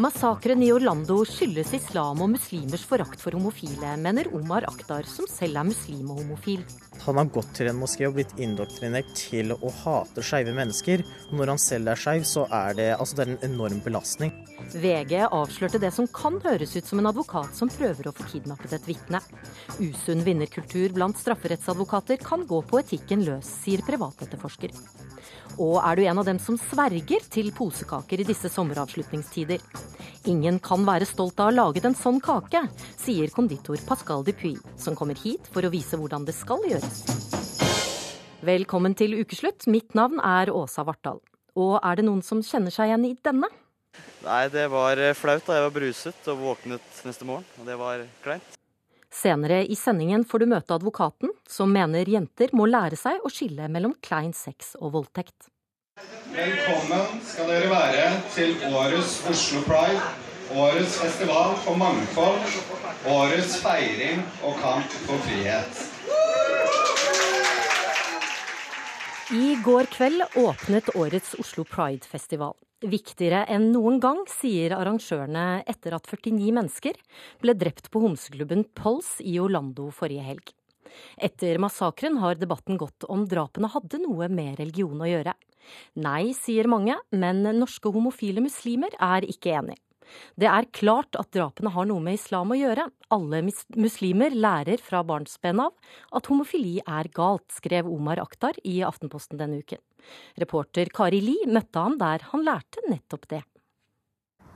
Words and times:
Massakren 0.00 0.62
i 0.62 0.70
Orlando 0.72 1.18
skyldes 1.28 1.74
islam 1.76 2.22
og 2.24 2.30
muslimers 2.32 2.86
forakt 2.88 3.20
for 3.20 3.36
homofile, 3.36 3.90
mener 4.00 4.30
Omar 4.32 4.64
Akhtar, 4.64 5.04
som 5.04 5.26
selv 5.28 5.60
er 5.60 5.66
muslim 5.68 6.06
og 6.14 6.22
homofil. 6.22 6.62
Han 7.02 7.20
har 7.20 7.28
gått 7.34 7.50
til 7.58 7.68
en 7.68 7.76
moské 7.76 8.06
og 8.08 8.14
blitt 8.16 8.32
indoktrinert 8.40 9.10
til 9.18 9.52
å 9.52 9.72
hate 9.82 10.24
skeive 10.24 10.54
mennesker. 10.56 11.04
Når 11.36 11.52
han 11.52 11.60
selv 11.60 11.92
er 11.92 12.00
skeiv, 12.00 12.24
så 12.24 12.46
er 12.48 12.78
det, 12.78 12.88
altså 12.96 13.18
det 13.18 13.26
er 13.26 13.34
en 13.34 13.44
enorm 13.50 13.84
belastning. 13.84 14.32
VG 14.72 15.18
avslørte 15.26 15.82
det 15.84 15.92
som 15.92 16.08
kan 16.08 16.40
høres 16.46 16.72
ut 16.78 16.88
som 16.88 17.02
en 17.02 17.10
advokat 17.12 17.52
som 17.60 17.68
prøver 17.68 18.08
å 18.08 18.16
få 18.16 18.30
kidnappet 18.32 18.78
et 18.78 18.88
vitne. 18.88 19.20
Usunn 19.84 20.24
vinnerkultur 20.24 20.96
blant 20.96 21.20
strafferettsadvokater 21.20 22.24
kan 22.24 22.48
gå 22.48 22.64
på 22.72 22.80
etikken 22.80 23.28
løs, 23.28 23.52
sier 23.66 23.84
privatetterforsker. 23.84 24.72
Og 25.58 25.80
er 25.82 25.96
du 25.96 26.04
en 26.04 26.20
av 26.20 26.28
dem 26.28 26.38
som 26.42 26.58
sverger 26.60 27.24
til 27.32 27.50
posekaker 27.56 28.22
i 28.22 28.26
disse 28.28 28.50
sommeravslutningstider? 28.52 29.64
Ingen 30.30 30.60
kan 30.62 30.84
være 30.86 31.08
stolt 31.08 31.40
av 31.40 31.48
å 31.48 31.50
ha 31.50 31.56
laget 31.56 31.88
en 31.88 31.96
sånn 31.96 32.20
kake, 32.22 32.66
sier 33.00 33.32
konditor 33.34 33.80
Pascal 33.88 34.22
Dupuy, 34.26 34.54
som 34.78 34.98
kommer 34.98 35.16
hit 35.18 35.48
for 35.50 35.64
å 35.64 35.72
vise 35.72 35.98
hvordan 35.98 36.28
det 36.28 36.36
skal 36.36 36.62
gjøres. 36.68 37.02
Velkommen 38.44 38.94
til 38.96 39.18
ukeslutt. 39.20 39.66
Mitt 39.68 39.96
navn 39.98 40.20
er 40.24 40.52
Åsa 40.52 40.84
Vartdal. 40.88 41.18
Og 41.58 41.80
er 41.80 41.98
det 41.98 42.06
noen 42.06 42.22
som 42.24 42.44
kjenner 42.44 42.72
seg 42.72 42.92
igjen 42.92 43.08
i 43.10 43.16
denne? 43.24 43.50
Nei, 44.24 44.44
det 44.52 44.68
var 44.72 45.00
eh, 45.00 45.16
flaut 45.16 45.44
da 45.48 45.56
jeg 45.56 45.66
var 45.66 45.76
bruset 45.76 46.32
og 46.32 46.40
våknet 46.44 47.04
neste 47.08 47.28
morgen. 47.28 47.48
Og 47.60 47.68
det 47.68 47.76
var 47.80 48.04
kleint. 48.24 48.59
Senere 49.10 49.64
i 49.66 49.76
sendingen 49.76 50.24
får 50.24 50.38
du 50.38 50.46
møte 50.52 50.74
advokaten, 50.76 51.32
som 51.48 51.72
mener 51.74 52.08
jenter 52.08 52.52
må 52.54 52.68
lære 52.70 52.96
seg 52.96 53.24
å 53.26 53.30
skille 53.32 53.66
mellom 53.68 53.96
klein 54.06 54.32
sex 54.36 54.76
og 54.78 54.94
voldtekt. 54.94 55.50
Velkommen 56.30 57.18
skal 57.26 57.50
dere 57.50 57.70
være 57.72 58.04
til 58.32 58.54
årets 58.70 59.18
Oslo 59.28 59.64
Pride. 59.66 60.04
Årets 60.54 60.96
festival 61.02 61.56
for 61.64 61.78
mangfold. 61.78 62.54
Årets 63.10 63.58
feiring 63.62 64.22
og 64.46 64.56
kamp 64.62 64.96
for 65.04 65.26
frihet. 65.26 65.82
I 69.34 69.54
går 69.62 69.90
kveld 69.94 70.24
åpnet 70.38 70.94
årets 70.98 71.36
Oslo 71.38 71.66
Pride-festival. 71.66 72.56
Viktigere 72.80 73.42
enn 73.52 73.66
noen 73.74 73.98
gang, 74.00 74.22
sier 74.24 74.72
arrangørene 74.72 75.60
etter 75.68 75.92
at 75.98 76.06
49 76.08 76.48
mennesker 76.56 76.96
ble 77.42 77.52
drept 77.52 77.90
på 77.92 78.00
homseklubben 78.00 78.64
Pulse 78.72 79.20
i 79.20 79.34
Orlando 79.42 79.90
forrige 79.92 80.24
helg. 80.24 80.54
Etter 81.20 81.60
massakren 81.60 82.16
har 82.22 82.40
debatten 82.40 82.80
gått 82.80 83.04
om 83.04 83.26
drapene 83.28 83.68
hadde 83.68 84.00
noe 84.00 84.30
med 84.32 84.56
religion 84.62 84.96
å 84.96 85.10
gjøre. 85.10 85.36
Nei, 86.00 86.32
sier 86.32 86.70
mange, 86.72 86.96
men 87.12 87.44
norske 87.58 87.92
homofile 87.92 88.40
muslimer 88.40 88.96
er 88.96 89.28
ikke 89.28 89.52
enig. 89.60 89.76
Det 90.40 90.48
er 90.50 90.68
klart 90.76 91.18
at 91.18 91.30
drapene 91.34 91.72
har 91.74 91.88
noe 91.90 92.02
med 92.04 92.18
islam 92.18 92.52
å 92.54 92.58
gjøre. 92.58 92.88
Alle 93.14 93.42
muslimer 93.76 94.34
lærer 94.34 94.82
fra 94.82 95.02
barnsben 95.06 95.62
av 95.64 95.74
at 96.16 96.30
homofili 96.30 96.78
er 96.86 97.10
galt, 97.14 97.48
skrev 97.54 97.88
Omar 97.90 98.22
Akhtar 98.22 98.58
i 98.64 98.80
Aftenposten 98.86 99.40
denne 99.40 99.62
uken. 99.62 99.82
Reporter 100.40 100.90
Kari 100.94 101.20
Li 101.24 101.38
møtte 101.50 101.82
han 101.82 101.98
der 102.00 102.24
han 102.32 102.46
lærte 102.46 102.84
nettopp 102.88 103.28
det. 103.30 103.42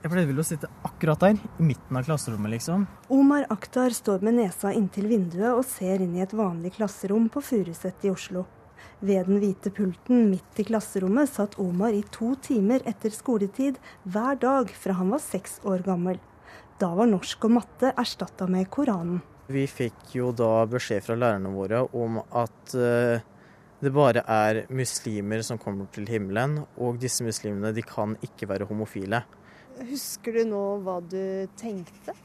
Jeg 0.05 0.11
pleide 0.11 0.29
vel 0.29 0.41
å 0.41 0.45
sitte 0.45 0.67
akkurat 0.85 1.23
der, 1.23 1.39
i 1.57 1.65
midten 1.65 1.97
av 1.97 2.05
klasserommet, 2.05 2.51
liksom. 2.53 2.83
Omar 3.09 3.47
Akhtar 3.49 3.89
står 3.95 4.21
med 4.27 4.37
nesa 4.37 4.69
inntil 4.75 5.07
vinduet 5.09 5.55
og 5.55 5.63
ser 5.65 6.03
inn 6.05 6.13
i 6.19 6.21
et 6.21 6.35
vanlig 6.35 6.75
klasserom 6.75 7.25
på 7.33 7.41
Furuset 7.41 8.05
i 8.05 8.11
Oslo. 8.13 8.43
Ved 9.03 9.27
den 9.27 9.41
hvite 9.41 9.71
pulten 9.75 10.29
midt 10.31 10.59
i 10.61 10.65
klasserommet 10.67 11.29
satt 11.29 11.57
Omar 11.59 11.93
i 11.93 12.03
to 12.15 12.31
timer 12.41 12.85
etter 12.87 13.11
skoletid 13.11 13.79
hver 14.07 14.39
dag 14.39 14.71
fra 14.71 14.95
han 15.01 15.11
var 15.11 15.23
seks 15.23 15.59
år 15.67 15.83
gammel. 15.85 16.21
Da 16.79 16.93
var 16.95 17.09
norsk 17.11 17.47
og 17.47 17.57
matte 17.57 17.91
erstatta 17.91 18.47
med 18.51 18.69
Koranen. 18.71 19.21
Vi 19.51 19.65
fikk 19.69 20.15
jo 20.17 20.31
da 20.33 20.65
beskjed 20.69 21.03
fra 21.05 21.17
lærerne 21.19 21.51
våre 21.53 21.83
om 21.93 22.17
at 22.23 22.73
uh, 22.73 23.19
det 23.83 23.91
bare 23.93 24.23
er 24.31 24.63
muslimer 24.73 25.43
som 25.45 25.59
kommer 25.61 25.85
til 25.93 26.07
himmelen, 26.09 26.61
og 26.79 26.97
disse 27.01 27.23
muslimene 27.23 27.73
de 27.75 27.83
kan 27.85 28.15
ikke 28.25 28.49
være 28.49 28.65
homofile. 28.69 29.21
Husker 29.91 30.39
du 30.39 30.47
nå 30.49 30.63
hva 30.81 31.01
du 31.03 31.45
tenkte? 31.59 32.15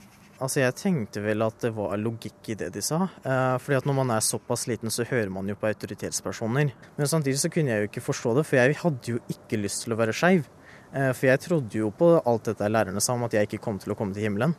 Altså 0.40 0.62
Jeg 0.62 0.76
tenkte 0.78 1.20
vel 1.20 1.44
at 1.44 1.58
det 1.60 1.70
var 1.76 1.98
logikk 2.00 2.48
i 2.52 2.56
det 2.56 2.70
de 2.72 2.80
sa. 2.84 3.02
Eh, 3.20 3.56
fordi 3.60 3.76
at 3.76 3.88
når 3.88 3.96
man 3.98 4.12
er 4.14 4.24
såpass 4.24 4.64
liten, 4.70 4.88
så 4.92 5.04
hører 5.04 5.28
man 5.32 5.48
jo 5.48 5.56
på 5.60 5.68
autoritetspersoner. 5.68 6.72
Men 6.96 7.10
samtidig 7.12 7.42
så 7.42 7.50
kunne 7.52 7.74
jeg 7.74 7.84
jo 7.84 7.90
ikke 7.90 8.06
forstå 8.06 8.32
det, 8.38 8.46
for 8.48 8.56
jeg 8.56 8.78
hadde 8.80 9.12
jo 9.12 9.20
ikke 9.28 9.60
lyst 9.60 9.84
til 9.84 9.92
å 9.92 10.00
være 10.00 10.16
skeiv. 10.16 10.48
Eh, 10.94 11.12
for 11.12 11.28
jeg 11.28 11.42
trodde 11.44 11.82
jo 11.82 11.90
på 11.92 12.14
alt 12.24 12.48
dette 12.48 12.72
lærerne 12.72 13.04
sa 13.04 13.18
om 13.18 13.26
at 13.28 13.36
jeg 13.36 13.50
ikke 13.50 13.60
kom 13.66 13.76
til 13.82 13.92
å 13.92 13.98
komme 13.98 14.16
til 14.16 14.30
himmelen. 14.30 14.56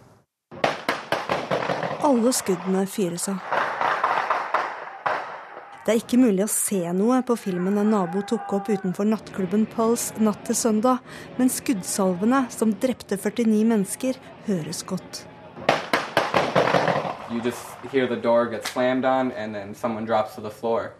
Alle 2.05 2.33
skuddene 2.33 2.85
fyres 2.89 3.27
av. 3.33 3.41
Det 5.81 5.95
er 5.95 5.97
ikke 5.97 6.21
mulig 6.21 6.45
å 6.45 6.51
se 6.53 6.83
noe 6.93 7.23
på 7.25 7.33
filmen 7.41 7.79
en 7.81 7.89
nabo 7.89 8.21
tok 8.29 8.53
opp 8.53 8.69
utenfor 8.69 9.07
nattklubben 9.09 9.65
Pulse 9.73 10.13
natt 10.21 10.45
til 10.45 10.59
søndag, 10.59 11.01
men 11.41 11.49
skuddsalvene 11.49 12.45
som 12.53 12.77
drepte 12.77 13.17
49 13.17 13.65
mennesker, 13.73 14.21
høres 14.45 14.85
godt. 14.85 15.25
You 17.31 17.41
just 17.41 17.65
hear 17.91 18.07
the 18.07 18.15
door 18.15 18.47
get 18.47 18.65
slammed 18.67 19.05
on 19.05 19.31
and 19.31 19.55
then 19.55 19.75
someone 19.75 20.05
drops 20.05 20.35
to 20.35 20.41
the 20.41 20.49
floor. 20.49 20.93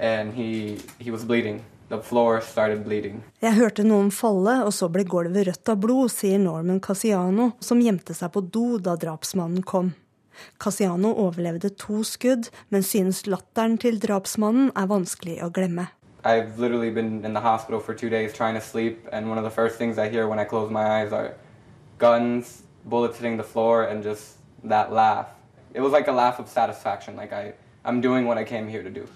And 0.00 0.34
he 0.34 0.78
he 0.98 1.10
was 1.10 1.24
bleeding. 1.24 1.64
The 1.88 2.02
floor 2.02 2.40
started 2.40 2.84
bleeding. 2.84 3.22
Jeg 3.40 3.54
hørte 3.56 3.84
noen 3.84 4.10
falle 4.12 4.58
og 4.64 4.74
så 4.76 4.90
ble 4.92 5.06
gulvet 5.08 5.46
rødt 5.48 5.70
av 5.72 5.78
blod 5.80 6.12
sier 6.12 6.38
Norman 6.38 6.82
Casiano 6.84 7.52
som 7.64 7.80
gjemte 7.80 8.14
seg 8.14 8.34
på 8.34 8.42
do 8.44 8.78
da 8.78 8.96
drapsmannen 9.00 9.64
kom. 9.64 9.94
Casiano 10.60 11.14
overlevde 11.16 11.70
to 11.80 12.02
skudd 12.04 12.50
men 12.68 12.84
synes 12.84 13.24
latteren 13.26 13.78
til 13.80 13.96
drapsmannen 14.02 14.68
er 14.76 14.90
vanskelig 14.90 15.38
å 15.42 15.48
glemme. 15.50 15.88
I've 16.24 16.58
literally 16.58 16.90
been 16.90 17.24
in 17.24 17.32
the 17.32 17.40
hospital 17.40 17.80
for 17.80 17.94
two 17.94 18.10
days 18.10 18.34
trying 18.34 18.54
to 18.54 18.60
sleep, 18.60 19.08
and 19.12 19.30
one 19.30 19.38
of 19.38 19.44
the 19.44 19.50
first 19.50 19.78
things 19.78 19.98
I 19.98 20.08
hear 20.10 20.28
when 20.28 20.38
I 20.38 20.44
close 20.44 20.70
my 20.70 21.00
eyes 21.00 21.12
are 21.12 21.36
guns, 21.98 22.62
bullets 22.84 23.18
hitting 23.18 23.36
the 23.38 23.44
floor, 23.44 23.84
and 23.84 24.02
just 24.02 24.36
that 24.64 24.92
laugh. 24.92 25.37
It 25.78 25.82
was 25.82 25.92
like 25.92 26.10
a 26.10 26.12
laugh 26.12 26.40
of 26.40 26.48
satisfaction, 26.48 27.14
like 27.14 27.32
I, 27.32 27.52
I'm 27.84 28.00
doing 28.00 28.26
what 28.26 28.36
I 28.36 28.44
came 28.44 28.66
here 28.66 28.82
to 28.82 28.90
do. 28.90 29.06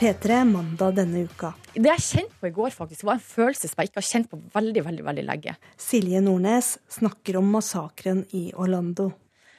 P3 0.00 0.44
mandag 0.44 0.96
denne 0.96 1.20
uka. 1.28 1.52
Det 1.74 1.86
jeg 1.86 2.02
kjente 2.02 2.34
på 2.40 2.48
i 2.48 2.54
går, 2.56 2.72
faktisk, 2.74 3.04
var 3.06 3.20
en 3.20 3.22
følelse 3.22 3.70
som 3.70 3.78
jeg 3.78 3.92
ikke 3.92 4.02
har 4.02 4.06
kjent 4.08 4.28
på 4.32 4.40
veldig 4.56 4.82
veldig, 4.88 5.04
veldig 5.06 5.24
lenge. 5.28 5.54
Silje 5.78 6.18
Nordnes 6.26 6.72
snakker 6.96 7.38
om 7.38 7.52
massakren 7.54 8.24
i 8.34 8.48
Orlando. 8.58 9.12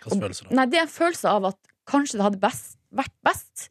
Hva 0.04 0.18
følelse 0.18 0.50
da? 0.50 0.58
Nei, 0.60 0.66
Det 0.74 0.82
er 0.82 0.84
en 0.84 0.92
følelse 0.98 1.32
av 1.32 1.48
at 1.54 1.72
kanskje 1.88 2.20
det 2.20 2.28
hadde 2.28 2.42
best, 2.44 2.76
vært 2.92 3.16
best 3.24 3.70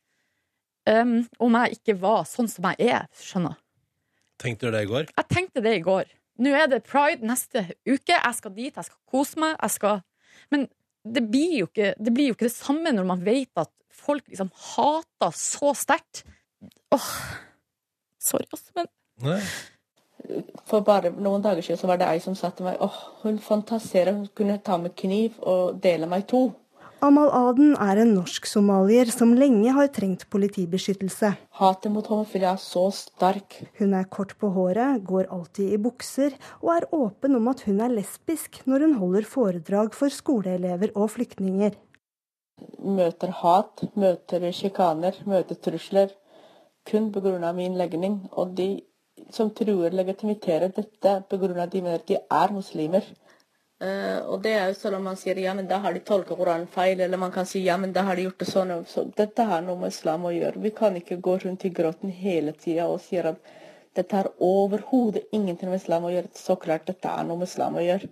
um, 0.88 1.14
om 1.36 1.60
jeg 1.60 1.76
ikke 1.76 1.98
var 2.06 2.24
sånn 2.30 2.48
som 2.48 2.70
jeg 2.72 2.88
er, 2.96 3.04
skjønner. 3.20 3.60
Tenkte 4.40 4.72
du 4.72 4.78
det 4.78 4.86
i 4.88 4.90
går? 4.94 5.12
Jeg 5.12 5.28
tenkte 5.28 5.66
det 5.68 5.76
i 5.76 5.84
går. 5.84 6.08
Nå 6.40 6.56
er 6.56 6.72
det 6.72 6.80
pride 6.88 7.20
neste 7.28 7.66
uke. 7.84 8.16
Jeg 8.16 8.40
skal 8.40 8.56
dit, 8.56 8.72
jeg 8.72 8.88
skal 8.88 9.00
kose 9.12 9.44
meg. 9.44 9.60
Jeg 9.60 9.76
skal 9.76 10.00
Men 10.52 10.68
det 11.14 11.22
blir, 11.30 11.54
jo 11.62 11.70
ikke, 11.70 11.92
det 11.98 12.12
blir 12.14 12.30
jo 12.30 12.36
ikke 12.36 12.48
det 12.48 12.56
samme 12.56 12.92
når 12.94 13.06
man 13.08 13.24
vet 13.26 13.62
at 13.62 13.72
folk 13.96 14.26
liksom 14.30 14.50
hater 14.74 15.32
så 15.36 15.72
sterkt. 15.76 16.24
Åh, 16.94 17.08
sorry, 18.22 18.48
altså, 18.52 18.70
men 18.78 18.92
Nei. 19.24 19.40
For 20.66 20.82
bare 20.84 21.12
noen 21.14 21.44
dager 21.44 21.62
siden 21.62 21.78
så 21.78 21.88
var 21.88 22.00
det 22.00 22.08
ei 22.10 22.20
som 22.20 22.34
sa 22.36 22.50
til 22.52 22.66
meg 22.66 22.80
åh, 22.82 22.96
hun 23.22 23.38
fantaserer, 23.40 24.16
hun 24.16 24.26
kunne 24.36 24.58
ta 24.64 24.78
med 24.80 24.96
kniv 24.98 25.36
og 25.40 25.78
dele 25.82 26.08
meg 26.10 26.26
to. 26.30 26.48
Amal 27.04 27.28
Aden 27.28 27.74
er 27.76 27.98
en 28.00 28.14
norsk-somalier 28.16 29.10
som 29.12 29.34
lenge 29.36 29.68
har 29.76 29.90
trengt 29.92 30.22
politibeskyttelse. 30.32 31.34
Hatet 31.58 31.92
mot 31.92 32.06
homofili 32.08 32.46
er 32.48 32.56
så 32.56 32.86
sterk. 32.94 33.58
Hun 33.76 33.92
er 33.98 34.06
kort 34.08 34.32
på 34.40 34.48
håret, 34.54 35.02
går 35.04 35.28
alltid 35.28 35.74
i 35.76 35.80
bukser, 35.82 36.32
og 36.62 36.70
er 36.72 36.86
åpen 36.96 37.36
om 37.36 37.50
at 37.52 37.66
hun 37.68 37.82
er 37.84 37.92
lesbisk 37.92 38.62
når 38.64 38.86
hun 38.86 38.96
holder 39.02 39.28
foredrag 39.28 39.92
for 39.98 40.08
skoleelever 40.08 40.94
og 40.96 41.12
flyktninger. 41.18 41.76
Møter 42.80 43.34
hat, 43.42 43.84
møter 43.92 44.48
sjikaner, 44.56 45.20
møter 45.28 45.60
trusler. 45.60 46.16
Kun 46.88 47.12
pga. 47.12 47.52
min 47.52 47.76
legning. 47.76 48.22
Og 48.32 48.56
de 48.56 48.70
som 49.30 49.50
truer 49.50 49.92
legitimiterer 49.92 50.72
dette 50.72 51.22
pga. 51.28 51.66
de 51.66 51.82
mener 51.82 52.00
de 52.08 52.16
er 52.16 52.52
muslimer. 52.52 53.04
Uh, 53.76 54.24
og 54.32 54.40
det 54.40 54.54
er 54.56 54.70
jo 54.70 54.76
sånn 54.78 54.94
at 54.96 55.04
man 55.04 55.18
sier 55.20 55.36
ja, 55.36 55.52
men 55.56 55.66
da 55.68 55.82
har 55.84 55.92
de 55.92 56.00
tolket 56.00 56.38
Koranen 56.38 56.68
feil, 56.72 57.00
eller 57.04 57.20
man 57.20 57.32
kan 57.32 57.44
si 57.48 57.60
ja, 57.60 57.74
men 57.76 57.92
da 57.92 58.06
har 58.08 58.16
de 58.16 58.24
gjort 58.24 58.38
det 58.40 58.48
sånn. 58.48 58.72
Så 58.88 59.04
dette 59.18 59.44
har 59.50 59.64
noe 59.64 59.76
med 59.80 59.92
islam 59.92 60.24
å 60.24 60.32
gjøre. 60.32 60.62
Vi 60.64 60.72
kan 60.78 60.96
ikke 60.96 61.18
gå 61.26 61.36
rundt 61.42 61.66
i 61.68 61.72
gråten 61.76 62.12
hele 62.22 62.54
tida 62.56 62.86
og 62.88 63.02
si 63.04 63.20
at 63.20 63.50
dette 63.96 64.16
har 64.16 64.30
overhodet 64.40 65.26
ingenting 65.32 65.68
med 65.72 65.82
islam 65.82 66.08
å 66.08 66.12
gjøre. 66.14 66.32
Så 66.36 66.56
klart 66.60 66.88
dette 66.88 67.12
er 67.12 67.28
noe 67.28 67.40
med 67.42 67.50
islam 67.50 67.76
å 67.76 67.84
gjøre. 67.84 68.08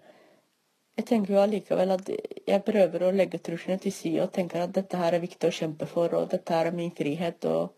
Jeg 0.98 1.06
tenker 1.08 1.34
jo 1.34 1.40
allikevel 1.42 1.96
at 1.96 2.10
jeg 2.12 2.64
prøver 2.66 3.02
å 3.02 3.14
legge 3.16 3.40
truslene 3.42 3.80
til 3.82 3.92
side 3.92 4.20
og 4.22 4.34
tenker 4.36 4.62
at 4.62 4.76
dette 4.76 5.00
her 5.00 5.16
er 5.16 5.24
viktig 5.24 5.48
å 5.48 5.56
kjempe 5.62 5.88
for, 5.90 6.12
og 6.14 6.28
dette 6.30 6.54
her 6.54 6.68
er 6.68 6.76
min 6.76 6.92
frihet. 6.94 7.48
og 7.48 7.72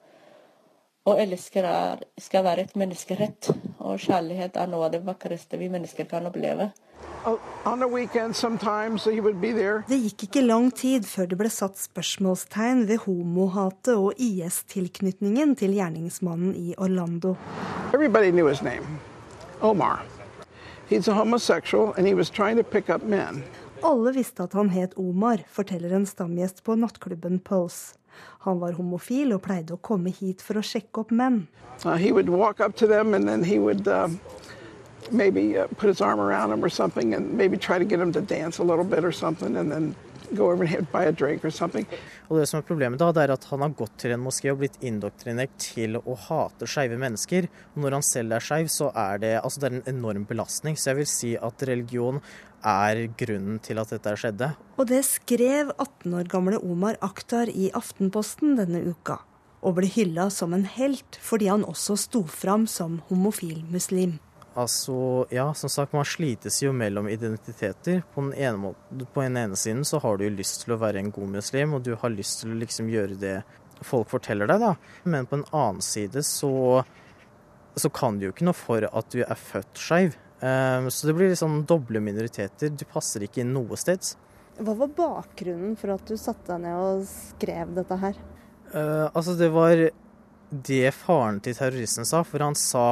og 1.06 1.20
elsker 1.22 1.66
er, 1.70 2.00
skal 2.18 2.42
være 2.42 2.64
et 2.66 2.72
menneskerett, 2.74 3.52
og 3.78 4.00
kjærlighet 4.02 4.56
er 4.58 4.66
noe 4.66 4.88
av 4.88 4.94
det 4.94 5.04
vakreste 5.06 5.58
vi 5.60 5.68
mennesker 5.70 6.08
kan 6.10 6.26
oppleve. 6.26 6.72
Det 7.26 7.42
gikk 9.98 10.22
ikke 10.28 10.42
lang 10.46 10.68
tid 10.70 11.02
før 11.10 11.26
det 11.26 11.34
ble 11.40 11.48
satt 11.50 11.74
spørsmålstegn 11.80 12.84
ved 12.86 13.02
homohatet 13.02 13.98
og 13.98 14.14
IS-tilknytningen 14.22 15.56
til 15.58 15.74
gjerningsmannen 15.74 16.54
i 16.54 16.78
Orlando. 16.78 17.34
Everybody 17.92 18.30
knew 18.30 18.46
his 18.46 18.62
name, 18.62 18.86
Omar. 19.60 20.06
He's 20.88 21.08
a 21.08 21.14
homosexual 21.14 21.94
and 21.98 22.06
he 22.06 22.14
was 22.14 22.30
trying 22.30 22.56
to 22.56 22.62
pick 22.62 22.88
up 22.88 23.02
men. 23.02 23.42
Alle 23.82 24.12
visste 24.14 24.46
at 24.46 24.52
han 24.52 24.70
het 24.70 24.94
Omar, 24.96 25.42
forteller 25.50 25.90
en 25.98 26.06
stamgjest 26.06 26.62
på 26.62 26.78
nattklubben 26.78 27.42
Pulse. 27.42 27.98
Han 28.46 28.62
var 28.62 28.78
homofil 28.78 29.34
og 29.34 29.42
pleide 29.44 29.74
å 29.74 29.82
komme 29.82 30.14
hit 30.14 30.44
for 30.46 30.60
å 30.60 30.64
sjekke 30.64 31.02
opp 31.02 31.10
menn. 31.10 31.48
Uh, 31.84 31.98
he 31.98 32.12
would 32.12 32.30
walk 32.30 32.60
up 32.60 32.76
to 32.76 32.86
them 32.86 33.14
and 33.14 33.28
then 33.28 33.42
he 33.42 33.58
would 33.58 33.88
uh, 33.88 34.08
maybe 35.12 35.58
uh, 35.58 35.66
put 35.76 35.88
his 35.88 36.00
arm 36.00 36.20
around 36.20 36.52
him 36.52 36.64
or 36.64 36.68
something 36.68 37.14
and 37.14 37.32
maybe 37.32 37.56
try 37.56 37.78
to 37.78 37.84
get 37.84 38.00
him 38.00 38.12
to 38.12 38.20
dance 38.20 38.58
a 38.58 38.64
little 38.64 38.84
bit 38.84 39.04
or 39.04 39.12
something 39.12 39.56
and 39.56 39.70
then 39.70 39.94
go 40.34 40.50
over 40.50 40.64
and 40.64 40.90
buy 40.92 41.04
a 41.04 41.12
drink 41.12 41.44
or 41.44 41.50
something. 41.50 41.86
Og 42.28 42.40
det 42.40 42.48
som 42.50 42.58
er 42.58 42.66
Problemet 42.66 42.98
da, 42.98 43.12
det 43.14 43.26
er 43.26 43.34
at 43.36 43.44
han 43.50 43.62
har 43.62 43.74
gått 43.78 43.94
til 44.02 44.16
en 44.16 44.24
moské 44.24 44.50
og 44.50 44.58
blitt 44.62 44.78
indoktrinert 44.84 45.54
til 45.62 46.00
å 46.00 46.16
hate 46.26 46.66
skeive 46.70 46.98
mennesker. 46.98 47.46
Og 47.74 47.84
når 47.84 47.98
han 47.98 48.06
selv 48.06 48.36
er 48.36 48.42
skeiv, 48.42 48.70
så 48.72 48.90
er 48.90 49.22
det, 49.22 49.32
altså 49.42 49.62
det 49.62 49.68
er 49.68 49.78
en 49.78 49.94
enorm 49.94 50.26
belastning. 50.28 50.78
Så 50.78 50.90
jeg 50.90 51.00
vil 51.02 51.10
si 51.10 51.32
at 51.38 51.66
religion 51.68 52.20
er 52.66 53.04
grunnen 53.20 53.60
til 53.62 53.78
at 53.78 53.94
dette 53.94 54.16
skjedde. 54.18 54.50
Og 54.76 54.90
det 54.90 55.04
skrev 55.06 55.70
18 55.76 56.18
år 56.18 56.30
gamle 56.32 56.60
Omar 56.64 56.98
Akhtar 57.04 57.52
i 57.52 57.70
Aftenposten 57.76 58.58
denne 58.58 58.82
uka. 58.90 59.20
Og 59.62 59.78
ble 59.78 59.88
hylla 59.90 60.28
som 60.30 60.54
en 60.54 60.66
helt 60.76 61.18
fordi 61.22 61.48
han 61.50 61.66
også 61.66 61.96
sto 61.98 62.26
fram 62.30 62.66
som 62.70 63.00
homofil 63.08 63.62
muslim. 63.70 64.18
Altså, 64.56 65.26
ja, 65.30 65.50
som 65.54 65.68
sagt, 65.68 65.92
man 65.92 66.06
slites 66.08 66.62
jo 66.62 66.72
mellom 66.72 67.10
identiteter. 67.12 68.00
På 68.14 68.24
den, 68.24 68.32
ene 68.32 68.56
måten, 68.56 69.06
på 69.12 69.22
den 69.22 69.36
ene 69.36 69.56
siden 69.60 69.84
så 69.84 70.00
har 70.00 70.16
du 70.16 70.24
lyst 70.32 70.62
til 70.62 70.72
å 70.72 70.80
være 70.80 71.02
en 71.02 71.12
god 71.12 71.34
muslim, 71.34 71.76
og 71.76 71.84
du 71.84 71.92
har 72.00 72.14
lyst 72.14 72.40
til 72.40 72.54
å 72.54 72.60
liksom 72.62 72.88
gjøre 72.88 73.18
det 73.20 73.34
folk 73.84 74.08
forteller 74.08 74.48
deg, 74.48 74.62
da. 74.62 74.72
Men 75.04 75.28
på 75.28 75.36
den 75.36 75.48
annen 75.50 75.82
side 75.84 76.22
så, 76.24 76.84
så 77.76 77.90
kan 77.92 78.16
du 78.16 78.28
jo 78.28 78.32
ikke 78.32 78.48
noe 78.48 78.56
for 78.56 78.88
at 78.88 79.10
du 79.12 79.20
er 79.26 79.36
født 79.36 79.82
skeiv. 79.82 80.16
Um, 80.40 80.88
så 80.92 81.08
det 81.08 81.16
blir 81.16 81.32
liksom 81.32 81.62
doble 81.68 82.00
minoriteter. 82.04 82.72
Du 82.72 82.84
passer 82.88 83.24
ikke 83.24 83.42
inn 83.44 83.54
noe 83.56 83.76
sted. 83.80 84.04
Hva 84.56 84.72
var 84.80 84.92
bakgrunnen 84.96 85.76
for 85.76 85.92
at 85.96 86.08
du 86.08 86.16
satte 86.20 86.48
deg 86.54 86.64
ned 86.64 86.80
og 86.80 87.06
skrev 87.08 87.76
dette 87.76 88.00
her? 88.00 88.18
Uh, 88.72 89.08
altså, 89.12 89.36
det 89.36 89.52
var 89.52 89.88
det 90.50 90.92
faren 90.94 91.40
til 91.44 91.56
terroristen 91.58 92.08
sa, 92.08 92.22
for 92.24 92.44
han 92.44 92.56
sa 92.56 92.86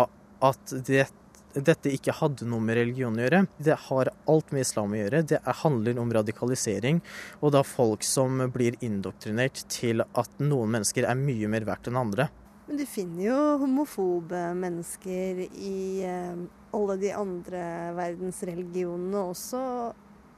at 0.44 0.74
det 0.84 1.06
dette 1.54 1.92
ikke 1.94 2.14
hadde 2.18 2.46
noe 2.48 2.62
med 2.64 2.78
religion 2.78 3.16
å 3.16 3.24
gjøre. 3.24 3.44
Det 3.62 3.76
har 3.86 4.10
alt 4.30 4.54
med 4.54 4.64
islam 4.64 4.94
å 4.94 5.00
gjøre. 5.00 5.22
Det 5.34 5.40
handler 5.62 6.00
om 6.02 6.14
radikalisering, 6.18 7.02
og 7.40 7.54
da 7.54 7.64
folk 7.66 8.06
som 8.06 8.46
blir 8.54 8.78
indoktrinert 8.84 9.64
til 9.72 10.04
at 10.04 10.40
noen 10.42 10.76
mennesker 10.76 11.06
er 11.08 11.20
mye 11.20 11.50
mer 11.50 11.66
verdt 11.68 11.90
enn 11.90 12.00
andre. 12.00 12.28
Men 12.66 12.80
du 12.80 12.86
finner 12.88 13.26
jo 13.26 13.40
homofobe 13.60 14.40
mennesker 14.56 15.42
i 15.44 15.76
eh, 16.08 16.46
alle 16.74 16.96
de 17.00 17.10
andre 17.12 17.64
verdensreligionene 17.98 19.26
også. 19.34 19.60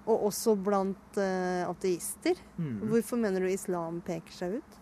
Og 0.07 0.27
også 0.29 0.55
blant 0.63 1.19
eh, 1.19 1.63
ateister. 1.67 2.39
Mm. 2.59 2.83
Hvorfor 2.91 3.19
mener 3.19 3.43
du 3.43 3.51
islam 3.51 3.99
peker 4.07 4.35
seg 4.35 4.59
ut? 4.61 4.76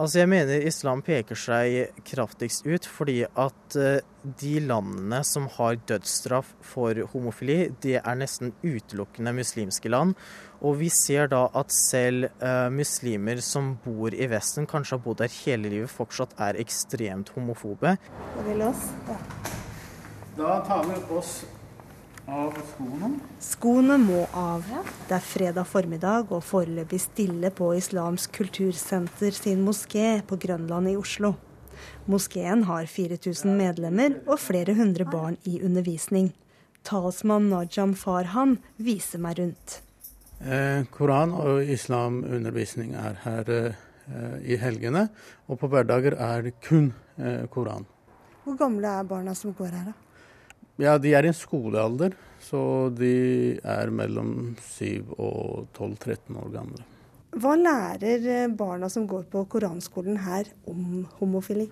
Altså 0.00 0.22
Jeg 0.22 0.28
mener 0.32 0.64
islam 0.64 1.02
peker 1.04 1.36
seg 1.36 1.98
kraftigst 2.08 2.64
ut 2.64 2.86
fordi 2.88 3.18
at 3.28 3.76
eh, 3.76 4.00
de 4.40 4.54
landene 4.64 5.18
som 5.26 5.50
har 5.58 5.76
dødsstraff 5.90 6.54
for 6.64 6.96
homofili, 7.12 7.66
det 7.84 7.98
er 8.00 8.16
nesten 8.16 8.54
utelukkende 8.62 9.34
muslimske 9.36 9.92
land. 9.92 10.14
Og 10.64 10.78
vi 10.80 10.88
ser 10.94 11.28
da 11.28 11.42
at 11.58 11.74
selv 11.74 12.28
uh, 12.38 12.70
muslimer 12.70 13.42
som 13.42 13.72
bor 13.82 14.14
i 14.14 14.28
Vesten, 14.30 14.68
kanskje 14.70 14.94
har 14.94 15.02
bodd 15.02 15.18
der 15.18 15.32
hele 15.42 15.72
livet, 15.72 15.90
fortsatt 15.90 16.36
er 16.38 16.60
ekstremt 16.62 17.32
homofobe. 17.34 17.96
Da 20.38 20.54
tar 20.68 20.86
vi 20.86 21.00
oss 21.18 21.40
av 22.26 22.56
skoene? 22.72 23.12
Skoene 23.42 23.96
må 24.00 24.24
av. 24.36 24.66
Det 25.08 25.16
er 25.16 25.24
fredag 25.26 25.66
formiddag 25.70 26.32
og 26.32 26.44
foreløpig 26.46 27.00
stille 27.02 27.50
på 27.54 27.72
Islamsk 27.78 28.34
kultursenter 28.36 29.34
sin 29.36 29.64
moské 29.66 30.20
på 30.26 30.38
Grønland 30.40 30.92
i 30.92 30.96
Oslo. 30.98 31.34
Moskeen 32.10 32.64
har 32.68 32.86
4000 32.90 33.56
medlemmer 33.58 34.18
og 34.26 34.40
flere 34.42 34.74
hundre 34.78 35.06
barn 35.08 35.38
i 35.48 35.60
undervisning. 35.62 36.32
Talsmann 36.86 37.48
Najam 37.50 37.94
Farhan 37.98 38.58
viser 38.76 39.22
meg 39.22 39.38
rundt. 39.38 39.80
Eh, 40.42 40.82
Koran- 40.90 41.34
og 41.38 41.62
islamundervisning 41.70 42.96
er 42.98 43.18
her 43.22 43.50
eh, 43.54 44.38
i 44.42 44.58
helgene, 44.58 45.06
og 45.46 45.60
på 45.60 45.70
hverdager 45.70 46.18
er 46.18 46.48
det 46.48 46.56
kun 46.64 46.90
eh, 47.18 47.46
Koran. 47.50 47.86
Hvor 48.42 48.58
gamle 48.58 48.90
er 48.98 49.06
barna 49.06 49.36
som 49.38 49.54
går 49.54 49.70
her, 49.70 49.92
da? 49.92 50.01
Ja, 50.80 50.96
de 50.98 51.12
er 51.12 51.26
i 51.26 51.32
en 51.32 51.36
skolealder, 51.36 52.14
så 52.40 52.88
de 52.96 53.58
er 53.60 53.92
mellom 53.92 54.54
7 54.62 55.12
og 55.18 55.68
12-13 55.76 56.38
år 56.40 56.48
gamle. 56.54 56.86
Hva 57.32 57.54
lærer 57.56 58.24
eh, 58.28 58.48
barna 58.52 58.90
som 58.92 59.06
går 59.08 59.24
på 59.32 59.44
koranskolen 59.52 60.18
her 60.24 60.50
om 60.68 61.06
homofili? 61.20 61.70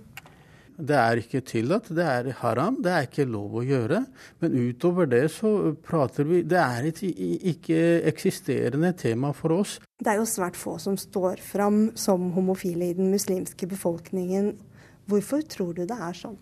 Det 0.81 0.97
er 0.97 1.21
ikke 1.21 1.43
tillatt, 1.45 1.91
det 1.93 2.05
er 2.07 2.31
haram, 2.41 2.79
det 2.81 2.93
er 2.95 3.09
ikke 3.09 3.27
lov 3.29 3.59
å 3.61 3.65
gjøre. 3.67 4.01
Men 4.41 4.57
utover 4.57 5.11
det 5.11 5.27
så 5.35 5.75
prater 5.85 6.25
vi 6.25 6.41
Det 6.49 6.57
er 6.61 6.89
et 6.89 7.03
ikke 7.05 7.81
eksisterende 8.09 8.95
tema 8.97 9.35
for 9.37 9.59
oss. 9.59 9.77
Det 10.01 10.15
er 10.15 10.21
jo 10.23 10.29
svært 10.29 10.57
få 10.57 10.79
som 10.81 10.97
står 10.97 11.43
fram 11.45 11.91
som 12.01 12.31
homofile 12.37 12.89
i 12.89 12.97
den 12.97 13.13
muslimske 13.13 13.69
befolkningen. 13.69 14.55
Hvorfor 15.11 15.45
tror 15.45 15.75
du 15.77 15.85
det 15.85 15.99
er 15.99 16.17
sånn? 16.17 16.39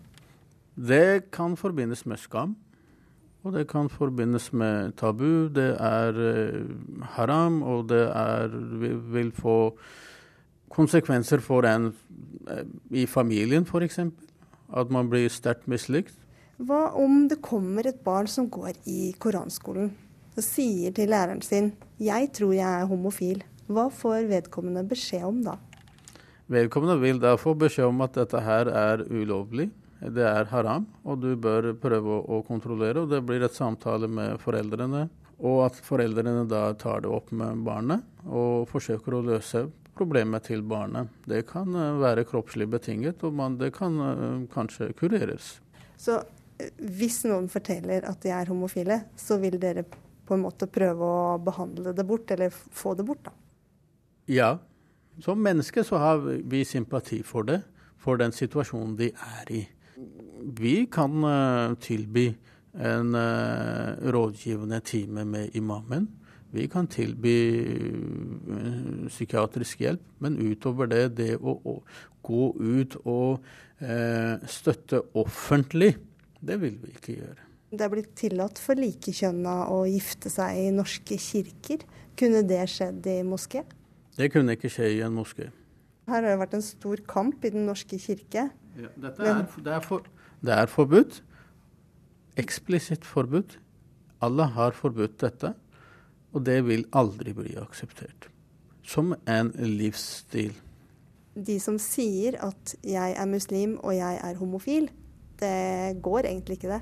Det 0.79 1.31
kan 1.35 1.57
forbindes 1.59 2.05
med 2.05 2.19
skam. 2.21 2.55
Og 3.43 3.53
det 3.55 3.67
kan 3.71 3.89
forbindes 3.89 4.49
med 4.53 4.95
tabu. 4.99 5.47
Det 5.47 5.75
er 5.79 6.15
uh, 6.15 7.03
haram, 7.15 7.61
og 7.63 7.89
det 7.89 8.05
er, 8.07 8.47
vil 9.11 9.31
få 9.31 9.75
konsekvenser 10.69 11.39
for 11.43 11.67
en 11.67 11.93
uh, 12.49 12.63
i 12.91 13.05
familien, 13.05 13.65
f.eks. 13.65 13.99
At 14.75 14.91
man 14.91 15.09
blir 15.09 15.31
sterkt 15.31 15.67
mislikt. 15.67 16.15
Hva 16.59 16.89
om 16.99 17.27
det 17.31 17.39
kommer 17.41 17.87
et 17.87 18.01
barn 18.03 18.27
som 18.27 18.49
går 18.51 18.75
i 18.91 19.13
koranskolen 19.19 19.93
og 20.35 20.43
sier 20.43 20.91
til 20.91 21.09
læreren 21.09 21.41
sin 21.41 21.71
'jeg 21.99 22.31
tror 22.33 22.53
jeg 22.53 22.81
er 22.81 22.87
homofil'. 22.87 23.43
Hva 23.67 23.87
får 23.89 24.27
vedkommende 24.27 24.83
beskjed 24.87 25.23
om 25.23 25.43
da? 25.43 25.55
Vedkommende 26.47 26.99
vil 26.99 27.19
da 27.19 27.35
få 27.35 27.53
beskjed 27.53 27.85
om 27.85 28.01
at 28.01 28.13
dette 28.13 28.39
her 28.41 28.67
er 28.67 29.03
ulovlig. 29.09 29.69
Det 29.99 30.23
er 30.23 30.47
haram, 30.47 30.85
og 31.03 31.19
du 31.19 31.33
bør 31.35 31.73
prøve 31.79 32.21
å 32.23 32.39
kontrollere. 32.47 33.03
og 33.03 33.09
Det 33.11 33.19
blir 33.25 33.43
et 33.43 33.55
samtale 33.55 34.07
med 34.07 34.39
foreldrene, 34.39 35.09
og 35.39 35.65
at 35.65 35.79
foreldrene 35.83 36.45
da 36.47 36.69
tar 36.79 37.03
det 37.03 37.11
opp 37.11 37.31
med 37.35 37.63
barnet 37.67 38.03
og 38.27 38.67
forsøker 38.71 39.15
å 39.15 39.23
løse 39.27 39.65
problemet 39.99 40.47
til 40.47 40.63
barnet. 40.63 41.11
Det 41.27 41.43
kan 41.49 41.75
eh, 41.75 41.95
være 41.99 42.25
kroppslig 42.27 42.69
betinget, 42.71 43.23
og 43.27 43.35
man, 43.35 43.57
det 43.59 43.73
kan 43.75 43.97
uh, 43.99 44.43
kanskje 44.53 44.93
kureres. 44.99 45.57
Så 45.99 46.21
eh, 46.59 46.71
hvis 46.99 47.21
noen 47.27 47.49
forteller 47.51 48.07
at 48.07 48.21
de 48.23 48.31
er 48.35 48.51
homofile, 48.51 49.01
så 49.19 49.39
vil 49.41 49.59
dere 49.59 49.83
på 49.83 50.37
en 50.37 50.45
måte 50.45 50.69
prøve 50.71 51.03
å 51.03 51.35
behandle 51.43 51.91
det 51.97 52.05
bort, 52.07 52.31
eller 52.31 52.53
få 52.53 52.95
det 52.95 53.07
bort, 53.07 53.27
da? 53.27 53.35
Ja. 54.29 54.53
Som 55.19 55.41
menneske 55.43 55.83
så 55.83 55.99
har 55.99 56.21
vi 56.23 56.63
sympati 56.63 57.19
for 57.27 57.43
det, 57.43 57.59
for 57.99 58.19
den 58.21 58.31
situasjonen 58.31 58.95
de 58.95 59.09
er 59.11 59.51
i 59.51 59.65
vi 60.59 60.85
kan 60.91 61.23
uh, 61.23 61.75
tilby 61.81 62.29
en 62.73 63.15
uh, 63.15 64.11
rådgivende 64.11 64.79
time 64.79 65.25
med 65.25 65.55
imamen. 65.55 66.07
Vi 66.51 66.67
kan 66.67 66.87
tilby 66.87 67.35
uh, 68.49 69.07
psykiatrisk 69.07 69.81
hjelp, 69.81 70.03
men 70.19 70.39
utover 70.39 70.89
det, 70.89 71.03
det 71.17 71.35
å, 71.37 71.59
å 71.63 71.79
gå 72.23 72.53
ut 72.59 72.99
og 73.05 73.45
støtte 74.51 74.99
offentlig, 75.15 75.93
det 76.43 76.57
vil 76.59 76.73
vi 76.81 76.89
ikke 76.91 77.13
gjøre. 77.15 77.45
Det 77.71 77.85
er 77.85 77.91
blitt 77.93 78.09
tillatt 78.19 78.59
for 78.59 78.75
likekjønna 78.75 79.53
å 79.71 79.77
gifte 79.87 80.27
seg 80.33 80.57
i 80.59 80.65
norske 80.75 81.15
kirker. 81.15 81.85
Kunne 82.19 82.41
det 82.43 82.65
skjedd 82.73 83.07
i 83.07 83.21
moské? 83.23 83.63
Det 84.17 84.27
kunne 84.33 84.57
ikke 84.57 84.71
skje 84.73 84.89
i 84.97 84.99
en 85.05 85.15
moské. 85.15 85.47
Her 86.09 86.23
har 86.23 86.33
det 86.33 86.39
vært 86.41 86.57
en 86.57 86.65
stor 86.65 87.01
kamp 87.07 87.45
i 87.45 87.51
Den 87.53 87.67
norske 87.69 87.99
kirke. 88.01 88.49
Ja, 88.79 88.91
dette 88.95 89.25
er, 89.25 89.43
det 89.65 89.73
er 89.75 89.83
for, 89.85 90.05
det 90.45 90.55
er 90.55 90.69
forbudt. 90.71 91.21
Eksplisitt 92.39 93.05
forbudt. 93.05 93.57
Alle 94.23 94.45
har 94.55 94.75
forbudt 94.75 95.19
dette, 95.21 95.53
og 96.33 96.43
det 96.45 96.57
vil 96.67 96.85
aldri 96.95 97.33
bli 97.35 97.55
akseptert. 97.59 98.29
Som 98.83 99.13
en 99.27 99.53
livsstil. 99.57 100.55
de 101.39 101.59
som 101.61 101.77
sier 101.79 102.35
at 102.43 102.73
jeg 102.83 103.13
er 103.15 103.27
muslim 103.29 103.77
og 103.79 103.93
jeg 103.95 104.17
er 104.23 104.39
homofil, 104.39 104.89
det 105.39 106.01
går 106.03 106.27
egentlig 106.27 106.57
ikke, 106.59 106.73
det. 106.75 106.81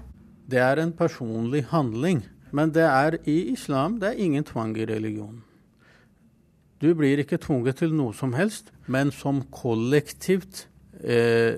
Det 0.50 0.60
er 0.64 0.82
en 0.82 0.94
personlig 0.94 1.66
handling. 1.70 2.24
Men 2.52 2.72
det 2.74 2.86
er 2.88 3.18
i 3.28 3.52
islam 3.52 4.00
det 4.00 4.14
er 4.14 4.24
ingen 4.24 4.44
tvang 4.44 4.78
i 4.78 4.86
religion. 4.86 5.44
Du 6.82 6.92
blir 6.94 7.18
ikke 7.24 7.40
tvunget 7.42 7.80
til 7.82 7.96
noe 7.98 8.14
som 8.14 8.36
helst, 8.38 8.70
men 8.86 9.10
som 9.12 9.42
kollektivt 9.50 10.68
eh, 11.02 11.58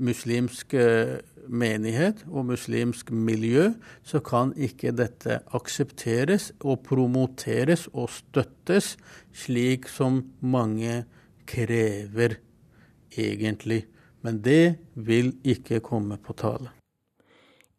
muslimsk 0.00 0.72
eh, 0.78 1.18
menighet 1.52 2.22
og 2.30 2.46
muslimsk 2.52 3.10
miljø, 3.12 3.72
så 4.02 4.22
kan 4.24 4.54
ikke 4.56 4.94
dette 4.96 5.42
aksepteres 5.52 6.52
og 6.60 6.80
promoteres 6.86 7.88
og 7.92 8.08
støttes 8.14 8.94
slik 9.36 9.90
som 9.90 10.22
mange 10.40 11.02
krever 11.46 12.38
egentlig. 13.12 13.84
Men 14.22 14.38
det 14.40 14.78
vil 14.94 15.34
ikke 15.44 15.82
komme 15.84 16.16
på 16.16 16.32
tale. 16.38 16.72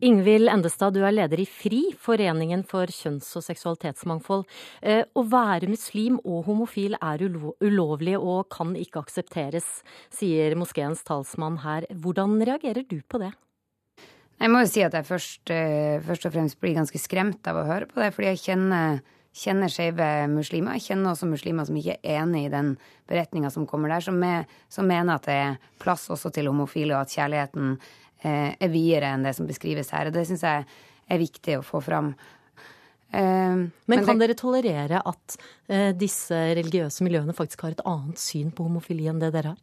Ingvild 0.04 0.50
Endestad, 0.52 0.98
du 0.98 1.06
er 1.08 1.14
leder 1.16 1.40
i 1.40 1.46
FRI, 1.48 1.94
Foreningen 1.96 2.66
for 2.68 2.92
kjønns- 2.92 3.30
og 3.40 3.46
seksualitetsmangfold. 3.46 4.44
Eh, 4.82 5.06
å 5.16 5.24
være 5.24 5.70
muslim 5.72 6.18
og 6.26 6.44
homofil 6.50 6.98
er 7.00 7.24
ulovlig 7.24 8.18
og 8.18 8.50
kan 8.52 8.74
ikke 8.76 9.00
aksepteres, 9.00 9.70
sier 10.12 10.58
moskeens 10.60 11.06
talsmann 11.08 11.62
her. 11.64 11.88
Hvordan 11.88 12.36
reagerer 12.44 12.84
du 12.84 13.00
på 13.08 13.24
det? 13.24 13.32
Jeg 14.42 14.52
må 14.52 14.66
jo 14.66 14.72
si 14.74 14.84
at 14.84 14.92
jeg 14.92 15.08
først, 15.08 15.50
eh, 15.56 16.04
først 16.04 16.26
og 16.28 16.34
fremst 16.34 16.60
blir 16.60 16.76
ganske 16.76 17.00
skremt 17.00 17.48
av 17.48 17.56
å 17.56 17.68
høre 17.70 17.88
på 17.88 18.04
det, 18.04 18.12
fordi 18.14 18.36
jeg 18.36 18.44
kjenner, 18.44 19.02
kjenner 19.34 19.72
skeive 19.72 20.28
muslimer. 20.28 20.76
Jeg 20.76 20.98
kjenner 20.98 21.14
også 21.14 21.32
muslimer 21.32 21.66
som 21.66 21.80
ikke 21.80 21.96
er 22.04 22.20
enig 22.20 22.48
i 22.48 22.52
den 22.52 22.78
beretninga 23.08 23.50
som 23.50 23.66
kommer 23.66 23.88
der, 23.88 24.02
som, 24.02 24.22
er, 24.22 24.46
som, 24.68 24.86
mener 24.86 25.16
at 25.16 25.24
det 25.24 25.34
er 25.34 25.58
plass 25.80 26.10
også 26.10 26.30
til 26.34 26.52
homofile, 26.52 26.94
og 26.94 27.08
at 27.08 27.16
kjærligheten 27.16 27.78
er 28.24 28.72
videre 28.72 29.12
enn 29.14 29.26
det 29.28 29.36
som 29.38 29.50
beskrives 29.50 29.92
her. 29.94 30.10
Og 30.10 30.16
det 30.16 30.26
syns 30.30 30.46
jeg 30.48 30.66
er 31.12 31.22
viktig 31.22 31.60
å 31.60 31.66
få 31.66 31.82
fram. 31.84 32.14
Men, 33.14 33.68
men 33.86 34.06
kan 34.08 34.18
det... 34.18 34.30
dere 34.32 34.38
tolerere 34.40 35.02
at 35.06 35.36
disse 36.00 36.34
religiøse 36.58 37.06
miljøene 37.06 37.36
faktisk 37.38 37.62
har 37.68 37.76
et 37.76 37.84
annet 37.86 38.18
syn 38.18 38.50
på 38.56 38.66
homofili 38.66 39.06
enn 39.12 39.22
det 39.22 39.30
dere 39.36 39.54
har? 39.54 39.60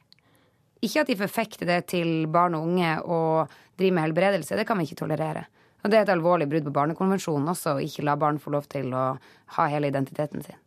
Ikke 0.81 1.03
at 1.03 1.11
de 1.11 1.19
forfekter 1.19 1.69
det 1.69 1.81
til 1.93 2.29
barn 2.33 2.55
og 2.57 2.69
unge 2.69 2.93
og 3.03 3.51
driver 3.81 3.97
med 3.97 4.07
helbredelse. 4.07 4.57
Det 4.57 4.69
kan 4.69 4.79
vi 4.79 4.87
ikke 4.89 5.03
tolerere. 5.03 5.45
Og 5.83 5.93
det 5.93 5.99
er 5.99 6.07
et 6.07 6.13
alvorlig 6.15 6.49
brudd 6.49 6.67
på 6.69 6.75
Barnekonvensjonen 6.77 7.53
også, 7.53 7.77
å 7.77 7.85
ikke 7.85 8.05
la 8.05 8.17
barn 8.21 8.41
få 8.41 8.53
lov 8.55 8.69
til 8.71 8.93
å 8.97 9.05
ha 9.57 9.69
hele 9.73 9.91
identiteten 9.93 10.45
sin. 10.45 10.59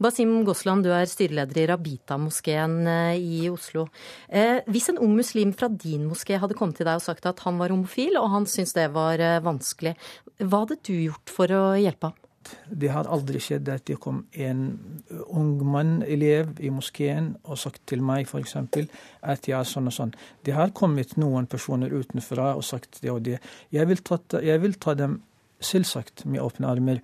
Basim 0.00 0.40
Gosland, 0.48 0.86
du 0.86 0.94
er 0.94 1.08
styreleder 1.10 1.62
i 1.62 1.66
Rabita-moskeen 1.70 2.78
eh, 2.90 3.18
i 3.18 3.42
Oslo. 3.52 3.88
Eh, 4.28 4.62
hvis 4.70 4.90
en 4.92 5.00
ung 5.02 5.14
muslim 5.18 5.52
fra 5.56 5.68
din 5.68 6.08
moské 6.10 6.38
hadde 6.40 6.56
kommet 6.58 6.80
til 6.80 6.88
deg 6.88 7.00
og 7.00 7.04
sagt 7.04 7.28
at 7.28 7.44
han 7.46 7.60
var 7.60 7.74
homofil, 7.74 8.18
og 8.20 8.30
han 8.34 8.48
syntes 8.50 8.76
det 8.76 8.88
var 8.96 9.20
eh, 9.20 9.38
vanskelig, 9.44 9.96
hva 10.40 10.64
hadde 10.64 10.80
du 10.86 10.96
gjort 10.96 11.32
for 11.32 11.52
å 11.54 11.62
hjelpe 11.80 12.10
ham? 12.10 12.18
Det 12.66 12.88
har 12.90 13.08
aldri 13.12 13.40
skjedd 13.42 13.68
at 13.70 13.84
det 13.88 13.98
kom 14.02 14.22
en 14.32 14.62
ung 15.28 15.52
mann, 15.66 16.00
elev, 16.02 16.54
i 16.64 16.70
moskeen 16.72 17.34
og 17.44 17.58
sagt 17.60 17.82
til 17.90 18.02
meg 18.04 18.28
f.eks. 18.28 18.56
at 18.56 19.48
jeg 19.48 19.56
er 19.58 19.68
sånn 19.68 19.90
og 19.90 19.94
sånn. 19.94 20.14
Det 20.46 20.54
har 20.56 20.72
kommet 20.76 21.16
noen 21.20 21.48
personer 21.50 21.92
utenfra 21.92 22.54
og 22.56 22.64
sagt 22.66 23.02
det 23.04 23.12
og 23.12 23.22
det. 23.28 23.38
Jeg 23.74 23.90
vil 23.90 24.02
ta, 24.06 24.18
jeg 24.40 24.62
vil 24.64 24.78
ta 24.80 24.96
dem 24.98 25.20
selvsagt 25.60 26.24
med 26.24 26.42
åpne 26.42 26.70
armer. 26.70 27.02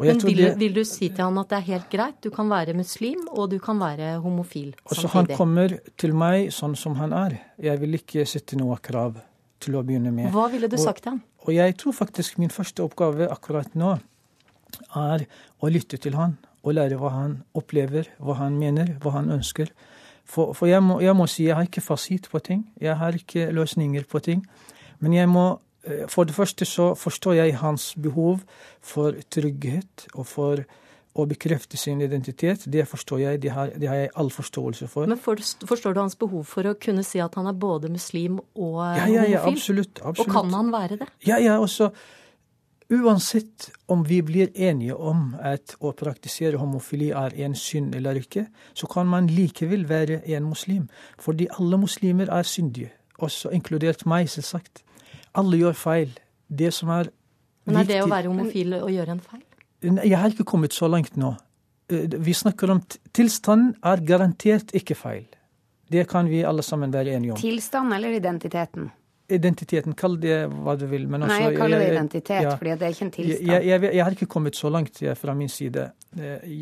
Men 0.00 0.20
vil, 0.24 0.38
det, 0.38 0.52
vil, 0.60 0.76
du 0.76 0.84
si 0.88 1.10
til 1.10 1.22
han 1.26 1.38
at 1.42 1.50
det 1.50 1.58
er 1.58 1.66
helt 1.66 1.88
greit, 1.92 2.18
du 2.24 2.30
kan 2.32 2.48
være 2.48 2.72
muslim 2.76 3.26
og 3.30 3.50
du 3.52 3.58
kan 3.60 3.80
være 3.80 4.14
homofil 4.24 4.70
samtidig? 4.72 4.94
Også 4.96 5.10
han 5.12 5.28
kommer 5.36 5.74
til 6.00 6.14
meg 6.16 6.52
sånn 6.56 6.76
som 6.78 6.96
han 7.00 7.12
er. 7.16 7.36
Jeg 7.60 7.82
vil 7.82 7.98
ikke 8.00 8.24
sette 8.28 8.56
noe 8.56 8.78
krav 8.80 9.18
til 9.60 9.76
å 9.76 9.84
begynne 9.84 10.12
med. 10.14 10.30
Hva 10.32 10.48
ville 10.52 10.70
du 10.72 10.78
sagt 10.80 11.04
til 11.04 11.14
ham? 11.14 11.20
Og 11.44 11.52
jeg 11.56 11.76
tror 11.80 11.96
faktisk 11.96 12.40
min 12.40 12.52
første 12.52 12.84
oppgave 12.84 13.28
akkurat 13.28 13.76
nå 13.78 13.96
er 14.96 15.26
å 15.60 15.70
lytte 15.72 16.00
til 16.00 16.16
han 16.16 16.38
og 16.60 16.76
lære 16.76 16.98
hva 17.00 17.12
han 17.14 17.38
opplever, 17.56 18.08
hva 18.20 18.36
han 18.40 18.58
mener, 18.60 18.94
hva 19.00 19.16
han 19.18 19.30
ønsker. 19.32 19.72
For, 20.28 20.52
for 20.56 20.68
jeg, 20.70 20.82
må, 20.84 21.00
jeg, 21.02 21.16
må, 21.16 21.26
si 21.30 21.46
jeg 21.48 21.56
har 21.58 21.66
ikke 21.66 21.84
fasit 21.84 22.28
på 22.30 22.40
ting. 22.44 22.64
Jeg 22.80 22.96
har 23.00 23.16
ikke 23.16 23.48
løsninger 23.56 24.04
på 24.08 24.20
ting. 24.24 24.44
Men 25.00 25.16
jeg 25.16 25.30
må 25.30 25.46
For 26.12 26.28
det 26.28 26.36
første 26.36 26.66
så 26.68 26.92
forstår 26.98 27.38
jeg 27.38 27.56
hans 27.62 27.94
behov 27.96 28.42
for 28.84 29.16
trygghet 29.32 30.10
og 30.12 30.26
for 30.28 30.64
å 31.16 31.24
bekrefte 31.26 31.78
sin 31.80 32.02
identitet. 32.04 32.66
Det 32.70 32.84
forstår 32.88 33.22
jeg, 33.24 33.40
det 33.42 33.50
har, 33.54 33.72
det 33.74 33.88
har 33.90 33.98
jeg 33.98 34.12
all 34.20 34.30
forståelse 34.30 34.86
for. 34.92 35.08
Men 35.10 35.18
Forstår 35.18 35.96
du 35.96 36.00
hans 36.02 36.16
behov 36.20 36.44
for 36.46 36.68
å 36.70 36.76
kunne 36.78 37.02
si 37.06 37.22
at 37.22 37.34
han 37.38 37.48
er 37.50 37.56
både 37.58 37.90
muslim 37.90 38.38
og 38.54 38.78
ja, 38.84 39.08
ja, 39.10 39.26
ja, 39.34 39.42
absolutt, 39.48 39.98
absolutt. 39.98 40.28
Og 40.28 40.34
kan 40.36 40.54
han 40.54 40.72
være 40.74 41.00
det? 41.02 41.10
Ja, 41.26 41.40
ja, 41.42 41.58
også 41.58 41.90
Uansett 42.90 43.68
om 43.86 44.00
vi 44.02 44.16
blir 44.26 44.48
enige 44.58 44.96
om 44.98 45.36
at 45.38 45.76
å 45.78 45.92
praktisere 45.94 46.58
homofili 46.58 47.12
er 47.14 47.36
en 47.46 47.52
synd 47.54 47.94
eller 47.94 48.18
ikke, 48.18 48.48
så 48.74 48.88
kan 48.90 49.06
man 49.06 49.28
likevel 49.30 49.84
være 49.86 50.16
en 50.34 50.48
muslim. 50.48 50.88
Fordi 51.22 51.46
alle 51.54 51.78
muslimer 51.78 52.32
er 52.34 52.42
syndige, 52.42 52.90
også 53.22 53.52
inkludert 53.54 54.02
meg, 54.10 54.26
selvsagt. 54.32 54.82
Alle 55.38 55.60
gjør 55.60 55.76
feil. 55.78 56.14
Det 56.48 56.72
som 56.74 56.90
er 56.94 57.10
Men 57.66 57.82
er 57.82 57.88
det 57.88 58.00
å 58.02 58.08
være 58.10 58.32
homofil 58.32 58.74
å 58.80 58.88
gjøre 58.90 59.16
en 59.16 59.20
feil? 59.22 59.44
Jeg 59.82 60.16
har 60.18 60.32
ikke 60.32 60.48
kommet 60.48 60.74
så 60.76 60.88
langt 60.90 61.16
nå. 61.16 61.34
Eh, 61.90 62.08
vi 62.18 62.34
snakker 62.36 62.72
om 62.74 62.80
tilstanden 63.16 63.74
er 63.86 64.02
garantert 64.06 64.74
ikke 64.76 64.96
feil. 64.98 65.26
Det 65.90 66.06
kan 66.08 66.28
vi 66.30 66.42
alle 66.46 66.62
sammen 66.62 66.92
være 66.92 67.16
enige 67.16 67.34
om. 67.34 67.40
Tilstand 67.40 67.94
eller 67.94 68.18
identiteten? 68.18 68.90
identiteten, 69.30 69.94
kall 69.98 70.16
det 70.20 70.36
hva 70.50 70.76
du 70.78 70.86
vil. 70.90 71.06
Men 71.10 71.24
også, 71.26 71.34
Nei, 71.34 71.42
jeg 71.48 71.58
kaller 71.60 71.82
det 71.82 71.90
identitet, 71.92 72.44
ja, 72.46 72.54
fordi 72.58 72.76
det 72.78 72.86
er 72.86 72.94
ikke 72.94 73.06
en 73.06 73.12
tilstand. 73.16 73.50
Jeg, 73.50 73.66
jeg, 73.68 73.82
jeg, 73.86 74.04
har 74.04 74.16
ikke 74.16 74.30
kommet 74.34 74.58
så 74.58 74.72
langt 74.72 75.02
fra 75.20 75.34
min 75.38 75.52
side. 75.52 75.86
Eh, 76.18 76.56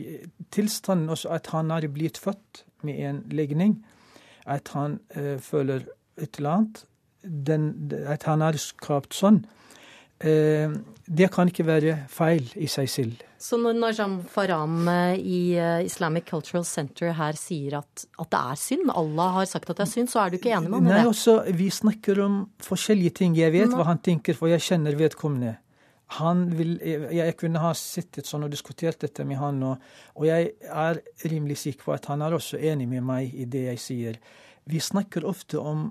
tilstanden 0.55 1.15
også 1.15 1.33
at 1.37 1.49
han 1.55 1.73
er 1.75 1.89
blitt 1.93 2.21
født 2.21 2.65
med 2.87 3.01
en 3.09 3.23
legning, 3.35 3.79
at 4.49 4.71
han 4.73 4.99
uh, 5.17 5.37
føler 5.43 5.83
et 6.17 6.39
eller 6.39 6.51
annet, 6.51 6.85
den, 7.23 7.71
at 8.07 8.27
han 8.29 8.43
hadde 8.45 8.61
skapt 8.63 9.17
sånn, 9.17 9.43
eh, 10.25 10.71
det 11.09 11.31
kan 11.33 11.49
ikke 11.49 11.67
være 11.67 11.95
feil 12.13 12.47
i 12.61 12.69
seg 12.71 12.91
selv. 12.93 13.23
Så 13.39 13.57
når 13.61 13.77
Najam 13.79 14.17
Faram 14.29 14.89
eh, 14.91 15.15
i 15.19 15.41
eh, 15.55 15.85
Islamic 15.87 16.27
Cultural 16.29 16.65
Center 16.67 17.15
her 17.15 17.39
sier 17.39 17.79
at, 17.81 18.05
at, 18.19 18.29
det 18.33 18.41
er 18.41 18.59
synd, 18.59 18.91
Allah 18.91 19.39
har 19.39 19.49
sagt 19.51 19.71
at 19.71 19.79
det 19.79 19.87
er 19.87 19.93
synd, 19.93 20.11
så 20.11 20.25
er 20.25 20.33
du 20.33 20.41
ikke 20.41 20.53
enig 20.57 20.73
med 20.73 20.81
ham 20.81 20.89
i 20.89 20.91
det? 20.91 20.99
Nei, 20.99 21.07
også, 21.13 21.39
vi 21.59 21.71
snakker 21.73 22.21
om 22.25 22.43
forskjellige 22.67 23.19
ting. 23.23 23.39
Jeg 23.39 23.55
vet 23.55 23.73
hva 23.75 23.87
han 23.89 24.03
tenker, 24.03 24.37
for 24.39 24.51
jeg 24.51 24.65
kjenner 24.67 24.99
vedkommende. 24.99 25.55
Han 26.17 26.47
vil, 26.57 26.79
jeg 27.13 27.37
kunne 27.37 27.61
ha 27.61 27.75
sittet 27.77 28.27
sånn 28.27 28.47
og 28.47 28.53
diskutert 28.53 29.03
dette 29.03 29.27
med 29.29 29.37
han, 29.39 29.61
og, 29.69 29.89
og 30.17 30.25
jeg 30.25 30.55
er 30.65 31.03
rimelig 31.29 31.59
sikker 31.63 31.85
på 31.85 31.95
at 31.99 32.09
han 32.09 32.25
er 32.25 32.37
også 32.37 32.57
enig 32.57 32.87
med 32.89 33.05
meg 33.05 33.35
i 33.37 33.45
det 33.45 33.67
jeg 33.67 33.83
sier. 33.83 34.21
Vi 34.69 34.81
snakker 34.81 35.27
ofte 35.29 35.61
om 35.61 35.91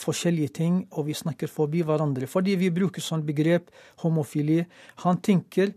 forskjellige 0.00 0.54
ting, 0.60 0.80
og 0.92 1.08
vi 1.08 1.16
snakker 1.16 1.50
forbi 1.50 1.82
hverandre. 1.86 2.28
Fordi 2.30 2.56
vi 2.60 2.70
bruker 2.74 3.04
sånn 3.04 3.26
begrep 3.26 3.70
homofili. 4.04 4.62
Han 5.04 5.20
tenker 5.24 5.74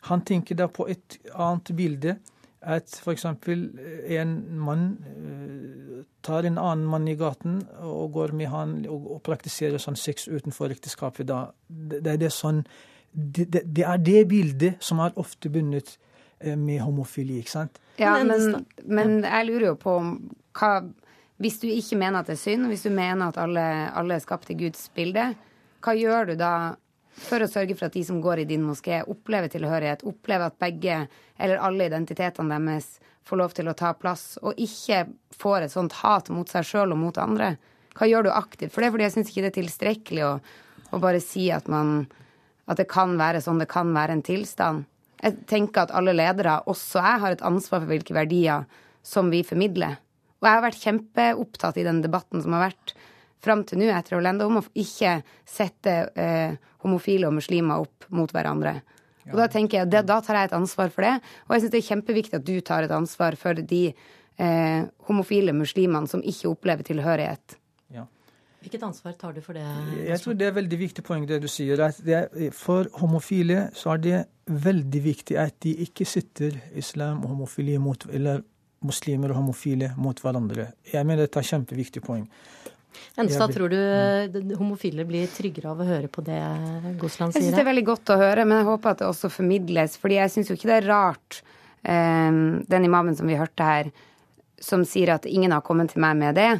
han 0.00 0.24
tenker 0.24 0.58
da 0.58 0.68
på 0.70 0.86
et 0.90 1.18
annet 1.34 1.72
bilde. 1.76 2.18
At 2.58 2.90
f.eks. 2.98 3.24
en 3.24 4.32
mann 4.58 4.84
uh, 4.98 6.00
tar 6.26 6.46
en 6.48 6.58
annen 6.58 6.88
mann 6.90 7.06
i 7.08 7.14
gaten 7.16 7.60
og 7.86 8.16
går 8.16 8.34
med 8.34 8.50
han 8.50 8.72
og, 8.90 9.20
praktiserer 9.26 9.78
sånn 9.78 9.98
sex 9.98 10.26
utenfor 10.26 10.74
ekteskapet. 10.74 11.28
Da. 11.28 11.52
Det, 11.68 12.02
det, 12.02 12.16
er 12.26 12.34
sånn, 12.34 12.64
det, 13.12 13.46
det, 13.52 13.84
er 13.86 14.02
det 14.02 14.24
bildet 14.30 14.82
som 14.82 14.98
er 15.04 15.14
ofte 15.22 15.52
bundet 15.54 15.94
uh, 16.42 16.56
med 16.58 16.82
homofili, 16.82 17.38
ikke 17.44 17.54
sant? 17.60 17.78
Ja, 17.98 18.16
men, 18.26 18.64
men 18.86 19.20
jeg 19.22 19.48
lurer 19.48 19.70
jo 19.72 19.78
på 19.78 19.94
hva 20.58 20.72
Hvis 21.38 21.60
du 21.62 21.68
ikke 21.70 21.98
mener 22.00 22.20
at 22.20 22.30
det 22.30 22.34
er 22.34 22.42
synd, 22.42 22.66
hvis 22.66 22.84
du 22.86 22.90
mener 22.90 23.30
at 23.30 23.38
alle, 23.38 23.64
alle 23.94 24.16
er 24.18 24.24
skapt 24.24 24.50
i 24.50 24.58
Guds 24.58 24.88
bilde, 24.94 25.30
hva 25.84 25.94
gjør 25.94 26.32
du 26.32 26.38
da 26.40 26.52
for 27.18 27.42
å 27.42 27.50
sørge 27.50 27.74
for 27.78 27.88
at 27.88 27.96
de 27.96 28.04
som 28.06 28.20
går 28.22 28.42
i 28.42 28.48
din 28.48 28.64
moské, 28.66 29.00
opplever 29.06 29.50
tilhørighet, 29.50 30.04
opplever 30.06 30.50
at 30.50 30.58
begge 30.62 31.04
eller 31.38 31.62
alle 31.62 31.88
identitetene 31.90 32.58
deres 32.58 32.98
får 33.28 33.40
lov 33.40 33.54
til 33.56 33.68
å 33.68 33.76
ta 33.76 33.92
plass, 33.98 34.38
og 34.42 34.58
ikke 34.58 35.04
får 35.36 35.66
et 35.66 35.74
sånt 35.74 35.98
hat 36.00 36.30
mot 36.32 36.48
seg 36.48 36.66
sjøl 36.66 36.94
og 36.94 37.02
mot 37.02 37.18
andre. 37.20 37.56
Hva 37.98 38.08
gjør 38.08 38.28
du 38.28 38.32
aktivt 38.32 38.72
for 38.72 38.84
det? 38.84 38.92
Fordi 38.94 39.06
jeg 39.08 39.14
syns 39.16 39.32
ikke 39.32 39.44
det 39.44 39.50
er 39.50 39.58
tilstrekkelig 39.58 40.24
å, 40.24 40.32
å 40.94 41.02
bare 41.02 41.20
si 41.22 41.48
at, 41.54 41.68
man, 41.70 42.06
at 42.70 42.80
det 42.80 42.88
kan 42.90 43.16
være 43.20 43.42
sånn, 43.44 43.60
det 43.60 43.68
kan 43.70 43.90
være 43.94 44.16
en 44.16 44.24
tilstand. 44.26 44.86
Jeg 45.18 45.42
tenker 45.50 45.84
at 45.84 45.94
alle 45.98 46.14
ledere, 46.14 46.60
også 46.70 47.02
jeg, 47.02 47.22
har 47.24 47.34
et 47.34 47.46
ansvar 47.46 47.82
for 47.82 47.90
hvilke 47.90 48.16
verdier 48.16 48.68
som 49.06 49.32
vi 49.34 49.42
formidler. 49.46 49.98
Og 50.38 50.46
jeg 50.46 50.54
har 50.54 50.64
vært 50.64 50.82
kjempeopptatt 50.82 51.80
i 51.80 51.86
den 51.86 52.02
debatten 52.04 52.42
som 52.44 52.54
har 52.56 52.68
vært 52.68 52.94
fram 53.42 53.64
til 53.66 53.80
nå 53.80 53.88
etter 53.94 54.18
Orlando, 54.18 54.48
om 54.48 54.60
å 54.60 54.66
ikke 54.78 55.18
sette 55.46 55.96
eh, 56.18 56.56
homofile 56.84 57.28
og 57.28 57.36
muslimer 57.38 57.84
opp 57.84 58.08
mot 58.14 58.32
hverandre. 58.34 58.78
Og 59.28 59.36
da 59.36 59.46
tenker 59.52 59.82
jeg, 59.82 59.90
det, 59.92 60.06
da 60.08 60.22
tar 60.24 60.38
jeg 60.38 60.48
et 60.48 60.56
ansvar 60.56 60.92
for 60.94 61.04
det. 61.04 61.18
Og 61.46 61.54
jeg 61.54 61.64
syns 61.64 61.72
det 61.74 61.80
er 61.82 61.88
kjempeviktig 61.90 62.38
at 62.38 62.46
du 62.48 62.54
tar 62.64 62.86
et 62.86 62.94
ansvar 62.96 63.36
for 63.38 63.60
de 63.60 63.82
eh, 63.92 64.82
homofile 65.10 65.52
muslimene 65.52 66.08
som 66.08 66.24
ikke 66.24 66.48
opplever 66.54 66.86
tilhørighet. 66.88 67.58
Hvilket 68.58 68.82
ansvar 68.82 69.14
tar 69.14 69.36
du 69.36 69.40
for 69.40 69.54
det? 69.54 69.62
Jeg 70.02 70.18
tror 70.20 70.34
det 70.34 70.48
er 70.48 70.54
veldig 70.56 70.78
viktig 70.80 71.02
poeng 71.06 71.26
det 71.30 71.38
du 71.44 71.48
sier. 71.50 71.78
at 71.80 72.00
er, 72.02 72.50
For 72.52 72.88
homofile 72.98 73.68
så 73.72 73.94
er 73.94 74.02
det 74.02 74.18
veldig 74.50 75.02
viktig 75.04 75.36
at 75.38 75.54
de 75.62 75.76
ikke 75.86 76.04
sitter 76.08 76.58
islam 76.74 77.22
og 77.22 77.36
homofili 77.36 77.76
mot, 77.78 78.06
eller 78.10 78.42
muslimer 78.84 79.32
og 79.32 79.40
homofile 79.42 79.92
mot 79.98 80.18
hverandre. 80.22 80.72
Jeg 80.92 81.06
mener 81.06 81.26
dette 81.26 81.40
er 81.40 81.46
et 81.46 81.52
kjempeviktig 81.52 82.02
poeng. 82.04 82.26
Enstad, 83.18 83.52
tror 83.54 83.70
du 83.70 84.54
homofile 84.58 85.04
blir 85.06 85.28
tryggere 85.30 85.70
av 85.72 85.82
å 85.82 85.86
høre 85.86 86.10
på 86.10 86.22
det 86.26 86.38
Gosland 87.00 87.34
sier? 87.34 87.42
Jeg 87.42 87.50
syns 87.50 87.56
det 87.58 87.62
er 87.62 87.70
veldig 87.70 87.86
godt 87.86 88.12
å 88.14 88.18
høre, 88.18 88.46
men 88.46 88.60
jeg 88.60 88.68
håper 88.70 88.94
at 88.94 89.02
det 89.02 89.08
også 89.08 89.30
formidles. 89.30 89.96
fordi 89.98 90.18
jeg 90.18 90.34
syns 90.34 90.50
jo 90.50 90.58
ikke 90.58 90.70
det 90.70 90.76
er 90.80 90.88
rart, 90.88 91.42
eh, 91.82 92.42
den 92.74 92.88
imamen 92.88 93.16
som 93.18 93.26
vi 93.26 93.38
hørte 93.38 93.70
her, 93.70 93.90
som 94.58 94.84
sier 94.84 95.14
at 95.14 95.26
ingen 95.26 95.54
har 95.54 95.62
kommet 95.66 95.92
til 95.94 96.02
meg 96.02 96.16
med 96.16 96.38
det. 96.38 96.50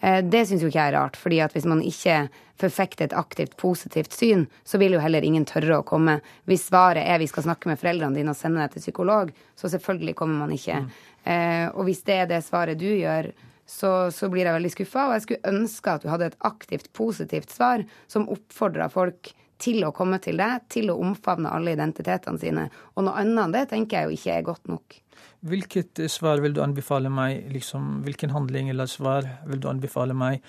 Eh, 0.00 0.20
det 0.22 0.46
syns 0.46 0.62
jo 0.62 0.70
ikke 0.70 0.80
jeg 0.80 0.92
er 0.92 0.98
rart, 0.98 1.16
fordi 1.16 1.40
at 1.40 1.54
hvis 1.54 1.68
man 1.70 1.82
ikke 1.82 2.28
forfekter 2.60 3.08
et 3.08 3.16
aktivt 3.18 3.56
positivt 3.56 4.12
syn, 4.14 4.46
så 4.64 4.78
vil 4.78 4.94
jo 4.94 5.02
heller 5.02 5.24
ingen 5.26 5.46
tørre 5.48 5.80
å 5.80 5.86
komme. 5.86 6.20
Hvis 6.46 6.68
svaret 6.68 7.02
er 7.02 7.18
vi 7.18 7.28
skal 7.30 7.46
snakke 7.48 7.70
med 7.70 7.80
foreldrene 7.80 8.14
dine 8.14 8.34
og 8.34 8.38
sende 8.38 8.62
deg 8.62 8.74
til 8.74 8.84
psykolog, 8.84 9.32
så 9.58 9.70
selvfølgelig 9.72 10.14
kommer 10.18 10.44
man 10.44 10.54
ikke. 10.54 10.84
Mm. 10.84 10.90
Eh, 11.24 11.66
og 11.72 11.88
hvis 11.88 12.04
det 12.06 12.20
er 12.22 12.30
det 12.30 12.42
svaret 12.44 12.80
du 12.80 12.88
gjør, 12.88 13.30
så, 13.66 14.10
så 14.12 14.28
blir 14.32 14.44
jeg 14.44 14.56
veldig 14.58 14.72
skuffa. 14.74 15.06
Og 15.08 15.16
jeg 15.16 15.24
skulle 15.26 15.54
ønske 15.54 15.94
at 15.94 16.04
du 16.04 16.10
hadde 16.12 16.28
et 16.32 16.42
aktivt, 16.44 16.92
positivt 16.96 17.54
svar 17.54 17.84
som 18.10 18.28
oppfordra 18.32 18.90
folk 18.92 19.32
til 19.64 19.84
å 19.86 19.92
komme 19.94 20.18
til 20.22 20.40
deg, 20.40 20.66
til 20.72 20.90
å 20.92 20.98
omfavne 21.00 21.52
alle 21.54 21.74
identitetene 21.76 22.40
sine. 22.40 22.66
Og 22.94 23.06
noe 23.06 23.22
annet 23.22 23.44
enn 23.46 23.54
det 23.54 23.64
tenker 23.70 23.96
jeg 23.96 24.10
jo 24.10 24.18
ikke 24.18 24.36
er 24.36 24.46
godt 24.50 24.70
nok. 24.70 24.98
Hvilket 25.44 26.00
svar 26.10 26.42
vil 26.42 26.56
du 26.56 26.62
anbefale 26.64 27.10
meg, 27.12 27.46
liksom, 27.52 28.02
hvilken 28.06 28.32
handling 28.34 28.70
eller 28.72 28.88
svar 28.90 29.28
vil 29.48 29.60
du 29.62 29.68
anbefale 29.70 30.16
meg 30.16 30.44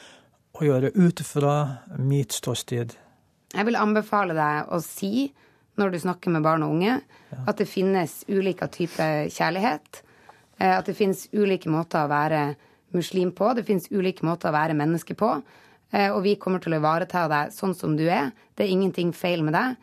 å 0.56 0.66
gjøre 0.66 0.94
ut 0.96 1.22
fra 1.28 1.56
mitt 2.00 2.36
ståsted? 2.36 2.96
Jeg 3.56 3.68
vil 3.68 3.78
anbefale 3.80 4.36
deg 4.36 4.72
å 4.74 4.82
si, 4.84 5.30
når 5.80 5.94
du 5.94 6.00
snakker 6.02 6.34
med 6.34 6.44
barn 6.44 6.64
og 6.66 6.78
unge, 6.78 6.98
ja. 7.32 7.44
at 7.44 7.60
det 7.60 7.68
finnes 7.70 8.24
ulike 8.32 8.68
typer 8.72 9.30
kjærlighet. 9.32 10.02
Eh, 10.58 10.72
at 10.78 10.88
det 10.88 10.98
finnes 10.98 11.28
ulike 11.34 11.72
måter 11.72 12.06
å 12.06 12.12
være 12.12 12.56
muslim 12.96 13.34
på. 13.36 13.52
Det 13.56 13.66
finnes 13.68 13.90
ulike 13.92 14.26
måter 14.28 14.52
å 14.52 14.56
være 14.56 14.78
menneske 14.78 15.18
på. 15.20 15.32
Eh, 15.92 16.10
og 16.12 16.24
vi 16.26 16.38
kommer 16.42 16.64
til 16.64 16.76
å 16.76 16.80
ivareta 16.82 17.28
deg 17.32 17.54
sånn 17.56 17.76
som 17.78 17.96
du 18.00 18.06
er. 18.08 18.32
Det 18.56 18.66
er 18.66 18.74
ingenting 18.74 19.14
feil 19.16 19.44
med 19.46 19.56
deg. 19.58 19.80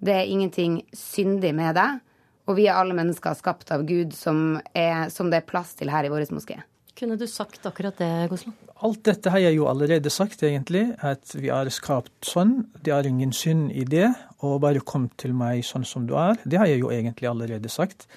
Det 0.00 0.16
er 0.16 0.32
ingenting 0.32 0.80
syndig 0.96 1.52
med 1.56 1.76
deg. 1.76 2.00
Og 2.48 2.56
vi 2.58 2.66
er 2.66 2.80
alle 2.80 2.96
mennesker 2.96 3.36
skapt 3.38 3.70
av 3.74 3.84
Gud 3.86 4.14
som, 4.16 4.58
er, 4.74 5.08
som 5.12 5.30
det 5.30 5.42
er 5.42 5.48
plass 5.48 5.76
til 5.78 5.92
her 5.92 6.06
i 6.06 6.12
vår 6.12 6.26
moské. 6.34 6.58
Kunne 6.98 7.16
du 7.16 7.24
sagt 7.30 7.64
akkurat 7.68 7.96
det, 7.96 8.10
Gosland? 8.28 8.56
Alt 8.84 9.04
dette 9.04 9.30
har 9.32 9.40
jeg 9.40 9.56
jo 9.56 9.68
allerede 9.70 10.10
sagt, 10.12 10.42
egentlig. 10.44 10.86
At 11.04 11.32
vi 11.36 11.48
er 11.52 11.68
skapt 11.72 12.26
sånn. 12.26 12.66
Det 12.80 12.92
er 12.96 13.08
ingen 13.08 13.32
synd 13.36 13.70
i 13.76 13.84
det. 13.88 14.08
Og 14.44 14.58
bare 14.64 14.82
kom 14.84 15.06
til 15.20 15.32
meg 15.36 15.62
sånn 15.68 15.86
som 15.88 16.08
du 16.08 16.16
er. 16.20 16.40
Det 16.44 16.60
har 16.60 16.68
jeg 16.68 16.82
jo 16.82 16.90
egentlig 16.92 17.28
allerede 17.30 17.72
sagt. 17.72 18.08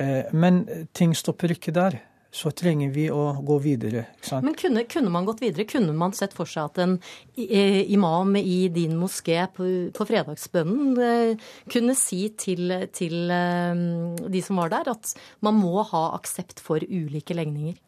Eh, 0.00 0.28
men 0.36 0.64
ting 0.96 1.14
stopper 1.16 1.56
ikke 1.56 1.74
der 1.76 2.00
så 2.36 2.50
trenger 2.52 2.90
vi 2.92 3.06
å 3.12 3.38
gå 3.46 3.56
videre. 3.64 4.02
Men 4.44 4.56
kunne, 4.58 4.82
kunne, 4.90 5.10
man 5.12 5.24
gått 5.24 5.40
videre? 5.40 5.64
Kunne 5.68 5.94
man 5.96 6.12
sett 6.16 6.34
for 6.36 6.48
seg 6.50 6.68
at 6.68 6.80
en 6.82 6.96
eh, 7.38 7.80
imam 7.94 8.34
i 8.36 8.66
din 8.72 8.96
moské 9.00 9.38
på, 9.56 9.68
på 9.96 10.06
fredagsbønnen 10.08 11.00
eh, 11.00 11.46
kunne 11.72 11.96
si 11.96 12.26
til, 12.36 12.74
til 12.92 13.32
de 14.36 14.42
som 14.44 14.60
var 14.60 14.74
der, 14.74 14.92
at 14.92 15.14
man 15.46 15.56
må 15.62 15.80
ha 15.94 16.10
aksept 16.18 16.60
for 16.60 16.84
ulike 16.84 17.36
legninger? 17.38 17.78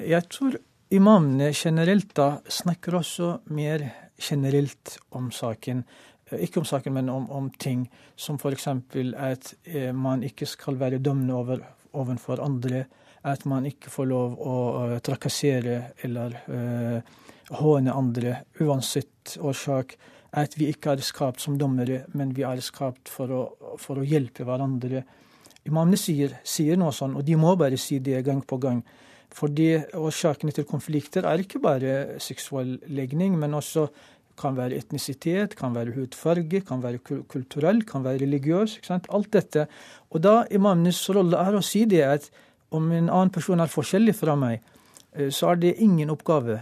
Jeg 0.00 0.30
tror 0.32 0.56
imamene 0.94 1.52
generelt 1.54 2.14
da 2.16 2.38
snakker 2.48 2.96
også 3.02 3.30
mer 3.52 3.90
generelt 4.20 4.96
om 5.14 5.28
saken. 5.34 5.84
Ikke 6.42 6.60
om 6.60 6.66
saken, 6.68 6.96
men 6.96 7.08
om, 7.12 7.28
om 7.30 7.48
ting 7.60 7.86
som 8.16 8.38
f.eks. 8.40 8.68
at 8.68 9.54
man 9.94 10.22
ikke 10.26 10.46
skal 10.46 10.78
være 10.80 10.98
dømmende 10.98 11.34
over, 11.34 11.64
overfor 11.94 12.42
andre 12.42 12.84
at 13.24 13.44
man 13.48 13.64
ikke 13.68 13.92
får 13.92 14.08
lov 14.10 14.34
å 14.36 14.56
trakassere 15.04 15.78
eller 16.04 16.36
uh, 16.44 16.98
håne 17.56 17.94
andre 17.94 18.36
uansett 18.60 19.38
årsak. 19.40 19.96
At 20.34 20.58
vi 20.58 20.68
ikke 20.72 20.92
er 20.92 21.04
skapt 21.06 21.40
som 21.44 21.56
dommere, 21.58 22.02
men 22.18 22.34
vi 22.36 22.44
er 22.44 22.60
skapt 22.64 23.08
for 23.12 23.32
å, 23.32 23.42
for 23.80 24.00
å 24.00 24.04
hjelpe 24.04 24.44
hverandre. 24.44 25.04
Imamene 25.64 25.96
sier, 26.00 26.40
sier, 26.44 26.76
noe 26.76 26.92
sånn, 26.92 27.14
og 27.16 27.24
de 27.24 27.38
må 27.38 27.54
bare 27.56 27.78
si 27.80 28.00
det 28.02 28.24
gang 28.26 28.42
på 28.44 28.58
gang. 28.60 28.82
Fordi 29.34 29.70
årsakene 29.98 30.52
til 30.54 30.66
konflikter 30.68 31.26
er 31.26 31.40
ikke 31.42 31.62
bare 31.62 31.94
seksuell 32.22 32.76
legning, 32.92 33.38
men 33.38 33.56
også 33.56 33.86
kan 34.40 34.56
være 34.56 34.78
etnisitet, 34.80 35.56
kan 35.58 35.74
være 35.74 35.94
hudfarge, 35.94 36.60
kan 36.66 36.82
være 36.82 36.98
kulturell, 37.30 37.82
kan 37.86 38.04
være 38.04 38.22
religiøs. 38.24 38.76
ikke 38.76 38.86
sant? 38.86 39.06
Alt 39.10 39.32
dette. 39.32 39.66
Og 40.10 40.22
da 40.22 40.44
imamenes 40.50 41.02
rolle 41.10 41.38
er 41.38 41.54
å 41.54 41.62
si 41.62 41.84
det 41.84 42.02
at 42.06 42.30
om 42.74 42.90
en 42.92 43.10
annen 43.10 43.30
person 43.30 43.60
er 43.60 43.70
forskjellig 43.70 44.14
fra 44.18 44.34
meg, 44.36 44.62
eh, 45.12 45.30
så 45.30 45.52
er 45.52 45.56
det 45.62 45.76
ingen 45.78 46.10
oppgave 46.10 46.60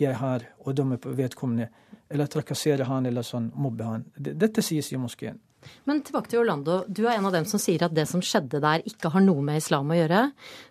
jeg 0.00 0.14
har 0.18 0.44
å 0.64 0.72
dømme 0.72 0.98
på 0.98 1.14
vedkommende, 1.14 1.68
eller 2.10 2.26
trakassere 2.26 2.84
han 2.84 3.06
eller 3.06 3.22
sånn, 3.22 3.50
mobbe 3.54 3.84
han. 3.84 4.04
Dette 4.16 4.62
sies 4.62 4.92
i 4.92 4.98
moskeen. 5.00 5.38
Men 5.88 6.02
tilbake 6.04 6.30
til 6.32 6.42
Orlando. 6.42 6.82
Du 6.88 7.04
er 7.06 7.16
en 7.16 7.28
av 7.28 7.34
dem 7.34 7.46
som 7.48 7.60
sier 7.62 7.82
at 7.86 7.94
det 7.96 8.06
som 8.10 8.22
skjedde 8.24 8.60
der, 8.64 8.84
ikke 8.88 9.12
har 9.14 9.24
noe 9.24 9.44
med 9.44 9.60
islam 9.62 9.90
å 9.92 9.98
gjøre. 9.98 10.22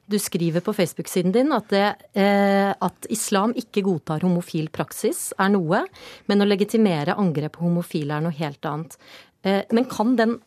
Du 0.09 0.17
skriver 0.21 0.63
på 0.65 0.75
Facebook-siden 0.75 1.33
din 1.35 1.53
at, 1.55 1.69
det, 1.73 1.85
eh, 2.19 2.71
at, 2.73 3.09
islam 3.13 3.55
ikke 3.59 3.85
godtar 3.85 4.25
homofil 4.25 4.71
praksis, 4.73 5.31
er 5.39 5.53
noe, 5.53 5.83
men 6.29 6.43
å 6.43 6.49
legitimere 6.49 7.17
angrep 7.19 7.57
på 7.57 7.67
homofile 7.67 8.17
er 8.17 8.25
noe 8.25 8.35
helt 8.37 8.69
annet. 8.69 8.97
Eh, 9.43 9.63
men 9.71 9.87
kan 9.91 10.17
den 10.19 10.39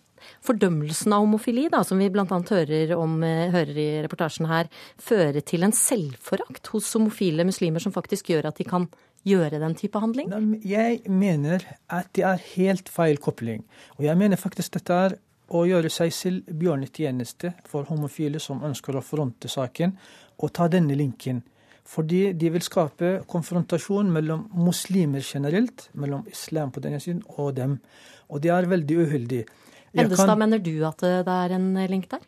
fordømmelsen 0.46 1.14
av 1.14 1.24
homofili, 1.24 1.66
da, 1.72 1.82
som 1.86 2.00
vi 2.00 2.08
bl.a. 2.12 2.26
Hører, 2.26 2.92
eh, 2.92 3.50
hører 3.54 3.80
i 3.80 3.88
reportasjen 4.06 4.48
her, 4.50 4.70
føre 5.02 5.42
til 5.46 5.66
en 5.66 5.74
selvforakt 5.76 6.72
hos 6.74 6.92
homofile 6.96 7.46
muslimer 7.46 7.82
som 7.82 7.94
faktisk 7.94 8.32
gjør 8.32 8.50
at 8.50 8.60
de 8.60 8.68
kan 8.68 8.88
gjøre 9.26 9.60
den 9.62 9.74
type 9.78 10.00
handling? 10.00 10.30
Jeg 10.64 11.02
mener 11.10 11.64
at 11.92 12.12
det 12.16 12.24
er 12.28 12.42
helt 12.54 12.90
feil 12.92 13.18
kobling. 13.22 13.64
Og 13.98 14.06
jeg 14.06 14.18
mener 14.18 14.40
faktisk 14.40 14.78
dette 14.78 15.00
er 15.06 15.16
å 15.54 15.62
gjøre 15.66 15.90
seg 15.92 16.14
selv 16.14 16.54
bjørnetjeneste 16.58 17.52
for 17.70 17.86
homofile 17.90 18.40
som 18.42 18.64
ønsker 18.66 18.98
å 18.98 19.04
fronte 19.04 19.50
saken, 19.50 19.94
og 20.42 20.52
ta 20.52 20.66
denne 20.68 20.96
linken. 20.98 21.42
Fordi 21.86 22.32
de 22.34 22.50
vil 22.50 22.64
skape 22.66 23.12
konfrontasjon 23.30 24.08
mellom 24.12 24.48
muslimer 24.58 25.22
generelt, 25.22 25.86
mellom 25.94 26.26
islam 26.30 26.72
på 26.74 26.82
denne 26.82 26.98
siden, 27.02 27.22
og 27.38 27.54
dem. 27.56 27.78
Og 28.26 28.42
det 28.42 28.50
er 28.50 28.66
veldig 28.66 28.96
uheldig. 29.04 29.44
Endestad, 29.96 30.34
mener 30.38 30.58
du 30.60 30.74
at 30.84 31.00
det 31.00 31.36
er 31.36 31.54
en 31.56 31.70
link 31.88 32.10
der? 32.10 32.24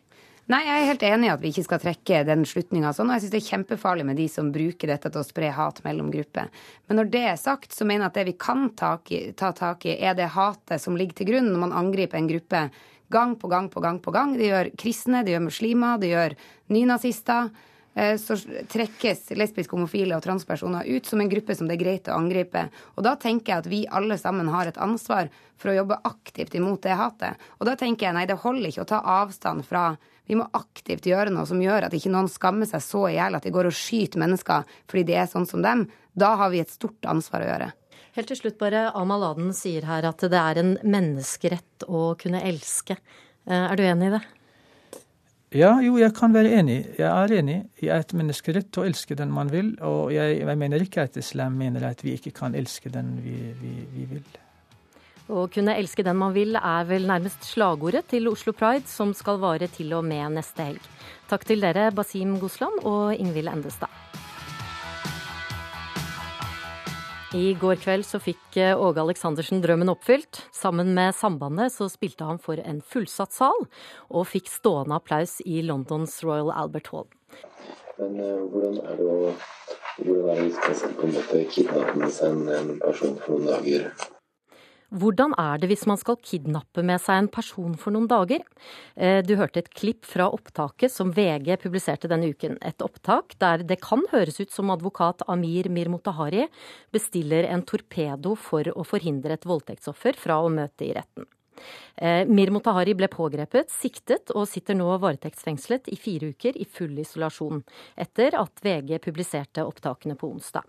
Nei, 0.49 0.63
jeg 0.65 0.79
er 0.81 0.87
helt 0.89 1.03
enig 1.05 1.27
i 1.27 1.29
at 1.29 1.41
vi 1.43 1.49
ikke 1.53 1.61
skal 1.67 1.81
trekke 1.83 2.19
den 2.25 2.41
slutninga 2.49 2.89
sånn. 2.97 3.11
Og 3.11 3.19
jeg 3.19 3.27
syns 3.27 3.33
det 3.35 3.39
er 3.43 3.49
kjempefarlig 3.51 4.05
med 4.07 4.17
de 4.17 4.25
som 4.33 4.47
bruker 4.49 4.89
dette 4.89 5.11
til 5.13 5.21
å 5.21 5.27
spre 5.27 5.51
hat 5.53 5.83
mellom 5.85 6.07
grupper. 6.09 6.49
Men 6.89 6.97
når 6.97 7.11
det 7.13 7.21
er 7.29 7.37
sagt, 7.37 7.75
så 7.75 7.85
mener 7.85 8.07
jeg 8.07 8.09
at 8.09 8.17
det 8.17 8.23
vi 8.31 8.33
kan 8.41 8.63
ta, 8.73 8.95
ta 9.37 9.51
tak 9.53 9.85
i, 9.85 9.93
er 10.01 10.17
det 10.17 10.31
hatet 10.33 10.81
som 10.81 10.97
ligger 10.97 11.19
til 11.19 11.29
grunn 11.29 11.51
når 11.51 11.63
man 11.67 11.77
angriper 11.83 12.17
en 12.17 12.31
gruppe 12.31 12.63
gang 13.13 13.37
på 13.37 13.53
gang 13.53 13.69
på 13.69 13.85
gang 13.85 14.01
på 14.01 14.15
gang. 14.17 14.33
Det 14.41 14.49
gjør 14.49 14.73
kristne, 14.81 15.21
det 15.21 15.37
gjør 15.37 15.45
muslimer, 15.51 16.01
det 16.01 16.13
gjør 16.15 16.37
nynazister. 16.73 17.53
Eh, 17.93 18.17
så 18.17 18.41
trekkes 18.73 19.29
lesbiske, 19.37 19.77
homofile 19.77 20.17
og 20.17 20.25
transpersoner 20.25 20.89
ut 20.89 21.05
som 21.05 21.21
en 21.21 21.29
gruppe 21.29 21.53
som 21.53 21.69
det 21.69 21.77
er 21.77 21.85
greit 21.85 22.09
å 22.09 22.17
angripe. 22.17 22.71
Og 22.97 23.05
da 23.05 23.13
tenker 23.21 23.53
jeg 23.53 23.67
at 23.67 23.69
vi 23.69 23.85
alle 23.85 24.17
sammen 24.17 24.49
har 24.49 24.69
et 24.69 24.81
ansvar 24.81 25.29
for 25.61 25.69
å 25.69 25.81
jobbe 25.83 26.01
aktivt 26.09 26.57
imot 26.57 26.81
det 26.89 26.97
hatet. 26.97 27.37
Og 27.61 27.69
da 27.69 27.77
tenker 27.77 28.09
jeg 28.09 28.17
nei, 28.17 28.25
det 28.25 28.41
holder 28.41 28.73
ikke 28.73 28.89
å 28.89 28.93
ta 28.97 29.05
avstand 29.21 29.65
fra 29.69 29.91
vi 30.29 30.37
må 30.37 30.45
aktivt 30.53 31.07
gjøre 31.09 31.33
noe 31.33 31.47
som 31.49 31.61
gjør 31.61 31.87
at 31.87 31.95
ikke 31.97 32.11
noen 32.13 32.29
skammer 32.29 32.69
seg 32.69 32.83
så 32.85 33.07
i 33.09 33.15
hjel 33.15 33.37
at 33.39 33.45
de 33.47 33.53
går 33.53 33.71
og 33.71 33.75
skyter 33.75 34.21
mennesker 34.21 34.67
fordi 34.85 35.07
de 35.09 35.15
er 35.17 35.29
sånn 35.31 35.47
som 35.49 35.63
dem. 35.65 35.87
Da 36.13 36.35
har 36.37 36.51
vi 36.53 36.61
et 36.61 36.69
stort 36.69 37.07
ansvar 37.09 37.41
å 37.41 37.47
gjøre. 37.49 37.69
Helt 38.17 38.29
til 38.29 38.37
slutt 38.37 38.59
bare, 38.61 38.89
Amal 38.97 39.25
Aden 39.25 39.53
sier 39.57 39.85
her 39.89 40.05
at 40.09 40.21
det 40.21 40.37
er 40.37 40.59
en 40.61 40.75
menneskerett 40.83 41.85
å 41.87 42.11
kunne 42.19 42.41
elske. 42.45 42.97
Eh, 43.47 43.63
er 43.63 43.79
du 43.79 43.83
enig 43.85 44.09
i 44.09 44.13
det? 44.17 44.21
Ja, 45.57 45.71
jo, 45.81 45.95
jeg 45.97 46.13
kan 46.13 46.33
være 46.35 46.51
enig. 46.59 46.77
Jeg 46.99 47.09
er 47.09 47.33
enig 47.39 47.57
i 47.81 47.89
et 47.89 48.11
menneskerett 48.13 48.77
å 48.77 48.85
elske 48.85 49.17
den 49.17 49.31
man 49.33 49.49
vil. 49.49 49.71
Og 49.81 50.13
jeg, 50.13 50.43
jeg, 50.43 50.59
mener 50.61 50.85
ikke 50.85 51.07
at 51.07 51.17
islam 51.17 51.57
mener 51.57 51.87
at 51.89 52.03
vi 52.05 52.13
ikke 52.19 52.35
kan 52.37 52.57
elske 52.57 52.91
den 52.93 53.15
vi, 53.23 53.37
vi, 53.57 53.73
vi 53.95 54.05
vil. 54.11 54.27
Å 55.29 55.43
kunne 55.53 55.75
elske 55.77 56.01
den 56.01 56.17
man 56.17 56.33
vil 56.33 56.57
er 56.57 56.87
vel 56.89 57.03
nærmest 57.05 57.43
slagordet 57.45 58.07
til 58.09 58.25
Oslo 58.31 58.49
Pride, 58.57 58.89
som 58.89 59.11
skal 59.13 59.37
vare 59.37 59.67
til 59.69 59.93
og 59.93 60.01
med 60.09 60.33
neste 60.39 60.71
helg. 60.71 60.87
Takk 61.29 61.45
til 61.45 61.61
dere, 61.61 61.91
Basim 61.93 62.39
Gosland 62.41 62.81
og 62.89 63.13
Ingvild 63.13 63.51
Endestad. 63.51 63.93
I 67.37 67.53
går 67.61 67.77
kveld 67.77 68.07
så 68.09 68.17
fikk 68.17 68.57
eh, 68.57 68.73
Åge 68.73 69.03
Aleksandersen 69.03 69.61
drømmen 69.61 69.93
oppfylt. 69.93 70.41
Sammen 70.49 70.95
med 70.97 71.13
Sambandet 71.13 71.75
så 71.75 71.85
spilte 71.93 72.25
han 72.25 72.41
for 72.41 72.57
en 72.57 72.81
fullsatt 72.81 73.35
sal, 73.35 73.67
og 74.09 74.29
fikk 74.31 74.49
stående 74.49 74.97
applaus 74.97 75.37
i 75.45 75.61
Londons 75.61 76.23
Royal 76.25 76.49
Albert 76.49 76.89
Hall. 76.89 77.05
Men 78.01 78.17
uh, 78.17 78.47
hvordan 78.49 78.81
er 78.81 78.97
det 78.97 79.11
å 79.13 79.33
hvordan 79.99 80.29
er 80.31 80.39
det 80.41 80.53
hvis 80.63 80.87
man 80.87 80.95
på 80.97 81.05
en 81.05 81.19
måte 81.19 81.49
kidnapper 81.53 82.15
seg 82.17 82.47
en 82.55 82.79
person 82.81 83.19
for 83.21 83.37
noen 83.37 83.51
dager? 83.59 83.91
Hvordan 84.89 85.35
er 85.37 85.59
det 85.61 85.69
hvis 85.69 85.85
man 85.85 85.99
skal 86.01 86.17
kidnappe 86.17 86.81
med 86.85 86.97
seg 87.03 87.21
en 87.21 87.29
person 87.29 87.75
for 87.77 87.93
noen 87.93 88.07
dager? 88.09 88.41
Eh, 88.97 89.19
du 89.21 89.35
hørte 89.37 89.61
et 89.61 89.69
klipp 89.69 90.07
fra 90.09 90.31
opptaket 90.33 90.89
som 90.89 91.13
VG 91.13 91.59
publiserte 91.61 92.09
denne 92.09 92.31
uken. 92.33 92.57
Et 92.65 92.81
opptak 92.81 93.35
der 93.41 93.61
det 93.69 93.81
kan 93.85 94.01
høres 94.09 94.39
ut 94.41 94.53
som 94.53 94.73
advokat 94.73 95.21
Amir 95.29 95.69
Mirmotahari 95.69 96.47
bestiller 96.93 97.45
en 97.51 97.61
torpedo 97.61 98.33
for 98.33 98.65
å 98.73 98.85
forhindre 98.87 99.37
et 99.37 99.45
voldtektsoffer 99.45 100.17
fra 100.17 100.41
å 100.41 100.49
møte 100.49 100.87
i 100.87 100.95
retten. 100.97 101.29
Eh, 101.95 102.25
Mir 102.25 102.49
Motahari 102.55 102.95
ble 102.97 103.09
pågrepet, 103.11 103.69
siktet 103.69 104.33
og 104.33 104.47
sitter 104.49 104.77
nå 104.79 104.89
varetektsfengslet 105.03 105.91
i 105.93 105.99
fire 105.99 106.31
uker 106.33 106.57
i 106.57 106.65
full 106.65 106.97
isolasjon, 107.03 107.61
etter 107.99 108.37
at 108.39 108.63
VG 108.65 108.97
publiserte 109.03 109.65
opptakene 109.67 110.17
på 110.17 110.31
onsdag. 110.31 110.65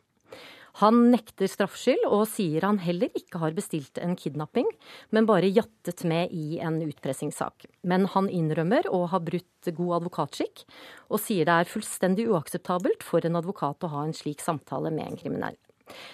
Han 0.78 1.11
nekter 1.11 1.50
straffskyld 1.50 2.06
og 2.09 2.26
sier 2.30 2.64
han 2.66 2.78
heller 2.83 3.11
ikke 3.18 3.40
har 3.42 3.56
bestilt 3.56 3.98
en 3.98 4.16
kidnapping, 4.18 4.68
men 5.11 5.28
bare 5.28 5.50
jattet 5.50 6.04
med 6.09 6.30
i 6.33 6.61
en 6.62 6.78
utpressingssak. 6.87 7.66
Men 7.83 8.06
han 8.14 8.30
innrømmer 8.30 8.88
å 8.90 9.04
ha 9.11 9.20
brutt 9.22 9.72
god 9.76 9.96
advokatskikk, 10.00 10.64
og 11.11 11.20
sier 11.22 11.48
det 11.48 11.59
er 11.59 11.72
fullstendig 11.72 12.28
uakseptabelt 12.30 13.04
for 13.06 13.26
en 13.26 13.40
advokat 13.40 13.85
å 13.85 13.92
ha 13.96 14.06
en 14.06 14.16
slik 14.16 14.44
samtale 14.44 14.94
med 14.94 15.11
en 15.11 15.20
kriminell. 15.20 15.59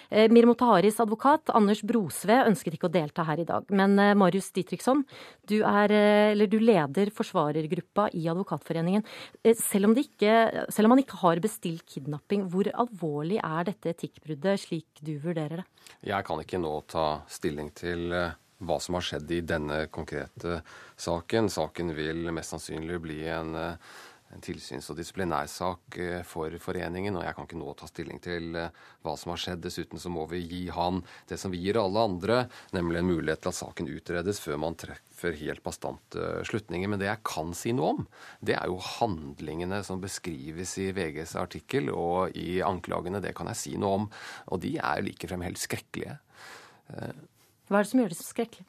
Eh, 0.09 0.27
Mir 0.31 0.47
Motaharis 0.49 0.99
advokat 1.03 1.51
Anders 1.55 1.83
Brosve 1.85 2.39
ønsket 2.47 2.77
ikke 2.77 2.89
å 2.89 2.93
delta 2.93 3.25
her 3.27 3.41
i 3.43 3.47
dag. 3.47 3.67
Men 3.73 3.97
eh, 4.01 4.15
Marius 4.17 4.49
Ditriksson, 4.55 5.03
du, 5.49 5.59
er, 5.67 5.93
eh, 5.93 6.47
du 6.47 6.57
leder 6.61 7.11
forsvarergruppa 7.15 8.09
i 8.17 8.25
Advokatforeningen. 8.31 9.05
Selv 9.59 9.89
om, 9.89 9.95
ikke, 9.97 10.67
selv 10.73 10.87
om 10.87 10.95
man 10.95 11.03
ikke 11.03 11.21
har 11.21 11.43
bestilt 11.43 11.85
kidnapping, 11.89 12.47
hvor 12.51 12.69
alvorlig 12.73 13.39
er 13.43 13.69
dette 13.71 13.93
etikkbruddet, 13.93 14.65
slik 14.65 15.01
du 15.03 15.15
vurderer 15.23 15.61
det? 15.61 15.69
Jeg 16.07 16.27
kan 16.27 16.43
ikke 16.43 16.61
nå 16.61 16.73
ta 16.89 17.07
stilling 17.31 17.71
til 17.77 18.11
hva 18.57 18.77
som 18.81 18.97
har 18.97 19.05
skjedd 19.05 19.31
i 19.31 19.43
denne 19.45 19.83
konkrete 19.93 20.61
saken. 20.97 21.49
Saken 21.53 21.93
vil 21.97 22.25
mest 22.33 22.55
sannsynlig 22.55 22.97
bli 23.03 23.19
en 23.29 23.53
en 24.35 24.43
tilsyns- 24.43 24.89
og 24.91 24.97
disiplinærsak 24.99 25.97
eh, 26.03 26.21
for 26.27 26.51
foreningen, 26.61 27.15
og 27.15 27.23
jeg 27.23 27.35
kan 27.37 27.47
ikke 27.47 27.59
nå 27.59 27.73
ta 27.79 27.87
stilling 27.89 28.19
til 28.23 28.57
eh, 28.59 28.73
hva 29.05 29.13
som 29.19 29.31
har 29.31 29.41
skjedd. 29.41 29.63
Dessuten 29.63 30.01
så 30.01 30.11
må 30.11 30.25
vi 30.31 30.41
gi 30.43 30.63
han 30.73 31.01
det 31.29 31.39
som 31.39 31.53
vi 31.53 31.61
gir 31.63 31.79
alle 31.79 32.03
andre, 32.09 32.39
nemlig 32.75 33.01
en 33.01 33.09
mulighet 33.09 33.45
til 33.45 33.53
at 33.53 33.59
saken 33.59 33.91
utredes 33.93 34.41
før 34.43 34.59
man 34.65 34.77
treffer 34.79 35.37
helt 35.39 35.63
bastante 35.65 36.43
slutninger. 36.49 36.91
Men 36.91 37.01
det 37.01 37.09
jeg 37.09 37.23
kan 37.27 37.55
si 37.57 37.73
noe 37.77 37.93
om, 37.95 38.05
det 38.43 38.57
er 38.59 38.67
jo 38.67 38.81
handlingene 38.99 39.81
som 39.87 40.03
beskrives 40.03 40.75
i 40.83 40.91
VGs 40.97 41.37
artikkel 41.39 41.91
og 41.93 42.35
i 42.37 42.59
anklagene. 42.65 43.23
Det 43.23 43.35
kan 43.37 43.49
jeg 43.53 43.63
si 43.63 43.75
noe 43.79 44.03
om. 44.03 44.09
Og 44.51 44.63
de 44.63 44.75
er 44.77 44.99
jo 44.99 45.07
likefrem 45.07 45.47
helt 45.47 45.61
skrekkelige. 45.61 46.19
Eh, 46.93 47.13
hva 47.67 47.79
er 47.79 47.83
det 47.83 47.91
som 47.91 48.03
gjør 48.03 48.11
det 48.13 48.19
så 48.19 48.29
skrekkelig? 48.29 48.67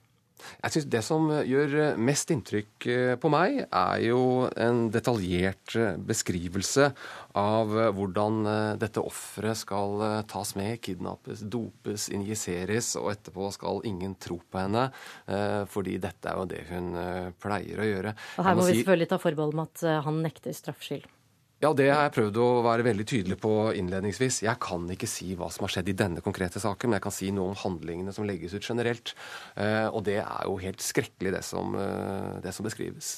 Jeg 0.62 0.74
synes 0.74 0.88
Det 0.92 1.02
som 1.04 1.28
gjør 1.46 1.74
mest 2.00 2.30
inntrykk 2.34 2.86
eh, 2.90 3.14
på 3.20 3.30
meg, 3.32 3.60
er 3.66 4.04
jo 4.06 4.20
en 4.58 4.86
detaljert 4.94 5.74
eh, 5.78 5.98
beskrivelse 5.98 6.90
av 7.38 7.74
eh, 7.74 7.90
hvordan 7.94 8.40
dette 8.80 9.02
offeret 9.02 9.58
skal 9.58 10.02
tas 10.30 10.54
med, 10.58 10.78
kidnappes, 10.84 11.42
dopes, 11.50 12.08
injiseres, 12.14 12.94
og 13.00 13.12
etterpå 13.12 13.50
skal 13.54 13.82
ingen 13.88 14.16
tro 14.20 14.38
på 14.38 14.60
henne, 14.60 14.88
fordi 15.70 15.96
dette 16.02 16.30
er 16.30 16.38
jo 16.38 16.46
det 16.48 16.62
hun 16.70 16.90
pleier 17.40 17.80
å 17.82 17.86
gjøre. 17.88 18.14
Og 18.38 18.46
Her 18.46 18.56
må, 18.56 18.62
må 18.62 18.68
vi 18.68 18.76
si... 18.76 18.82
selvfølgelig 18.82 19.10
ta 19.12 19.20
forbehold 19.22 19.56
om 19.56 19.64
at 19.64 19.86
han 20.06 20.20
nekter 20.24 20.56
straffskyld. 20.56 21.06
Ja, 21.58 21.72
det 21.74 21.88
har 21.90 22.04
jeg 22.06 22.12
prøvd 22.14 22.36
å 22.38 22.48
være 22.62 22.84
veldig 22.86 23.04
tydelig 23.10 23.36
på 23.42 23.50
innledningsvis. 23.74 24.44
Jeg 24.44 24.60
kan 24.62 24.84
ikke 24.94 25.08
si 25.10 25.32
hva 25.34 25.48
som 25.50 25.64
har 25.66 25.72
skjedd 25.74 25.88
i 25.90 25.96
denne 25.98 26.22
konkrete 26.22 26.62
saken, 26.62 26.86
men 26.92 27.00
jeg 27.00 27.04
kan 27.08 27.14
si 27.16 27.30
noe 27.34 27.50
om 27.50 27.58
handlingene 27.58 28.14
som 28.14 28.28
legges 28.28 28.54
ut 28.54 28.62
generelt. 28.62 29.10
Eh, 29.58 29.88
og 29.90 30.04
det 30.06 30.20
er 30.22 30.44
jo 30.46 30.54
helt 30.62 30.84
skrekkelig, 30.86 31.32
det 31.34 31.42
som, 31.42 31.74
eh, 31.74 32.38
det 32.44 32.54
som 32.54 32.68
beskrives. 32.68 33.16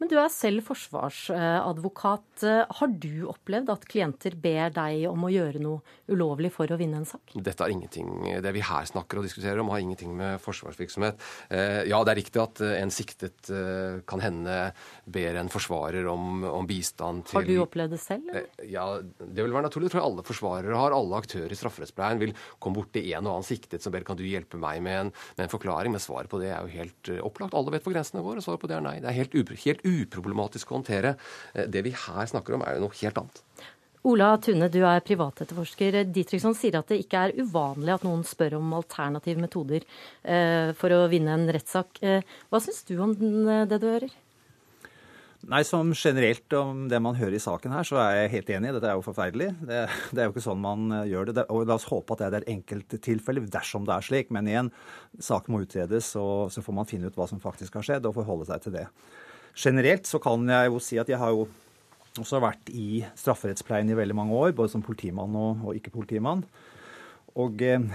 Men 0.00 0.10
du 0.10 0.16
er 0.20 0.30
selv 0.32 0.64
forsvarsadvokat. 0.66 2.44
Har 2.80 2.92
du 2.92 3.26
opplevd 3.30 3.72
at 3.72 3.86
klienter 3.90 4.36
ber 4.40 4.72
deg 4.74 5.06
om 5.10 5.26
å 5.26 5.32
gjøre 5.32 5.62
noe 5.62 5.80
ulovlig 6.10 6.52
for 6.54 6.70
å 6.70 6.78
vinne 6.80 7.00
en 7.00 7.08
sak? 7.08 7.34
Dette 7.34 7.64
er 7.64 7.74
ingenting, 7.74 8.08
Det 8.42 8.52
vi 8.54 8.64
her 8.64 8.88
snakker 8.88 9.20
og 9.20 9.26
diskuterer 9.26 9.60
om, 9.62 9.70
har 9.72 9.82
ingenting 9.82 10.14
med 10.16 10.40
forsvarsvirksomhet. 10.42 11.20
Eh, 11.50 11.82
ja, 11.90 12.00
det 12.04 12.14
er 12.14 12.20
riktig 12.20 12.42
at 12.42 12.62
eh, 12.64 12.76
en 12.80 12.92
siktet 12.94 13.50
eh, 13.52 14.00
kan 14.08 14.22
hende 14.24 14.58
ber 15.04 15.38
en 15.40 15.50
forsvarer 15.52 16.06
om, 16.10 16.44
om 16.48 16.68
bistand 16.68 17.28
til 17.30 17.40
Har 17.40 17.48
du 17.48 17.54
opplevd 17.64 17.94
det 17.96 18.00
selv? 18.02 18.30
Ja, 18.68 18.86
det 19.00 19.44
vil 19.44 19.54
være 19.54 19.68
naturlig. 19.68 19.90
Det 19.90 19.94
tror 19.96 20.02
jeg 20.02 20.10
alle 20.10 20.26
forsvarere 20.26 20.82
har. 20.82 20.96
Alle 20.96 21.20
aktører 21.20 21.52
i 21.52 21.58
strafferettspleien 21.58 22.22
vil 22.22 22.34
komme 22.58 22.80
bort 22.80 22.92
til 22.94 23.10
en 23.12 23.26
og 23.26 23.36
annen 23.36 23.48
siktet 23.48 23.84
som 23.84 23.94
ber 23.94 24.06
kan 24.06 24.18
du 24.18 24.26
hjelpe 24.26 24.60
meg 24.60 24.82
med 24.84 25.04
en, 25.04 25.14
med 25.36 25.46
en 25.46 25.52
forklaring. 25.52 25.94
Men 25.94 26.02
svaret 26.02 26.30
på 26.32 26.40
det 26.42 26.52
er 26.54 26.64
jo 26.64 26.74
helt 26.74 27.12
opplagt. 27.24 27.56
Alle 27.56 27.74
vet 27.74 27.86
hvor 27.86 27.96
grensene 27.96 28.24
går, 28.24 28.40
og 28.40 28.46
svaret 28.46 28.62
på 28.62 28.70
det 28.70 28.78
er 28.78 28.86
nei. 28.86 28.98
Det 29.02 29.10
er 29.10 29.18
helt 29.20 29.36
ubrukt 29.36 29.59
helt 29.66 29.84
uproblematisk 29.86 30.70
å 30.70 30.80
håndtere. 30.80 31.16
Eh, 31.54 31.68
det 31.70 31.84
vi 31.86 31.94
her 32.06 32.30
snakker 32.30 32.56
om, 32.56 32.64
er 32.64 32.78
jo 32.78 32.86
noe 32.86 32.98
helt 33.02 33.20
annet. 33.20 33.44
Ola 34.08 34.30
Tune, 34.40 34.70
du 34.72 34.80
er 34.88 35.02
privatetterforsker. 35.04 35.98
Ditriksson 36.08 36.54
sier 36.56 36.78
at 36.78 36.88
det 36.88 37.02
ikke 37.02 37.26
er 37.26 37.36
uvanlig 37.36 37.98
at 37.98 38.06
noen 38.06 38.22
spør 38.24 38.56
om 38.56 38.72
alternative 38.78 39.42
metoder 39.42 39.84
eh, 40.24 40.72
for 40.78 40.96
å 40.96 41.04
vinne 41.12 41.36
en 41.36 41.44
rettssak. 41.52 42.00
Eh, 42.00 42.24
hva 42.48 42.62
syns 42.64 42.80
du 42.88 42.94
om 43.04 43.12
det 43.12 43.76
du 43.76 43.88
hører? 43.90 44.14
Nei, 45.50 45.60
som 45.64 45.92
generelt 45.96 46.52
om 46.56 46.82
det 46.88 46.98
man 47.00 47.16
hører 47.16 47.36
i 47.36 47.40
saken 47.40 47.72
her, 47.72 47.84
så 47.88 47.96
er 48.00 48.16
jeg 48.16 48.32
helt 48.34 48.50
enig. 48.56 48.74
Dette 48.76 48.88
er 48.88 48.96
jo 48.96 49.04
forferdelig. 49.04 49.52
Det, 49.68 49.84
det 50.12 50.20
er 50.20 50.28
jo 50.28 50.34
ikke 50.34 50.48
sånn 50.48 50.60
man 50.64 50.90
gjør 51.08 51.32
det. 51.32 51.44
Og 51.52 51.68
la 51.68 51.76
oss 51.76 51.88
håpe 51.88 52.16
at 52.16 52.24
det 52.24 52.42
er 52.42 52.50
enkelttilfeller, 52.56 53.48
dersom 53.52 53.88
det 53.88 53.96
er 53.96 54.04
slik. 54.04 54.32
Men 54.36 54.48
igjen, 54.48 54.72
saken 55.16 55.52
må 55.52 55.62
utredes, 55.64 56.12
og 56.20 56.52
så 56.52 56.64
får 56.64 56.76
man 56.76 56.88
finne 56.88 57.08
ut 57.08 57.16
hva 57.20 57.28
som 57.28 57.40
faktisk 57.40 57.76
har 57.80 57.88
skjedd, 57.88 58.08
og 58.08 58.16
forholde 58.16 58.48
seg 58.48 58.64
til 58.64 58.76
det. 58.80 58.86
Generelt 59.56 60.08
så 60.08 60.20
kan 60.22 60.46
jeg 60.48 60.70
jo 60.70 60.82
si 60.82 60.98
at 61.00 61.10
jeg 61.10 61.20
har 61.20 61.34
jo 61.34 61.46
også 62.18 62.40
vært 62.42 62.72
i 62.74 63.04
strafferettspleien 63.18 63.90
i 63.90 63.96
veldig 63.98 64.16
mange 64.18 64.34
år, 64.34 64.52
både 64.56 64.72
som 64.72 64.82
politimann 64.84 65.36
og, 65.38 65.62
og 65.68 65.78
ikke-politimann. 65.78 66.42
Og 67.38 67.62
eh, 67.62 67.86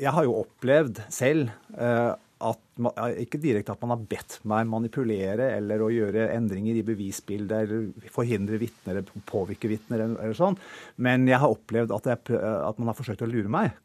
jeg 0.00 0.14
har 0.16 0.26
jo 0.26 0.38
opplevd 0.40 1.02
selv 1.12 1.50
eh, 1.76 2.12
at 2.40 2.60
man, 2.80 2.96
ikke 3.20 3.40
direkte 3.40 3.74
at 3.74 3.82
man 3.84 3.92
har 3.92 4.04
bedt 4.08 4.38
meg 4.48 4.68
manipulere 4.70 5.50
eller 5.58 5.82
å 5.84 5.90
gjøre 5.92 6.30
endringer 6.32 6.78
i 6.80 6.84
bevisbildet 6.86 7.66
eller 7.66 8.12
forhindre 8.12 8.56
vitner 8.62 8.96
eller 8.96 9.26
påvirke 9.28 9.68
vitner 9.68 10.00
eller, 10.00 10.16
eller, 10.22 10.38
sånn, 10.38 10.56
men 10.96 11.28
jeg 11.28 11.40
har 11.42 11.52
opplevd 11.52 11.92
at, 11.96 12.08
jeg, 12.08 12.38
at, 12.40 12.80
man 12.80 12.92
har 12.92 12.96
forsøkt 12.96 13.26
å 13.26 13.28
lure 13.28 13.52
meg. 13.52 13.76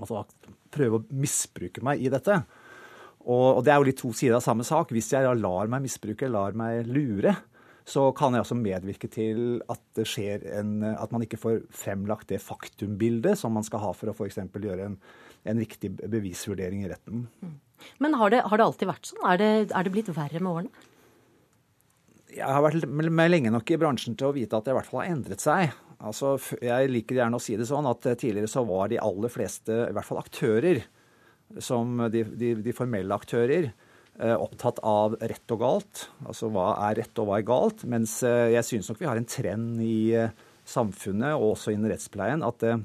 Altså 0.00 0.24
prøve 0.74 0.98
å 0.98 1.04
misbruke 1.22 1.82
meg 1.86 2.02
i 2.02 2.10
dette. 2.10 2.40
Og, 3.30 3.62
det 3.62 3.72
er 3.72 3.78
jo 3.78 3.86
litt 3.86 4.00
to 4.00 4.10
sider 4.16 4.38
av 4.38 4.44
samme 4.44 4.66
sak. 4.66 4.90
Hvis 4.94 5.12
jeg 5.14 5.38
lar 5.38 5.70
meg 5.70 5.84
misbruke, 5.84 6.28
lar 6.30 6.56
meg 6.58 6.88
lure, 6.90 7.36
så 7.86 8.08
kan 8.16 8.34
jeg 8.34 8.44
også 8.44 8.58
medvirke 8.58 9.10
til 9.10 9.60
at 9.70 9.80
det 9.98 10.06
skjer 10.08 10.44
en, 10.58 10.80
at 10.90 11.12
man 11.14 11.24
ikke 11.24 11.40
får 11.40 11.62
fremlagt 11.74 12.30
det 12.30 12.42
faktumbildet 12.42 13.38
som 13.38 13.54
man 13.56 13.66
skal 13.66 13.82
ha 13.84 13.94
for 13.96 14.10
å 14.10 14.14
f.eks. 14.14 14.40
gjøre 14.50 14.90
en, 14.90 14.98
en 15.48 15.62
riktig 15.62 15.92
bevisvurdering 16.00 16.84
i 16.84 16.90
retten. 16.90 17.26
Mm. 17.42 17.58
Men 18.02 18.16
har 18.20 18.32
det, 18.34 18.44
har 18.44 18.60
det, 18.60 18.66
alltid 18.66 18.90
vært 18.90 19.10
sånn? 19.10 19.24
Er 19.26 19.40
det, 19.40 19.50
er 19.72 19.86
det 19.86 19.94
blitt 19.94 20.12
verre 20.14 20.42
med 20.42 20.50
årene? 20.52 20.88
Jeg 22.30 22.46
har 22.46 22.62
vært 22.62 22.86
med 22.86 23.30
lenge 23.32 23.50
nok 23.50 23.70
i 23.72 23.78
bransjen 23.80 24.14
til 24.18 24.28
å 24.28 24.34
vite 24.36 24.58
at 24.58 24.66
det 24.66 24.74
i 24.74 24.76
hvert 24.76 24.90
fall 24.90 25.02
har 25.02 25.14
endret 25.16 25.42
seg. 25.42 25.72
Altså, 26.00 26.36
jeg 26.62 26.92
liker 26.92 27.18
gjerne 27.18 27.40
å 27.40 27.42
si 27.42 27.56
det 27.58 27.66
sånn 27.68 27.88
at 27.90 28.06
tidligere 28.20 28.48
så 28.48 28.62
var 28.68 28.88
de 28.92 29.00
aller 29.02 29.32
fleste, 29.32 29.74
i 29.88 29.96
hvert 29.96 30.06
fall 30.06 30.20
aktører, 30.22 30.84
som 31.58 31.98
de, 32.12 32.24
de, 32.24 32.52
de 32.62 32.74
formelle 32.76 33.14
aktører 33.14 33.70
eh, 34.20 34.36
opptatt 34.36 34.80
av 34.86 35.16
rett 35.18 35.54
og 35.54 35.62
galt. 35.62 36.06
Altså 36.26 36.50
hva 36.52 36.72
er 36.88 37.00
rett 37.02 37.20
og 37.20 37.30
hva 37.30 37.40
er 37.40 37.48
galt. 37.48 37.84
Mens 37.90 38.20
eh, 38.26 38.52
jeg 38.54 38.66
synes 38.68 38.90
nok 38.90 39.02
vi 39.02 39.10
har 39.10 39.20
en 39.20 39.28
trend 39.28 39.82
i 39.84 40.14
eh, 40.16 40.34
samfunnet 40.68 41.34
og 41.34 41.56
også 41.56 41.74
innen 41.74 41.90
rettspleien 41.90 42.44
at 42.46 42.62
det 42.62 42.76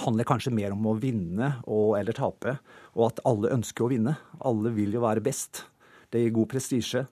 handler 0.00 0.28
kanskje 0.28 0.54
mer 0.54 0.72
om 0.72 0.86
å 0.86 0.96
vinne 1.02 1.56
og, 1.66 1.96
eller 1.98 2.16
tape. 2.16 2.56
Og 2.96 3.10
at 3.10 3.24
alle 3.28 3.52
ønsker 3.56 3.86
å 3.86 3.92
vinne. 3.92 4.16
Alle 4.46 4.72
vil 4.74 4.94
jo 4.96 5.04
være 5.04 5.24
best. 5.24 5.64
Det 6.10 6.22
gir 6.22 6.36
god 6.36 6.52
prestisje. 6.54 7.04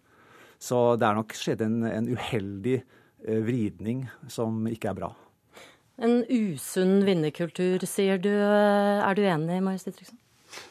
Så 0.58 0.78
det 0.98 1.06
er 1.06 1.18
nok 1.18 1.34
skjedd 1.38 1.62
en, 1.62 1.82
en 1.86 2.08
uheldig 2.10 2.80
vridning 3.46 4.04
som 4.30 4.62
ikke 4.70 4.92
er 4.92 4.96
bra. 4.98 5.08
En 6.02 6.22
usunn 6.30 7.02
vinnerkultur, 7.06 7.82
sier 7.90 8.22
du. 8.22 8.30
Er 8.30 9.18
du 9.18 9.24
enig, 9.26 9.58
Marius 9.66 9.86
Ditriksson? 9.86 10.18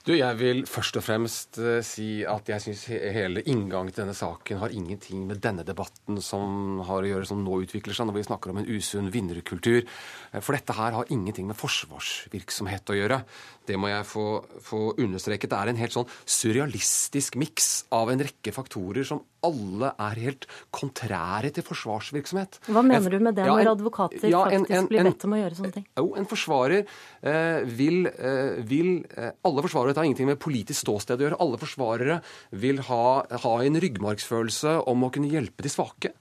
Du, 0.07 0.13
Jeg 0.15 0.39
vil 0.39 0.63
først 0.69 0.97
og 0.99 1.05
fremst 1.05 1.59
uh, 1.61 1.79
si 1.85 2.23
at 2.27 2.49
jeg 2.49 2.63
syns 2.63 2.85
hele 2.89 3.43
inngangen 3.45 3.91
til 3.93 4.03
denne 4.03 4.17
saken 4.17 4.61
har 4.61 4.73
ingenting 4.73 5.25
med 5.29 5.41
denne 5.43 5.65
debatten 5.67 6.21
som 6.23 6.81
har 6.87 7.03
å 7.03 7.11
gjøre, 7.11 7.27
som 7.29 7.43
nå 7.43 7.61
utvikler 7.65 7.97
seg, 7.97 8.09
når 8.09 8.19
vi 8.19 8.25
snakker 8.29 8.53
om 8.53 8.61
en 8.61 8.69
usunn 8.69 9.11
vinnerkultur. 9.13 9.83
Uh, 10.33 10.39
for 10.41 10.57
dette 10.57 10.77
her 10.77 10.97
har 10.97 11.13
ingenting 11.13 11.49
med 11.49 11.59
forsvarsvirksomhet 11.59 12.93
å 12.93 12.97
gjøre. 12.97 13.21
Det 13.67 13.77
må 13.79 13.91
jeg 13.91 14.07
få, 14.07 14.27
få 14.63 14.81
understreket. 14.95 15.51
Det 15.51 15.59
er 15.59 15.73
en 15.73 15.81
helt 15.81 15.95
sånn 15.95 16.07
surrealistisk 16.23 17.35
miks 17.39 17.87
av 17.93 18.11
en 18.13 18.23
rekke 18.23 18.53
faktorer 18.55 19.07
som 19.07 19.25
alle 19.45 19.91
er 20.01 20.21
helt 20.23 20.47
kontrære 20.73 21.51
til 21.55 21.65
forsvarsvirksomhet. 21.65 22.59
Hva 22.71 22.83
mener 22.85 23.13
du 23.13 23.19
med 23.23 23.37
det, 23.37 23.45
når 23.47 23.71
advokater 23.73 24.29
ja, 24.31 24.43
en, 24.49 24.65
faktisk 24.65 24.79
en, 24.79 24.89
blir 24.89 25.07
bedt 25.07 25.25
om 25.27 25.35
å 25.35 25.41
gjøre 25.41 25.59
sånne 25.59 25.73
ting? 25.75 25.85
Jo, 25.99 26.07
en 26.19 26.29
forsvarer 26.29 26.79
eh, 26.81 27.67
vil, 27.79 27.99
eh, 28.09 28.57
vil 28.67 28.91
eh, 29.13 29.33
Alle 29.47 29.63
forsvarere, 29.67 29.93
dette 29.93 30.01
har 30.01 30.09
ingenting 30.09 30.31
med 30.31 30.41
politisk 30.41 30.81
ståsted 30.85 31.21
å 31.21 31.27
gjøre, 31.27 31.39
alle 31.43 31.59
forsvarere 31.61 32.19
vil 32.63 32.81
ha, 32.87 33.03
ha 33.43 33.55
en 33.63 33.79
ryggmargsfølelse 33.83 34.79
om 34.89 35.05
å 35.05 35.11
kunne 35.13 35.31
hjelpe 35.31 35.65
de 35.65 35.71
svake. 35.71 36.13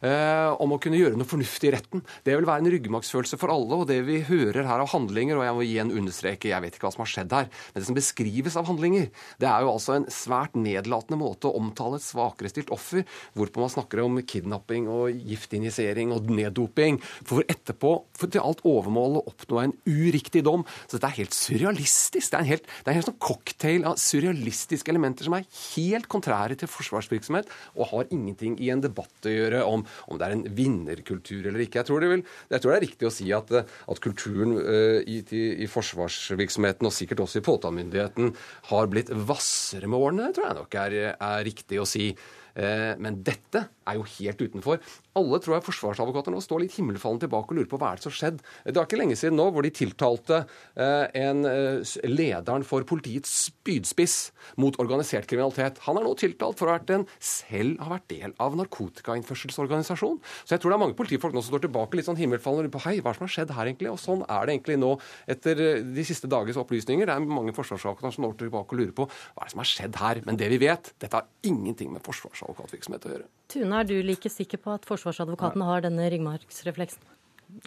Eh, 0.00 0.50
om 0.64 0.72
å 0.72 0.78
kunne 0.80 0.96
gjøre 0.96 1.18
noe 1.18 1.28
fornuftig 1.28 1.68
i 1.68 1.72
retten. 1.74 2.00
Det 2.24 2.32
vil 2.32 2.46
være 2.48 2.64
en 2.64 2.72
ryggmargsfølelse 2.72 3.36
for 3.40 3.52
alle. 3.52 3.82
Og 3.82 3.88
det 3.90 3.98
vi 4.06 4.22
hører 4.24 4.64
her 4.64 4.80
av 4.80 4.88
handlinger, 4.94 5.36
og 5.36 5.44
jeg 5.44 5.56
må 5.56 5.64
igjen 5.66 5.92
understreke, 5.92 6.48
jeg 6.48 6.64
vet 6.64 6.76
ikke 6.76 6.86
hva 6.86 6.92
som 6.94 7.04
har 7.04 7.10
skjedd 7.12 7.34
her, 7.36 7.50
men 7.50 7.82
det 7.82 7.88
som 7.88 7.98
beskrives 7.98 8.56
av 8.56 8.68
handlinger, 8.70 9.10
det 9.42 9.48
er 9.50 9.66
jo 9.66 9.74
altså 9.74 9.98
en 9.98 10.06
svært 10.12 10.56
nedlatende 10.56 11.18
måte 11.20 11.50
å 11.50 11.58
omtale 11.60 12.00
et 12.00 12.06
svakere 12.06 12.48
stilt 12.52 12.72
offer, 12.72 13.04
hvorpå 13.36 13.60
man 13.60 13.72
snakker 13.72 14.00
om 14.06 14.16
kidnapping 14.24 14.88
og 14.88 15.20
giftinjisering 15.28 16.14
og 16.16 16.32
neddoping, 16.32 17.00
for 17.28 17.44
etterpå 17.44 17.92
for 18.16 18.32
til 18.32 18.44
alt 18.44 18.64
overmål 18.68 19.20
å 19.20 19.24
oppnå 19.28 19.60
en 19.60 19.76
uriktig 19.84 20.44
dom. 20.46 20.64
Så 20.86 20.96
dette 20.96 21.10
er 21.10 21.18
helt 21.20 21.36
surrealistisk. 21.36 22.32
Det 22.32 22.38
er 22.38 22.46
en 22.46 22.50
helt, 22.54 22.64
det 22.64 22.88
er 22.88 22.94
en 22.94 23.00
helt 23.02 23.10
sånn 23.10 23.20
cocktail 23.20 23.86
av 23.90 24.00
surrealistiske 24.00 24.92
elementer 24.92 25.28
som 25.28 25.36
er 25.36 25.48
helt 25.74 26.08
kontrære 26.10 26.56
til 26.56 26.72
forsvarsvirksomhet, 26.72 27.52
og 27.76 27.92
har 27.92 28.10
ingenting 28.14 28.56
i 28.64 28.72
en 28.72 28.84
debatt 28.84 29.28
å 29.28 29.36
gjøre 29.36 29.64
om 29.68 29.84
om 30.08 30.20
det 30.20 30.26
er 30.26 30.36
en 30.36 30.44
vinnerkultur 30.56 31.46
eller 31.50 31.64
ikke. 31.64 31.80
Jeg 31.80 31.90
tror 31.90 32.04
det, 32.04 32.10
vil, 32.14 32.24
jeg 32.50 32.62
tror 32.62 32.74
det 32.74 32.78
er 32.78 32.86
riktig 32.86 33.08
å 33.08 33.14
si 33.14 33.28
at, 33.36 33.54
at 33.60 34.02
kulturen 34.04 34.56
uh, 34.58 34.98
i, 35.04 35.20
i, 35.30 35.70
forsvarsvirksomheten, 35.70 36.88
og 36.88 36.96
sikkert 36.96 37.24
også 37.26 37.40
i 37.40 37.46
påtalemyndigheten, 37.46 38.34
har 38.72 38.90
blitt 38.92 39.12
hvassere 39.14 39.90
med 39.90 40.00
årene. 40.00 40.28
Det 40.30 40.38
tror 40.38 40.50
jeg 40.50 40.60
nok 40.60 40.78
er, 40.84 41.00
er 41.14 41.46
riktig 41.46 41.80
å 41.82 41.88
si. 41.88 42.10
Uh, 42.56 42.96
men 43.02 43.20
dette 43.26 43.66
er 43.90 43.98
jo 43.98 44.06
helt 44.18 44.40
utenfor. 44.40 44.80
Alle 45.18 45.40
tror 45.42 45.56
jeg 45.56 45.66
forsvarsadvokater 45.66 46.34
nå 46.34 46.40
står 46.44 46.64
litt 46.64 46.76
himmelfallen 46.78 47.20
tilbake 47.22 47.52
og 47.52 47.58
lurer 47.58 47.70
på 47.70 47.78
hva 47.80 47.90
er 47.90 47.98
det 47.98 48.04
som 48.04 48.12
har 48.12 48.18
skjedd. 48.18 48.42
Det 48.66 48.76
er 48.76 48.86
ikke 48.86 49.00
lenge 49.00 49.16
siden 49.18 49.38
nå 49.40 49.48
hvor 49.50 49.66
de 49.66 49.72
tiltalte 49.74 50.42
eh, 50.78 51.06
en 51.24 51.42
eh, 51.48 51.94
lederen 52.06 52.64
for 52.66 52.86
politiets 52.88 53.32
spydspiss 53.48 54.16
mot 54.62 54.76
organisert 54.82 55.26
kriminalitet. 55.30 55.80
Han 55.88 55.98
er 55.98 56.06
nå 56.06 56.14
tiltalt 56.20 56.60
for 56.60 56.70
at 56.72 56.90
en 56.94 57.06
selv 57.18 57.82
har 57.82 57.94
vært 57.96 58.08
del 58.12 58.36
av 58.42 58.54
narkotikainnførselsorganisasjon. 58.60 60.20
Så 60.44 60.54
jeg 60.54 60.62
tror 60.62 60.74
det 60.74 60.78
er 60.78 60.84
mange 60.84 60.98
politifolk 60.98 61.34
nå 61.34 61.42
som 61.42 61.56
står 61.56 61.66
tilbake 61.66 61.98
litt 61.98 62.08
sånn 62.08 62.20
himmelfallen 62.20 62.62
og 62.62 62.68
lurer 62.68 62.76
på 62.76 62.84
hei, 62.86 62.96
hva 63.02 63.14
som 63.16 63.26
har 63.26 63.34
skjedd 63.34 63.54
her 63.56 63.72
egentlig? 63.72 63.90
Og 63.90 64.00
sånn 64.02 64.24
er 64.28 64.46
det 64.46 64.56
egentlig 64.56 64.78
nå 64.78 64.94
etter 65.30 65.64
eh, 65.66 65.82
de 65.98 66.06
siste 66.06 66.30
dagers 66.30 66.60
opplysninger. 66.62 67.10
Det 67.10 67.18
er 67.18 67.26
mange 67.40 67.56
forsvarsadvokater 67.56 68.14
som 68.14 68.28
står 68.28 68.38
tilbake 68.44 68.76
og 68.76 68.84
lurer 68.84 68.94
på 68.94 69.10
hva 69.10 69.42
er 69.42 69.50
det 69.50 69.56
som 69.56 69.64
har 69.64 69.72
skjedd 69.74 70.00
her. 70.04 70.22
Men 70.28 70.38
det 70.38 70.54
vi 70.54 70.62
vet, 70.62 70.94
dette 71.02 71.18
har 71.18 71.50
ingenting 71.50 71.90
med 71.96 72.06
forsvarsadvokatvirksomhet 72.40 73.06
å 73.06 73.14
gjøre. 73.14 73.30
Tune, 73.52 73.78
er 73.80 73.88
du 73.88 73.96
like 74.04 74.32
sikker 74.32 74.60
på 74.62 74.74
at 74.74 74.86
forsvarsadvokatene 74.88 75.68
har 75.68 75.86
denne 75.86 76.10
ryggmargsrefleksen? 76.12 77.16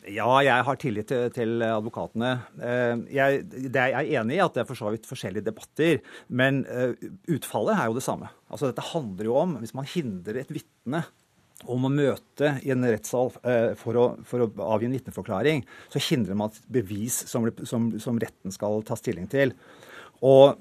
Ja, 0.07 0.29
jeg 0.39 0.63
har 0.63 0.77
tillit 0.79 1.09
til, 1.12 1.25
til 1.36 1.63
advokatene. 1.65 2.29
Eh, 2.55 3.01
jeg, 3.17 3.41
er, 3.43 3.65
jeg, 3.67 3.89
er 3.91 4.21
enig 4.21 4.38
i 4.38 4.43
at 4.43 4.55
det 4.55 4.63
er 4.63 4.69
for 4.69 4.79
så 4.79 4.93
vidt 4.93 5.09
forskjellige 5.09 5.43
debatter, 5.49 5.99
men 6.31 6.62
eh, 6.71 6.95
utfallet 7.36 7.75
er 7.75 7.89
jo 7.91 7.97
det 7.97 8.05
samme. 8.05 8.31
Altså, 8.47 8.69
dette 8.69 8.86
handler 8.93 9.27
jo 9.27 9.36
om 9.41 9.57
hvis 9.59 9.75
man 9.75 9.89
hindrer 9.89 10.39
et 10.39 10.55
vitne 10.55 11.03
om 11.69 11.88
å 11.88 11.91
møte 11.91 12.57
i 12.63 12.71
en 12.73 12.83
rettssal 12.88 13.31
eh, 13.47 13.73
for 13.79 13.99
å, 13.99 14.05
for 14.27 14.45
å 14.45 14.49
avgi 14.71 14.88
en 14.88 14.95
vitneforklaring, 14.95 15.65
så 15.91 16.01
hindrer 16.07 16.39
man 16.39 16.51
et 16.51 16.63
bevis 16.79 17.19
som, 17.27 17.49
som, 17.67 17.91
som 18.03 18.19
retten 18.23 18.55
skal 18.55 18.83
ta 18.88 18.95
stilling 18.99 19.27
til. 19.31 19.51
Og 20.23 20.55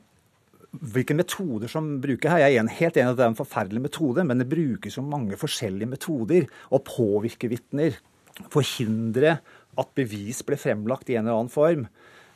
hvilke 0.73 1.17
metoder 1.17 1.69
som 1.71 1.99
bruker 2.03 2.33
her. 2.33 2.47
Jeg 2.47 2.61
er 2.61 2.77
helt 2.79 2.99
enig 2.99 3.13
at 3.13 3.19
det 3.19 3.27
er 3.27 3.33
en 3.35 3.39
forferdelig 3.39 3.85
metode, 3.85 4.25
men 4.25 4.41
det 4.41 4.49
brukes 4.51 4.97
jo 4.97 5.05
mange 5.05 5.37
forskjellige 5.41 5.91
metoder 5.91 6.49
å 6.73 6.81
påvirke 6.85 7.51
vitner. 7.53 7.99
Forhindre 8.53 9.37
at 9.81 9.97
bevis 9.97 10.41
blir 10.47 10.61
fremlagt 10.61 11.11
i 11.13 11.19
en 11.19 11.27
eller 11.27 11.43
annen 11.43 11.53
form. 11.53 11.87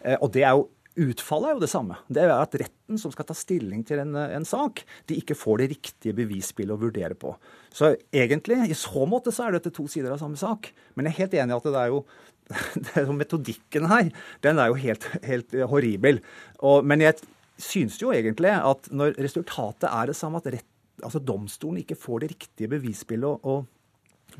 Eh, 0.03 0.19
og 0.21 0.33
det 0.37 0.45
er 0.47 0.57
jo 0.57 0.71
Utfallet 0.97 1.51
er 1.51 1.57
jo 1.59 1.61
det 1.61 1.69
samme. 1.69 1.99
Det 2.09 2.23
er 2.23 2.31
at 2.33 2.55
retten 2.57 2.97
som 2.97 3.13
skal 3.13 3.27
ta 3.29 3.35
stilling 3.37 3.83
til 3.85 4.01
en, 4.01 4.15
en 4.17 4.47
sak, 4.49 4.81
de 5.05 5.19
ikke 5.21 5.37
får 5.37 5.59
det 5.61 5.67
riktige 5.75 6.17
bevisbildet 6.17 6.73
å 6.73 6.81
vurdere 6.81 7.13
på. 7.21 7.35
Så 7.69 7.91
egentlig, 8.09 8.63
i 8.65 8.79
så 8.81 9.05
måte, 9.05 9.29
så 9.29 9.45
er 9.45 9.59
dette 9.59 9.75
to 9.77 9.85
sider 9.93 10.15
av 10.15 10.23
samme 10.23 10.41
sak. 10.41 10.71
Men 10.97 11.05
jeg 11.05 11.13
er 11.13 11.19
helt 11.19 11.37
enig 11.43 11.53
i 11.53 11.59
at 11.59 11.69
det 11.69 11.83
er 11.83 11.93
jo 11.93 12.01
det 12.87 12.95
er 13.03 13.13
metodikken 13.13 13.91
her, 13.91 14.09
den 14.41 14.63
er 14.63 14.73
jo 14.73 14.81
helt, 14.81 15.05
helt 15.27 15.59
horribel. 15.69 16.23
Og, 16.65 16.89
men 16.89 17.05
jeg 17.05 17.21
synes 17.61 17.97
jo 18.01 18.13
egentlig 18.15 18.53
at 18.55 18.91
når 18.93 19.17
resultatet 19.23 19.89
er 19.89 20.11
det 20.11 20.17
samme, 20.19 20.41
at 20.43 20.53
rett, 20.57 20.69
altså 21.03 21.21
domstolen 21.21 21.83
ikke 21.83 21.99
får 21.99 22.23
det 22.23 22.31
riktige 22.35 22.73
bevisbildet 22.77 23.29
å, 23.29 23.57
å, 23.57 23.65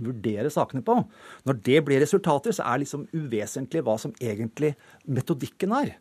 vurdere 0.03 0.51
sakene 0.53 0.83
på, 0.85 0.97
når 1.47 1.61
det 1.65 1.79
blir 1.87 2.03
resultater, 2.03 2.53
så 2.53 2.65
er 2.67 2.75
det 2.75 2.85
liksom 2.85 3.05
uvesentlig 3.17 3.81
hva 3.87 3.95
som 4.03 4.13
egentlig 4.21 4.75
metodikken 5.09 5.73
er. 5.73 5.95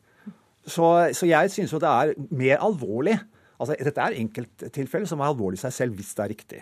Så, 0.65 0.87
så 1.15 1.29
jeg 1.29 1.51
synes 1.53 1.71
jo 1.71 1.79
det 1.79 1.91
er 1.91 2.15
mer 2.33 2.63
alvorlig. 2.65 3.13
Altså, 3.61 3.77
dette 3.77 4.01
er 4.01 4.17
enkelttilfeller 4.19 5.07
som 5.07 5.21
er 5.21 5.29
alvorlig 5.29 5.61
i 5.61 5.63
seg 5.63 5.75
selv 5.77 5.99
hvis 5.99 6.11
det 6.17 6.25
er 6.25 6.33
riktig. 6.33 6.61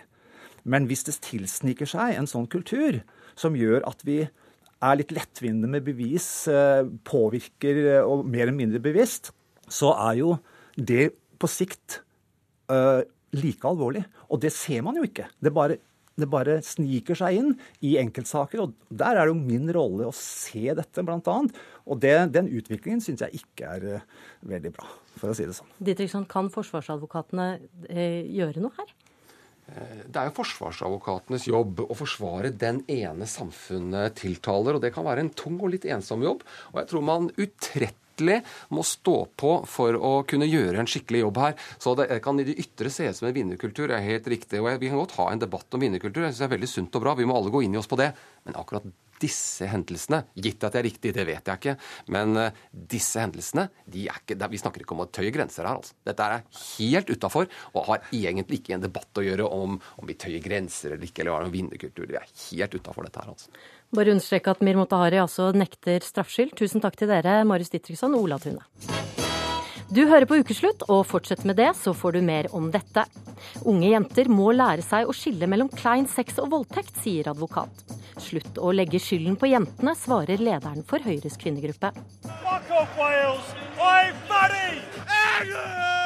Men 0.68 0.86
hvis 0.88 1.04
det 1.08 1.16
tilsniker 1.24 1.88
seg 1.88 2.14
en 2.14 2.28
sånn 2.28 2.46
kultur 2.52 3.00
som 3.40 3.56
gjør 3.58 3.82
at 3.88 4.04
vi 4.06 4.20
er 4.24 4.98
litt 5.00 5.12
lettvinte 5.16 5.70
med 5.70 5.84
bevis, 5.86 6.28
eh, 6.52 6.84
påvirker 7.08 7.80
eh, 7.96 8.04
og 8.04 8.24
mer 8.28 8.46
eller 8.46 8.58
mindre 8.58 8.82
bevisst, 8.84 9.32
så 9.74 9.94
er 10.08 10.20
jo 10.20 10.36
det 10.76 11.10
på 11.40 11.50
sikt 11.50 12.00
uh, 12.72 13.02
like 13.34 13.66
alvorlig. 13.68 14.04
Og 14.30 14.40
det 14.42 14.52
ser 14.54 14.84
man 14.86 14.98
jo 14.98 15.04
ikke. 15.06 15.26
Det 15.42 15.52
bare, 15.54 15.78
det 16.18 16.30
bare 16.30 16.58
sniker 16.64 17.18
seg 17.18 17.40
inn 17.40 17.52
i 17.84 17.96
enkeltsaker. 18.00 18.64
Og 18.64 18.74
der 18.88 19.18
er 19.18 19.24
det 19.24 19.34
jo 19.34 19.38
min 19.40 19.70
rolle 19.74 20.08
å 20.08 20.16
se 20.16 20.66
dette, 20.70 21.04
annet. 21.04 21.62
Og 21.84 22.00
det, 22.02 22.14
den 22.34 22.50
utviklingen 22.54 23.02
syns 23.04 23.24
jeg 23.26 23.42
ikke 23.42 23.76
er 23.76 23.88
uh, 23.98 24.28
veldig 24.50 24.74
bra, 24.76 24.90
for 25.18 25.32
å 25.32 25.36
si 25.36 25.48
det 25.48 25.56
sånn. 25.56 25.72
Dietrichson, 25.78 26.28
kan 26.30 26.52
forsvarsadvokatene 26.54 27.48
uh, 27.90 28.20
gjøre 28.34 28.64
noe 28.64 28.78
her? 28.78 28.94
Det 29.64 30.20
er 30.20 30.26
jo 30.28 30.34
forsvarsadvokatenes 30.36 31.46
jobb 31.48 31.78
å 31.86 31.94
forsvare 31.96 32.50
den 32.52 32.82
ene 32.84 33.24
samfunnet 33.24 34.12
tiltaler. 34.20 34.76
og 34.76 34.82
Det 34.84 34.90
kan 34.92 35.06
være 35.06 35.24
en 35.24 35.30
tung 35.32 35.56
og 35.56 35.72
litt 35.72 35.86
ensom 35.88 36.20
jobb. 36.20 36.42
Og 36.74 36.82
jeg 36.82 36.90
tror 36.90 37.06
man 37.08 37.30
utrettelig 37.32 38.03
virkelig 38.14 38.42
må 38.70 38.82
stå 38.82 39.26
på 39.36 39.64
for 39.66 39.94
å 39.94 40.24
kunne 40.26 40.46
gjøre 40.46 40.80
en 40.80 40.86
skikkelig 40.86 41.24
jobb 41.24 41.38
her. 41.38 41.54
Så 41.78 41.94
det 41.98 42.20
kan 42.22 42.38
i 42.40 42.44
det 42.44 42.58
ytre 42.58 42.90
se 42.90 43.08
ut 43.08 43.16
som 43.16 43.28
en 43.28 43.34
vinnerkultur, 43.34 43.88
det 43.88 43.96
er 43.96 44.08
helt 44.08 44.26
riktig. 44.26 44.60
Og 44.60 44.80
vi 44.80 44.88
kan 44.88 44.98
godt 44.98 45.18
ha 45.18 45.30
en 45.32 45.42
debatt 45.42 45.74
om 45.74 45.80
vinnerkultur, 45.80 46.24
jeg 46.24 46.32
synes 46.32 46.44
det 46.44 46.48
er 46.48 46.56
veldig 46.56 46.70
sunt 46.70 46.94
og 46.94 47.02
bra. 47.02 47.14
Vi 47.14 47.26
må 47.26 47.36
alle 47.36 47.50
gå 47.50 47.62
inn 47.62 47.74
i 47.74 47.78
oss 47.78 47.90
på 47.90 47.98
det. 47.98 48.12
Men 48.44 48.56
akkurat 48.60 48.86
disse 49.22 49.68
hendelsene, 49.70 50.24
gitt 50.34 50.64
at 50.66 50.74
det 50.74 50.80
er 50.80 50.86
riktig, 50.88 51.12
det 51.14 51.24
vet 51.24 51.46
jeg 51.48 51.60
ikke, 51.60 51.74
men 52.12 52.34
uh, 52.36 52.64
disse 52.74 53.22
hendelsene 53.22 53.68
de 53.86 54.08
er 54.10 54.18
ikke, 54.20 54.36
Vi 54.50 54.60
snakker 54.60 54.82
ikke 54.82 54.96
om 54.96 55.04
å 55.04 55.08
tøye 55.08 55.30
grenser 55.32 55.64
her. 55.68 55.78
altså. 55.78 55.94
Dette 56.04 56.26
er 56.26 56.42
helt 56.58 57.12
utafor 57.14 57.46
og 57.72 57.86
har 57.88 58.02
egentlig 58.10 58.60
ikke 58.60 58.74
en 58.76 58.84
debatt 58.84 59.20
å 59.20 59.24
gjøre 59.24 59.46
om 59.46 59.78
om 59.78 60.08
vi 60.08 60.18
tøyer 60.18 60.42
grenser 60.44 60.92
eller 60.92 61.06
ikke, 61.06 61.22
eller 61.22 61.38
har 61.38 61.46
noen 61.46 61.54
vinnerkultur. 61.54 62.10
Vi 62.10 62.18
er 62.18 62.28
helt 62.50 62.74
utafor 62.74 63.06
dette 63.06 63.22
her. 63.22 63.32
altså. 63.32 63.54
Bare 63.94 64.10
understreke 64.10 64.50
at 64.50 64.62
Mir 64.66 64.78
Motahari 64.78 65.20
altså 65.22 65.52
nekter 65.54 66.02
straffskyld. 66.02 66.56
Tusen 66.58 66.82
takk 66.82 66.96
til 66.98 67.10
dere, 67.12 67.42
Marius 67.46 67.70
Ditriksson 67.70 68.16
og 68.16 68.26
Ola 68.26 68.40
Tune. 68.42 68.62
Du 69.94 70.00
hører 70.10 70.26
på 70.26 70.40
Ukeslutt, 70.40 70.82
og 70.90 71.04
fortsett 71.06 71.44
med 71.46 71.60
det, 71.60 71.68
så 71.78 71.92
får 71.94 72.16
du 72.16 72.22
mer 72.26 72.48
om 72.56 72.70
dette. 72.74 73.04
Unge 73.62 73.92
jenter 73.92 74.30
må 74.32 74.50
lære 74.56 74.82
seg 74.82 75.06
å 75.06 75.14
skille 75.14 75.46
mellom 75.50 75.70
klein 75.70 76.08
sex 76.10 76.40
og 76.42 76.50
voldtekt, 76.56 76.96
sier 77.04 77.30
advokat. 77.30 77.84
Slutt 78.18 78.58
å 78.58 78.72
legge 78.74 78.98
skylden 79.02 79.36
på 79.38 79.52
jentene, 79.52 79.94
svarer 79.98 80.42
lederen 80.42 80.82
for 80.88 81.04
Høyres 81.04 81.38
kvinnegruppe. 81.38 81.92
Fuck 82.24 82.74
off, 82.74 82.98
Wales! 82.98 83.54
I'm 85.44 86.03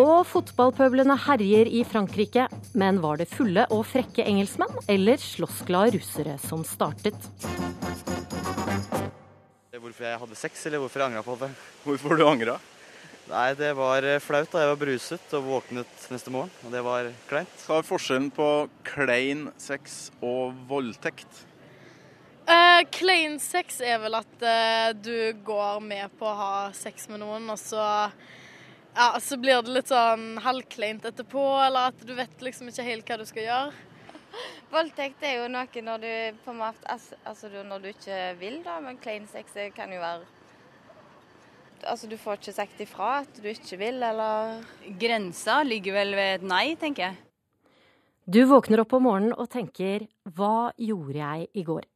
og 0.00 0.24
fotballpøblene 0.28 1.16
herjer 1.26 1.68
i 1.68 1.82
Frankrike. 1.84 2.46
Men 2.78 3.00
var 3.02 3.20
det 3.20 3.28
fulle 3.32 3.66
og 3.74 3.84
frekke 3.90 4.24
engelskmenn 4.24 4.82
eller 4.92 5.20
slåssglade 5.20 5.96
russere 5.98 6.38
som 6.40 6.64
startet? 6.66 7.18
Hvorfor 9.82 10.06
jeg 10.06 10.20
hadde 10.22 10.36
sex, 10.38 10.60
eller 10.66 10.80
hvorfor 10.80 11.02
jeg 11.02 11.10
angra 11.10 11.24
på 11.26 11.34
det. 11.40 11.50
Hvorfor 11.84 12.16
du 12.16 12.22
angra? 12.24 12.54
Nei, 13.28 13.48
det 13.58 13.70
var 13.76 14.04
eh, 14.06 14.20
flaut 14.22 14.50
da 14.50 14.62
jeg 14.62 14.70
var 14.70 14.78
bruset 14.80 15.34
og 15.36 15.44
våknet 15.46 16.06
neste 16.10 16.32
morgen. 16.32 16.52
Og 16.64 16.72
det 16.72 16.82
var 16.86 17.10
kleint. 17.28 17.64
Hva 17.66 17.80
er 17.80 17.86
forskjellen 17.86 18.30
på 18.34 18.48
klein 18.88 19.46
sex 19.60 20.06
og 20.24 20.54
voldtekt? 20.70 21.44
Uh, 22.42 22.82
Klein 22.90 23.36
sex 23.38 23.78
er 23.84 24.00
vel 24.02 24.16
at 24.18 24.42
uh, 24.42 24.90
du 24.98 25.30
går 25.46 25.82
med 25.84 26.10
på 26.18 26.26
å 26.26 26.38
ha 26.40 26.54
sex 26.74 27.06
med 27.12 27.22
noen, 27.22 27.46
og 27.52 27.60
så, 27.60 27.84
ja, 28.94 29.08
så 29.20 29.38
blir 29.40 29.62
det 29.64 29.72
litt 29.72 29.88
sånn 29.92 30.36
halvkleint 30.44 31.06
etterpå, 31.08 31.42
eller 31.66 31.92
at 31.92 32.04
du 32.06 32.12
vet 32.18 32.44
liksom 32.44 32.68
ikke 32.68 32.86
helt 32.86 33.08
hva 33.08 33.18
du 33.20 33.26
skal 33.28 33.46
gjøre. 33.46 33.88
Voldtekt 34.72 35.24
er 35.28 35.42
jo 35.42 35.48
noe 35.52 35.82
når 35.84 36.04
du 36.04 36.12
på 36.44 36.52
en 36.54 36.60
måte, 36.62 36.84
altså, 36.88 37.50
når 37.52 37.82
du 37.82 37.90
ikke 37.90 38.20
vil, 38.40 38.62
da, 38.64 38.78
men 38.84 39.00
klein 39.00 39.26
sex 39.30 39.58
kan 39.76 39.92
jo 39.92 40.00
være 40.02 40.30
Altså, 41.82 42.06
du 42.06 42.14
får 42.14 42.36
ikke 42.38 42.52
sagt 42.54 42.80
ifra 42.84 43.06
at 43.24 43.38
du 43.42 43.48
ikke 43.50 43.74
vil, 43.80 43.96
eller 44.06 44.60
Grensa 45.00 45.64
ligger 45.66 45.96
vel 45.96 46.14
ved 46.14 46.36
et 46.36 46.44
nei, 46.46 46.76
tenker 46.78 47.08
jeg. 47.08 47.16
Du 48.22 48.44
våkner 48.46 48.84
opp 48.84 48.94
om 48.94 49.02
morgenen 49.08 49.34
og 49.34 49.48
tenker 49.50 50.04
hva 50.36 50.70
gjorde 50.78 51.18
jeg 51.18 51.48
i 51.58 51.64
går? 51.66 51.88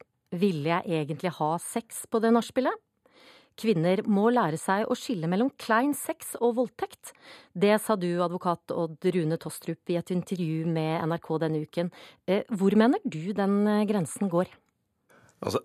Ville 0.42 0.72
jeg 0.72 1.04
egentlig 1.04 1.30
ha 1.38 1.52
sex 1.62 2.02
på 2.10 2.18
det 2.24 2.34
nachspielet? 2.34 2.74
Kvinner 3.56 4.02
må 4.04 4.28
lære 4.34 4.58
seg 4.60 4.84
å 4.84 4.96
skille 4.98 5.28
mellom 5.32 5.48
klein 5.56 5.94
sex 5.96 6.34
og 6.42 6.58
voldtekt. 6.58 7.14
Det 7.56 7.78
sa 7.80 7.96
du, 7.96 8.10
advokat 8.20 8.74
Odd 8.74 9.06
Rune 9.14 9.38
Tostrup, 9.40 9.80
i 9.88 9.96
et 9.96 10.12
intervju 10.12 10.66
med 10.68 11.00
NRK 11.08 11.30
denne 11.46 11.62
uken. 11.64 11.88
Eh, 12.28 12.44
hvor 12.52 12.76
mener 12.76 13.00
du 13.04 13.32
den 13.36 13.62
eh, 13.64 13.86
grensen 13.88 14.28
går? 14.28 14.52
Altså, 15.40 15.62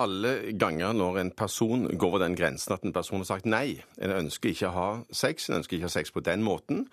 alle 0.00 0.54
ganger 0.56 0.94
når 0.96 1.20
en 1.20 1.32
person 1.36 1.84
går 1.90 2.08
over 2.08 2.22
den 2.24 2.36
grensen 2.38 2.72
at 2.72 2.86
en 2.86 2.96
person 2.96 3.20
har 3.20 3.28
sagt 3.28 3.48
nei, 3.50 3.82
en 4.00 4.14
ønsker 4.22 4.54
ikke 4.54 4.70
å 4.70 4.76
ha 4.78 4.90
sex, 5.12 5.50
en 5.50 5.58
ønsker 5.58 5.76
ikke 5.76 5.90
å 5.90 5.90
ha 5.90 5.96
sex 5.98 6.14
på 6.14 6.24
den 6.24 6.46
måten. 6.46 6.86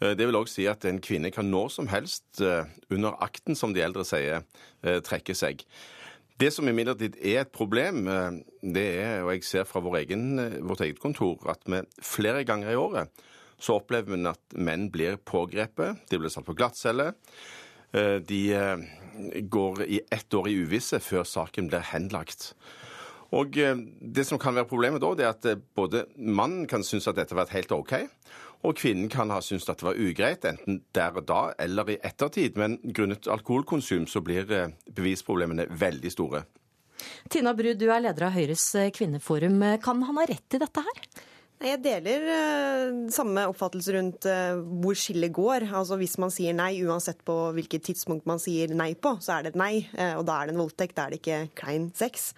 Eh, 0.00 0.16
det 0.18 0.26
vil 0.26 0.40
òg 0.40 0.50
si 0.50 0.66
at 0.66 0.88
en 0.88 0.98
kvinne 1.04 1.30
kan 1.30 1.46
når 1.46 1.76
som 1.78 1.92
helst, 1.92 2.42
under 2.90 3.14
akten, 3.22 3.54
som 3.54 3.70
de 3.76 3.86
eldre 3.86 4.02
sier, 4.08 4.42
trekke 4.82 5.34
seg. 5.36 5.62
Det 6.36 6.50
som 6.52 6.68
imidlertid 6.68 7.16
er 7.24 7.40
et 7.42 7.52
problem, 7.52 8.04
eh, 8.12 8.40
det 8.60 8.86
er, 9.00 9.22
og 9.24 9.32
jeg 9.32 9.44
ser 9.48 9.64
fra 9.64 9.80
vår 9.80 10.02
egen, 10.02 10.38
eh, 10.38 10.58
vårt 10.60 10.82
eget 10.84 11.00
kontor, 11.00 11.40
at 11.48 11.62
vi 11.64 11.80
flere 12.02 12.44
ganger 12.44 12.72
i 12.72 12.76
året 12.76 13.08
så 13.58 13.78
opplever 13.78 14.12
vi 14.12 14.28
at 14.28 14.52
menn 14.52 14.90
blir 14.92 15.16
pågrepet, 15.16 15.96
de 16.10 16.18
blir 16.18 16.28
satt 16.28 16.44
på 16.44 16.54
glattcelle. 16.54 17.14
Eh, 17.94 18.18
de 18.18 18.52
går 19.48 19.86
i 19.88 20.02
ett 20.12 20.34
år 20.34 20.48
i 20.48 20.58
uvisse 20.60 21.00
før 21.00 21.24
saken 21.24 21.70
blir 21.70 21.80
henlagt. 21.80 22.52
Og 23.32 23.52
Det 23.52 24.26
som 24.26 24.38
kan 24.38 24.54
være 24.54 24.68
problemet 24.68 25.00
da, 25.00 25.14
det 25.14 25.24
er 25.24 25.30
at 25.30 25.62
både 25.74 26.04
mannen 26.16 26.66
kan 26.66 26.84
synes 26.84 27.08
at 27.08 27.16
dette 27.16 27.34
har 27.34 27.46
vært 27.46 27.56
helt 27.56 27.72
OK, 27.72 28.08
og 28.64 28.76
kvinnen 28.80 29.10
kan 29.12 29.30
ha 29.34 29.42
syntes 29.44 29.68
at 29.70 29.80
det 29.80 29.88
var 29.90 30.00
ugreit, 30.00 30.46
enten 30.48 30.80
der 30.96 31.16
og 31.16 31.28
da 31.28 31.42
eller 31.62 31.92
i 31.92 32.00
ettertid. 32.04 32.58
Men 32.58 32.78
grunnet 32.84 33.28
alkoholkonsum 33.30 34.08
så 34.10 34.22
blir 34.24 34.50
eh, 34.52 34.74
bevisproblemene 34.96 35.68
veldig 35.70 36.12
store. 36.14 36.44
Tina 37.30 37.52
Bru, 37.54 37.74
du 37.76 37.88
er 37.92 38.02
leder 38.02 38.30
av 38.30 38.36
Høyres 38.36 38.68
eh, 38.80 38.92
kvinneforum. 38.94 39.62
Kan 39.84 40.04
han 40.08 40.20
ha 40.22 40.28
rett 40.28 40.58
i 40.58 40.62
dette 40.62 40.86
her? 40.88 41.08
Jeg 41.56 41.80
deler 41.80 42.24
samme 43.08 43.46
oppfattelse 43.48 43.94
rundt 43.94 44.26
hvor 44.82 44.98
skillet 45.00 45.32
går. 45.32 45.64
Altså 45.78 45.96
Hvis 45.96 46.18
man 46.20 46.28
sier 46.28 46.52
nei, 46.52 46.82
uansett 46.84 47.22
på 47.24 47.32
hvilket 47.56 47.86
tidspunkt 47.86 48.28
man 48.28 48.42
sier 48.42 48.74
nei 48.76 48.90
på, 48.92 49.14
så 49.24 49.38
er 49.38 49.46
det 49.46 49.54
et 49.54 49.56
nei. 49.62 49.70
Og 50.18 50.26
da 50.28 50.36
er 50.36 50.50
det 50.50 50.52
en 50.52 50.60
voldtekt, 50.60 50.92
da 50.98 51.06
er 51.06 51.14
det 51.14 51.22
ikke 51.22 51.38
klein 51.56 51.86
sex. 51.96 52.34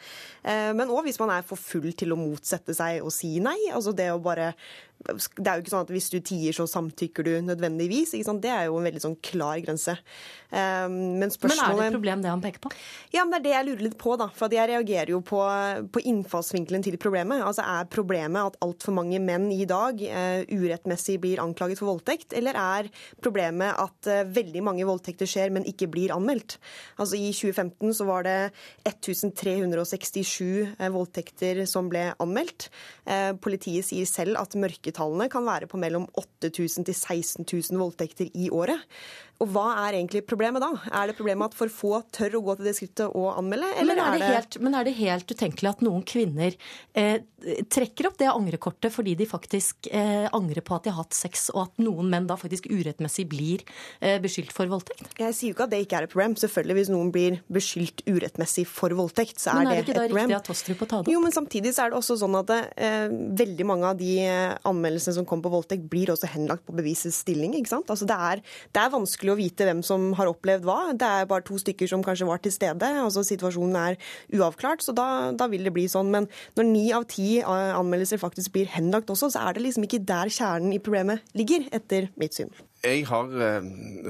men 0.46 0.87
òg 0.87 1.09
hvis 1.09 1.18
man 1.18 1.35
er 1.35 1.42
for 1.42 1.59
full 1.59 1.90
til 1.98 2.14
å 2.14 2.20
motsette 2.20 2.78
seg 2.78 3.02
å 3.02 3.11
si 3.11 3.40
nei. 3.42 3.59
Altså 3.74 3.90
det 3.90 4.07
å 4.14 4.22
bare 4.22 4.52
det 4.98 5.46
er 5.46 5.58
jo 5.58 5.62
ikke 5.62 5.72
sånn 5.72 5.87
at 5.87 5.92
hvis 5.94 6.11
du 6.11 6.18
tier, 6.18 6.54
så 6.56 6.66
samtykker 6.68 7.26
du 7.26 7.30
nødvendigvis. 7.46 8.16
Det 8.18 8.50
er 8.50 8.66
jo 8.66 8.78
en 8.80 8.88
veldig 8.88 9.02
sånn 9.04 9.16
klar 9.22 9.61
grense. 9.62 9.94
Men, 10.50 11.30
spørsmålet... 11.30 11.61
men, 11.61 11.76
er 11.76 11.78
det 11.78 11.87
et 11.92 11.96
problem 11.98 12.22
det 12.24 12.30
han 12.32 12.42
peker 12.42 12.62
på? 12.64 12.70
Ja, 13.12 13.24
men 13.24 13.34
Det 13.34 13.38
er 13.38 13.44
det 13.46 13.54
jeg 13.54 13.66
lurer 13.68 13.84
litt 13.87 13.98
på. 14.00 14.16
da, 14.20 14.28
for 14.34 14.52
Jeg 14.52 14.70
reagerer 14.72 15.12
jo 15.12 15.20
på, 15.24 15.40
på 15.92 16.02
innfallsvinkelen 16.08 16.84
til 16.84 16.98
problemet. 17.00 17.42
Altså 17.44 17.62
Er 17.62 17.88
problemet 17.92 18.52
at 18.52 18.58
altfor 18.64 18.96
mange 18.96 19.20
menn 19.22 19.48
i 19.54 19.66
dag 19.68 20.00
uh, 20.02 20.42
urettmessig 20.48 21.18
blir 21.22 21.42
anklaget 21.42 21.80
for 21.80 21.92
voldtekt, 21.92 22.34
eller 22.37 22.58
er 22.58 22.90
problemet 23.22 23.76
at 23.78 24.11
uh, 24.11 24.24
veldig 24.24 24.64
mange 24.66 24.87
voldtekter 24.88 25.28
skjer, 25.28 25.52
men 25.54 25.68
ikke 25.68 25.90
blir 25.92 26.14
anmeldt? 26.16 26.58
Altså 26.98 27.20
I 27.20 27.30
2015 27.30 27.94
så 28.00 28.08
var 28.08 28.26
det 28.26 28.38
1367 28.88 30.74
uh, 30.80 30.88
voldtekter 30.94 31.64
som 31.68 31.90
ble 31.92 32.08
anmeldt. 32.18 32.68
Politiet 33.42 33.87
sier 33.87 34.06
selv 34.08 34.37
at 34.40 34.56
mørke 34.58 34.88
mørketallene 34.88 35.29
kan 35.29 35.44
være 35.44 35.68
på 35.68 35.77
mellom 35.77 36.09
8000 36.16 36.87
til 36.87 36.94
16 36.94 37.46
000 37.53 37.79
voldtekter 37.79 38.29
i 38.35 38.48
året. 38.51 38.81
Og 39.38 39.51
hva 39.55 39.68
er 39.85 40.01
egentlig 40.01 40.24
problemet 40.27 40.62
da? 40.62 40.72
Er 40.90 41.11
det 41.11 41.14
problemet 41.18 41.53
at 41.53 41.55
for 41.55 41.70
få 41.70 42.01
tør 42.14 42.40
å 42.40 42.42
gå 42.48 42.57
til 42.59 42.66
det 42.66 42.74
skrittet 42.74 43.14
og 43.14 43.29
anmelde? 43.38 43.70
Men 43.87 44.01
er, 44.03 44.16
det 44.18 44.31
helt, 44.33 44.57
men, 44.64 44.74
er 44.74 44.88
det 44.88 44.94
helt, 44.98 45.31
utenkelig 45.31 45.70
at 45.70 45.85
noen 45.87 46.03
kvinner 46.09 46.57
eh, 46.98 47.20
trekker 47.70 48.09
opp 48.09 48.18
det 48.18 48.27
angrekortet 48.33 48.90
fordi 48.90 49.14
de 49.18 49.29
faktisk 49.31 49.87
eh, 49.94 50.27
angrer 50.35 50.64
på 50.66 50.74
at 50.74 50.88
de 50.88 50.92
har 50.92 51.05
hatt 51.05 51.14
sex, 51.14 51.48
og 51.55 51.68
at 51.68 51.83
noen 51.83 52.11
menn 52.11 52.27
da 52.27 52.35
faktisk 52.40 52.66
urettmessig 52.66 53.29
blir 53.31 53.62
eh, 54.01 54.18
beskyldt 54.22 54.51
for 54.57 54.70
voldtekt? 54.72 55.14
Jeg 55.22 55.37
sier 55.38 55.53
jo 55.53 55.57
ikke 55.57 55.68
at 55.68 55.74
det 55.77 55.83
ikke 55.87 56.01
er 56.01 56.09
et 56.09 56.14
problem. 56.16 56.35
Selvfølgelig, 56.42 56.79
hvis 56.81 56.92
noen 56.96 57.14
blir 57.14 57.38
beskyldt 57.55 58.03
urettmessig 58.11 58.66
for 58.66 58.96
voldtekt, 58.98 59.38
så 59.38 59.55
er, 59.55 59.70
er 59.70 59.87
det, 59.87 59.94
et 59.94 59.94
problem. 59.94 59.94
Men 59.94 59.94
er 59.94 59.94
det 59.94 59.94
ikke 59.94 60.01
da 60.01 60.09
riktig 60.16 60.38
at 60.40 60.51
Tostrup 60.51 60.83
å 60.83 60.90
ta 60.90 60.98
det 60.98 61.07
opp? 61.07 61.12
Jo, 61.14 61.22
men 61.22 61.37
samtidig 61.38 61.74
så 61.77 61.87
er 61.87 61.94
det 61.94 62.01
også 62.01 62.18
sånn 62.24 62.40
at 62.42 62.51
det, 62.51 62.61
eh, 62.88 63.16
veldig 63.44 63.68
mange 63.70 63.94
av 63.94 64.03
de 64.03 64.18
anmeldelsene 64.66 65.20
som 65.20 65.31
kommer 65.31 65.46
på 65.46 65.55
voldtekt, 65.55 65.87
blir 65.87 66.11
også 66.11 66.33
henlagt 66.35 66.66
på 66.66 66.74
bevisets 66.74 67.22
stilling. 67.22 67.55
ikke 67.55 67.77
sant? 67.77 67.94
Altså 67.94 68.09
det 68.09 68.18
er, 68.33 68.42
det 68.74 68.83
er 68.83 68.94
vanskelig 68.98 69.27
vanskelig 69.28 69.34
å 69.34 69.38
vite 69.38 69.66
hvem 69.66 69.82
som 69.84 70.12
har 70.16 70.28
opplevd 70.30 70.64
hva. 70.64 70.94
Det 70.96 71.06
er 71.06 71.28
bare 71.28 71.44
to 71.44 71.58
stykker 71.58 71.88
som 71.88 72.02
kanskje 72.02 72.26
var 72.26 72.40
til 72.40 72.52
stede. 72.52 72.86
altså 72.86 73.22
Situasjonen 73.22 73.76
er 73.76 73.98
uavklart, 74.32 74.82
så 74.82 74.92
da, 74.92 75.32
da 75.32 75.48
vil 75.48 75.64
det 75.64 75.72
bli 75.72 75.88
sånn. 75.88 76.10
Men 76.10 76.28
når 76.56 76.64
ni 76.64 76.92
av 76.92 77.04
ti 77.08 77.42
anmeldelser 77.42 78.18
faktisk 78.18 78.52
blir 78.52 78.68
henlagt 78.72 79.10
også, 79.10 79.30
så 79.30 79.44
er 79.44 79.54
det 79.54 79.64
liksom 79.66 79.84
ikke 79.84 80.04
der 80.04 80.28
kjernen 80.28 80.72
i 80.72 80.80
problemet 80.80 81.20
ligger, 81.34 81.68
etter 81.72 82.10
mitt 82.16 82.34
syn. 82.34 82.52
Jeg 82.84 83.08
har 83.08 83.32
uh, 83.32 83.64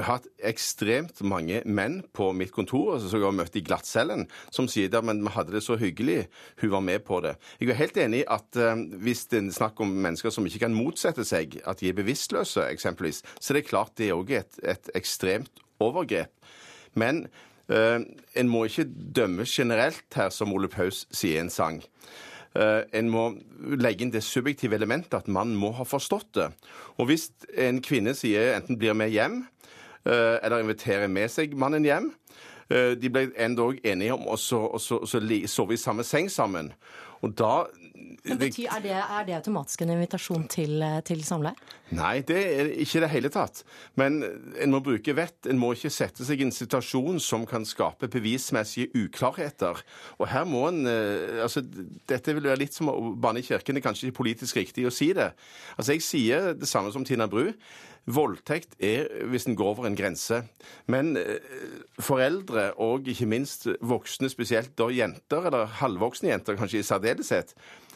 hatt 0.05 0.27
ekstremt 0.45 1.23
mange 1.25 1.63
menn 1.65 2.03
på 2.13 2.27
mitt 2.37 2.53
kontor 2.53 2.95
altså, 2.95 3.09
som 3.09 3.23
jeg 3.23 3.29
har 3.31 3.37
møtt 3.39 3.57
i 3.57 3.63
glattcellen, 3.65 4.27
som 4.53 4.69
sier 4.69 4.93
at 4.93 5.07
vi 5.09 5.33
hadde 5.33 5.55
det 5.55 5.63
så 5.65 5.79
hyggelig, 5.81 6.27
hun 6.61 6.75
var 6.75 6.85
med 6.85 7.05
på 7.07 7.23
det. 7.25 7.39
Jeg 7.63 7.73
er 7.73 7.81
helt 7.81 8.01
enig 8.05 8.23
i 8.23 8.29
at 8.29 8.61
uh, 8.61 8.77
hvis 9.01 9.25
det 9.33 9.41
er 9.41 9.57
snakk 9.57 9.81
om 9.81 9.97
mennesker 10.05 10.35
som 10.35 10.47
ikke 10.47 10.67
kan 10.67 10.77
motsette 10.77 11.25
seg 11.25 11.57
at 11.65 11.81
de 11.81 11.89
er 11.89 11.97
bevisstløse, 11.97 12.69
eksempelvis, 12.69 13.23
så 13.41 13.55
er 13.55 13.61
det 13.61 13.69
klart 13.71 13.97
det 13.97 14.11
er 14.11 14.19
òg 14.19 14.37
et, 14.37 14.61
et 14.61 14.93
ekstremt 14.99 15.65
overgrep. 15.81 16.35
Men 16.93 17.25
uh, 17.73 18.05
en 18.05 18.53
må 18.53 18.67
ikke 18.69 18.91
dømme 19.17 19.49
generelt 19.49 20.05
her, 20.13 20.29
som 20.29 20.53
Ole 20.53 20.69
Paus 20.69 21.07
sier 21.09 21.41
i 21.41 21.47
en 21.47 21.53
sang. 21.53 21.81
Eh, 22.57 22.83
en 22.97 23.11
må 23.13 23.25
legge 23.77 24.05
inn 24.05 24.13
det 24.15 24.25
subjektive 24.25 24.79
elementet 24.79 25.19
at 25.19 25.29
mannen 25.29 25.59
må 25.59 25.73
ha 25.77 25.85
forstått 25.87 26.31
det. 26.39 26.49
Og 26.99 27.11
hvis 27.11 27.29
en 27.61 27.83
kvinne 27.85 28.15
sier 28.17 28.55
enten 28.57 28.79
blir 28.81 28.97
med 28.97 29.13
hjem, 29.13 29.43
eh, 30.05 30.39
eller 30.43 30.65
inviterer 30.65 31.11
med 31.13 31.31
seg 31.31 31.57
mannen 31.59 31.85
hjem, 31.85 32.13
eh, 32.71 32.95
de 32.95 33.11
ble 33.13 33.29
endog 33.37 33.79
enige 33.85 34.17
om 34.17 34.27
å 34.27 34.39
sove 34.39 35.73
i 35.73 35.77
samme 35.77 36.05
seng 36.05 36.29
sammen. 36.29 36.73
Og 37.23 37.35
da 37.37 37.67
men 38.29 38.41
betyr, 38.43 38.69
er, 38.77 38.85
det, 38.85 38.95
er, 38.99 39.27
det, 39.27 39.37
automatisk 39.39 39.83
en 39.85 39.95
invitasjon 39.97 40.47
til, 40.53 40.85
til 41.09 41.25
samleie? 41.27 41.57
Nei, 41.97 42.19
det 42.27 42.37
er 42.37 42.71
ikke 42.83 43.01
det 43.01 43.11
hele 43.15 43.31
tatt. 43.33 43.63
Men 43.97 44.21
en 44.61 44.73
må 44.73 44.81
bruke 44.85 45.15
vett. 45.17 45.49
En 45.49 45.61
må 45.61 45.73
ikke 45.73 45.93
sette 45.93 46.27
seg 46.27 46.43
i 46.43 46.47
en 46.49 46.55
situasjon 46.55 47.21
som 47.23 47.47
kan 47.49 47.65
skape 47.69 48.11
bevismessige 48.13 48.93
uklarheter. 48.99 49.81
Og 50.19 50.29
her 50.29 50.45
må 50.49 50.67
en 50.69 50.85
eh, 50.91 51.41
altså, 51.45 51.65
Dette 52.09 52.37
vil 52.37 52.49
være 52.51 52.61
litt 52.65 52.77
som 52.77 52.93
å 52.93 52.99
banne 53.17 53.41
i 53.41 53.47
kirken. 53.47 53.77
Det 53.77 53.83
er 53.83 53.89
kanskje 53.89 54.11
ikke 54.11 54.21
politisk 54.21 54.61
riktig 54.61 54.89
å 54.89 54.95
si 54.95 55.13
det. 55.17 55.31
Altså, 55.77 55.95
Jeg 55.97 56.05
sier 56.05 56.53
det 56.59 56.69
samme 56.69 56.93
som 56.93 57.07
Tina 57.09 57.29
Bru. 57.31 57.55
Voldtekt 58.09 58.79
er 58.81 59.09
hvis 59.29 59.45
en 59.49 59.57
går 59.57 59.75
over 59.75 59.89
en 59.89 59.97
grense. 59.97 60.43
Men 60.93 61.17
eh, 61.21 61.41
foreldre, 62.05 62.71
og 62.85 63.09
ikke 63.09 63.29
minst 63.29 63.69
voksne, 63.81 64.29
spesielt 64.33 64.77
da 64.81 64.93
jenter, 64.93 65.49
eller 65.49 65.69
halvvoksne 65.81 66.35
jenter 66.35 66.57
kanskje 66.61 66.83
i 66.83 66.89
særdeleshet, 66.89 67.57
Eh, 67.57 67.88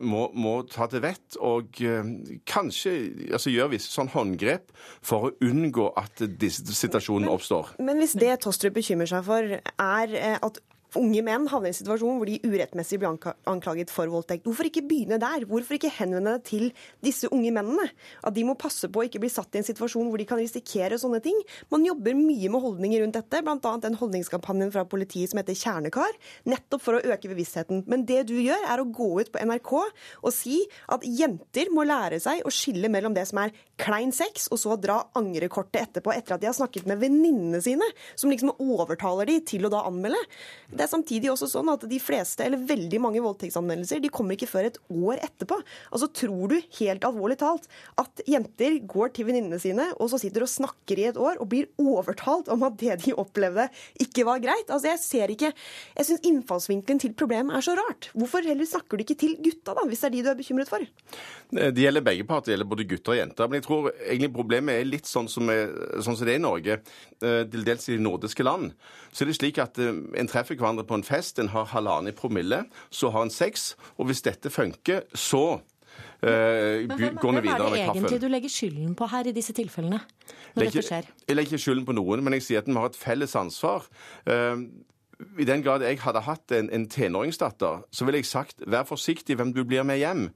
må, 0.00 0.26
må, 0.34 0.54
ta 0.70 0.88
til 0.90 1.02
vett 1.04 1.38
og 1.40 1.80
eh, 1.84 2.10
kanskje 2.48 2.92
altså, 3.30 3.52
gjøre 3.52 3.74
visse 3.76 3.92
sånn 3.92 4.10
håndgrep 4.12 4.70
for 5.04 5.28
å 5.28 5.32
unngå 5.44 5.90
at 6.00 6.24
disse 6.40 6.66
situasjonene 6.76 7.32
oppstår. 7.32 7.74
Men, 7.78 7.92
men 7.92 8.04
hvis 8.04 8.16
det 8.20 8.32
Tostrup 8.44 8.76
bekymrer 8.76 9.10
seg 9.10 9.26
for, 9.26 9.56
er 9.60 10.16
eh, 10.20 10.38
at 10.38 10.60
unge 11.00 11.22
menn 11.26 11.48
havner 11.50 11.70
i 11.70 11.72
en 11.72 11.76
situasjon 11.78 12.18
hvor 12.20 12.28
de 12.28 12.38
urettmessig 12.44 12.98
blir 13.00 13.10
anklaget 13.50 13.92
for 13.92 14.10
voldtekt. 14.12 14.44
Hvorfor 14.46 14.68
ikke 14.68 14.84
begynne 14.86 15.18
der? 15.22 15.46
Hvorfor 15.48 15.76
ikke 15.78 15.92
henvende 15.96 16.36
deg 16.36 16.46
til 16.48 16.66
disse 17.04 17.30
unge 17.34 17.52
mennene? 17.54 17.88
At 18.24 18.36
de 18.36 18.44
må 18.46 18.56
passe 18.58 18.90
på 18.90 19.02
å 19.02 19.06
ikke 19.08 19.22
bli 19.22 19.32
satt 19.32 19.54
i 19.54 19.62
en 19.62 19.66
situasjon 19.66 20.10
hvor 20.10 20.20
de 20.20 20.28
kan 20.28 20.40
risikere 20.40 20.98
sånne 21.00 21.20
ting. 21.24 21.38
Man 21.72 21.86
jobber 21.86 22.16
mye 22.18 22.50
med 22.52 22.64
holdninger 22.64 23.04
rundt 23.04 23.18
dette, 23.18 23.42
bl.a. 23.44 23.74
den 23.82 23.98
holdningskampanjen 24.00 24.72
fra 24.74 24.86
politiet 24.88 25.32
som 25.32 25.40
heter 25.40 25.58
Kjernekar, 25.58 26.18
nettopp 26.50 26.84
for 26.84 26.98
å 26.98 27.14
øke 27.14 27.30
bevisstheten. 27.32 27.84
Men 27.90 28.06
det 28.08 28.24
du 28.30 28.36
gjør, 28.38 28.68
er 28.70 28.82
å 28.82 28.88
gå 28.88 29.10
ut 29.20 29.32
på 29.34 29.42
NRK 29.44 29.72
og 29.74 30.30
si 30.34 30.60
at 30.92 31.04
jenter 31.06 31.70
må 31.74 31.86
lære 31.88 32.20
seg 32.22 32.44
å 32.44 32.52
skille 32.54 32.90
mellom 32.92 33.14
det 33.16 33.26
som 33.30 33.40
er 33.42 33.54
klein 33.80 34.12
sex, 34.14 34.48
og 34.54 34.60
så 34.60 34.76
dra 34.80 35.00
angrekortet 35.18 35.80
etterpå, 35.88 36.12
etter 36.14 36.36
at 36.36 36.42
de 36.42 36.48
har 36.48 36.56
snakket 36.56 36.86
med 36.88 37.00
venninnene 37.02 37.60
sine, 37.64 37.86
som 38.14 38.30
liksom 38.30 38.54
overtaler 38.62 39.28
de 39.30 39.40
til 39.46 39.66
å 39.66 39.72
da 39.72 39.82
anmelde. 39.88 40.20
Det 40.70 40.83
det 40.84 40.90
er 40.90 40.98
samtidig 40.98 41.30
også 41.32 41.46
sånn 41.48 41.70
at 41.72 41.84
de 41.88 41.98
fleste, 42.02 42.44
eller 42.44 42.60
veldig 42.68 42.98
mange 43.00 43.22
voldtektsanmeldelser, 43.24 44.02
de 44.04 44.10
kommer 44.12 44.36
ikke 44.36 44.50
før 44.50 44.66
et 44.68 44.76
år 44.92 45.22
etterpå. 45.24 45.56
Altså, 45.90 46.10
Tror 46.14 46.52
du 46.52 46.58
helt 46.78 47.04
alvorlig 47.08 47.38
talt 47.40 47.64
at 48.00 48.20
jenter 48.28 48.76
går 48.90 49.14
til 49.16 49.26
venninnene 49.30 49.56
sine 49.62 49.86
og 49.96 50.10
så 50.12 50.20
sitter 50.20 50.44
og 50.44 50.50
snakker 50.50 51.00
i 51.00 51.06
et 51.08 51.18
år 51.20 51.40
og 51.40 51.48
blir 51.50 51.70
overtalt 51.80 52.50
om 52.52 52.66
at 52.68 52.76
det 52.80 52.98
de 53.06 53.14
opplevde, 53.16 53.66
ikke 54.04 54.26
var 54.28 54.42
greit? 54.44 54.68
Altså, 54.68 54.92
Jeg 54.92 55.00
ser 55.00 55.32
ikke 55.32 55.52
Jeg 55.54 56.06
syns 56.06 56.24
innfallsvinkelen 56.28 57.00
til 57.00 57.14
problemet 57.16 57.56
er 57.56 57.64
så 57.64 57.76
rart. 57.78 58.10
Hvorfor 58.12 58.44
heller 58.44 58.68
snakker 58.68 58.98
du 58.98 59.06
ikke 59.06 59.18
til 59.24 59.38
gutta, 59.40 59.72
da, 59.72 59.86
hvis 59.88 60.04
det 60.04 60.10
er 60.10 60.14
de 60.18 60.22
du 60.26 60.30
er 60.34 60.38
bekymret 60.42 60.68
for? 60.68 60.84
Det 61.54 61.80
gjelder 61.80 62.04
begge 62.04 62.28
parter, 62.28 62.50
det 62.50 62.56
gjelder 62.58 62.70
både 62.74 62.88
gutter 62.90 63.14
og 63.14 63.20
jenter. 63.22 63.48
Men 63.48 63.60
jeg 63.60 63.66
tror 63.68 63.90
egentlig 63.94 64.32
problemet 64.34 64.80
er 64.80 64.88
litt 64.88 65.08
sånn 65.08 65.30
som, 65.32 65.48
sånn 65.48 66.18
som 66.18 66.26
det 66.26 66.36
er 66.36 66.42
i 66.42 66.44
Norge, 66.44 66.78
eh, 67.24 67.42
til 67.48 67.64
dels 67.64 67.88
i 67.88 67.98
nordiske 68.00 68.44
land. 68.44 68.74
Så 69.14 69.22
er 69.22 69.30
det 69.30 69.38
slik 69.38 69.60
at 69.62 69.78
eh, 69.78 69.94
en 70.18 70.30
treffer 70.30 70.58
hverandre 70.58 70.73
på 70.82 70.98
en 70.98 71.06
fest, 71.06 71.38
en 71.38 71.52
har 71.54 71.70
halvannen 71.70 72.10
i 72.10 72.16
promille, 72.16 72.64
så 72.90 73.12
har 73.14 73.22
en 73.22 73.30
sex, 73.30 73.76
og 73.96 74.10
hvis 74.10 74.24
dette 74.26 74.50
funker, 74.50 75.06
så 75.14 75.60
Uh, 76.24 76.30
Men 76.88 76.96
hvem, 76.96 77.18
hvem 77.20 77.36
er 77.36 77.58
det 77.60 77.80
egentlig 77.82 78.18
du 78.22 78.28
legger 78.32 78.48
skylden 78.48 78.94
på 78.96 79.06
her 79.12 79.28
i 79.28 79.34
disse 79.36 79.52
tilfellene? 79.52 80.00
når 80.54 80.68
dette 80.70 80.84
skjer? 80.86 81.08
Jeg 81.28 81.36
legger 81.36 81.52
ikke 81.52 81.64
skylden 81.66 81.86
på 81.88 81.96
noen, 81.98 82.22
men 82.24 82.36
jeg 82.38 82.46
sier 82.46 82.62
at 82.62 82.68
vi 82.70 82.76
har 82.78 82.88
et 82.88 82.96
felles 82.96 83.34
ansvar. 83.36 83.84
Uh, 84.24 84.64
i 85.38 85.46
den 85.46 85.62
grad 85.62 85.84
jeg 85.84 86.00
hadde 86.02 86.24
hatt 86.26 86.54
en, 86.56 86.70
en 86.74 86.86
tenåringsdatter, 86.90 87.84
så 87.92 88.06
ville 88.06 88.22
jeg 88.22 88.30
sagt 88.30 88.64
vær 88.66 88.86
forsiktig 88.88 89.36
hvem 89.38 89.52
du 89.54 89.62
blir 89.68 89.84
med 89.86 90.00
hjem. 90.00 90.28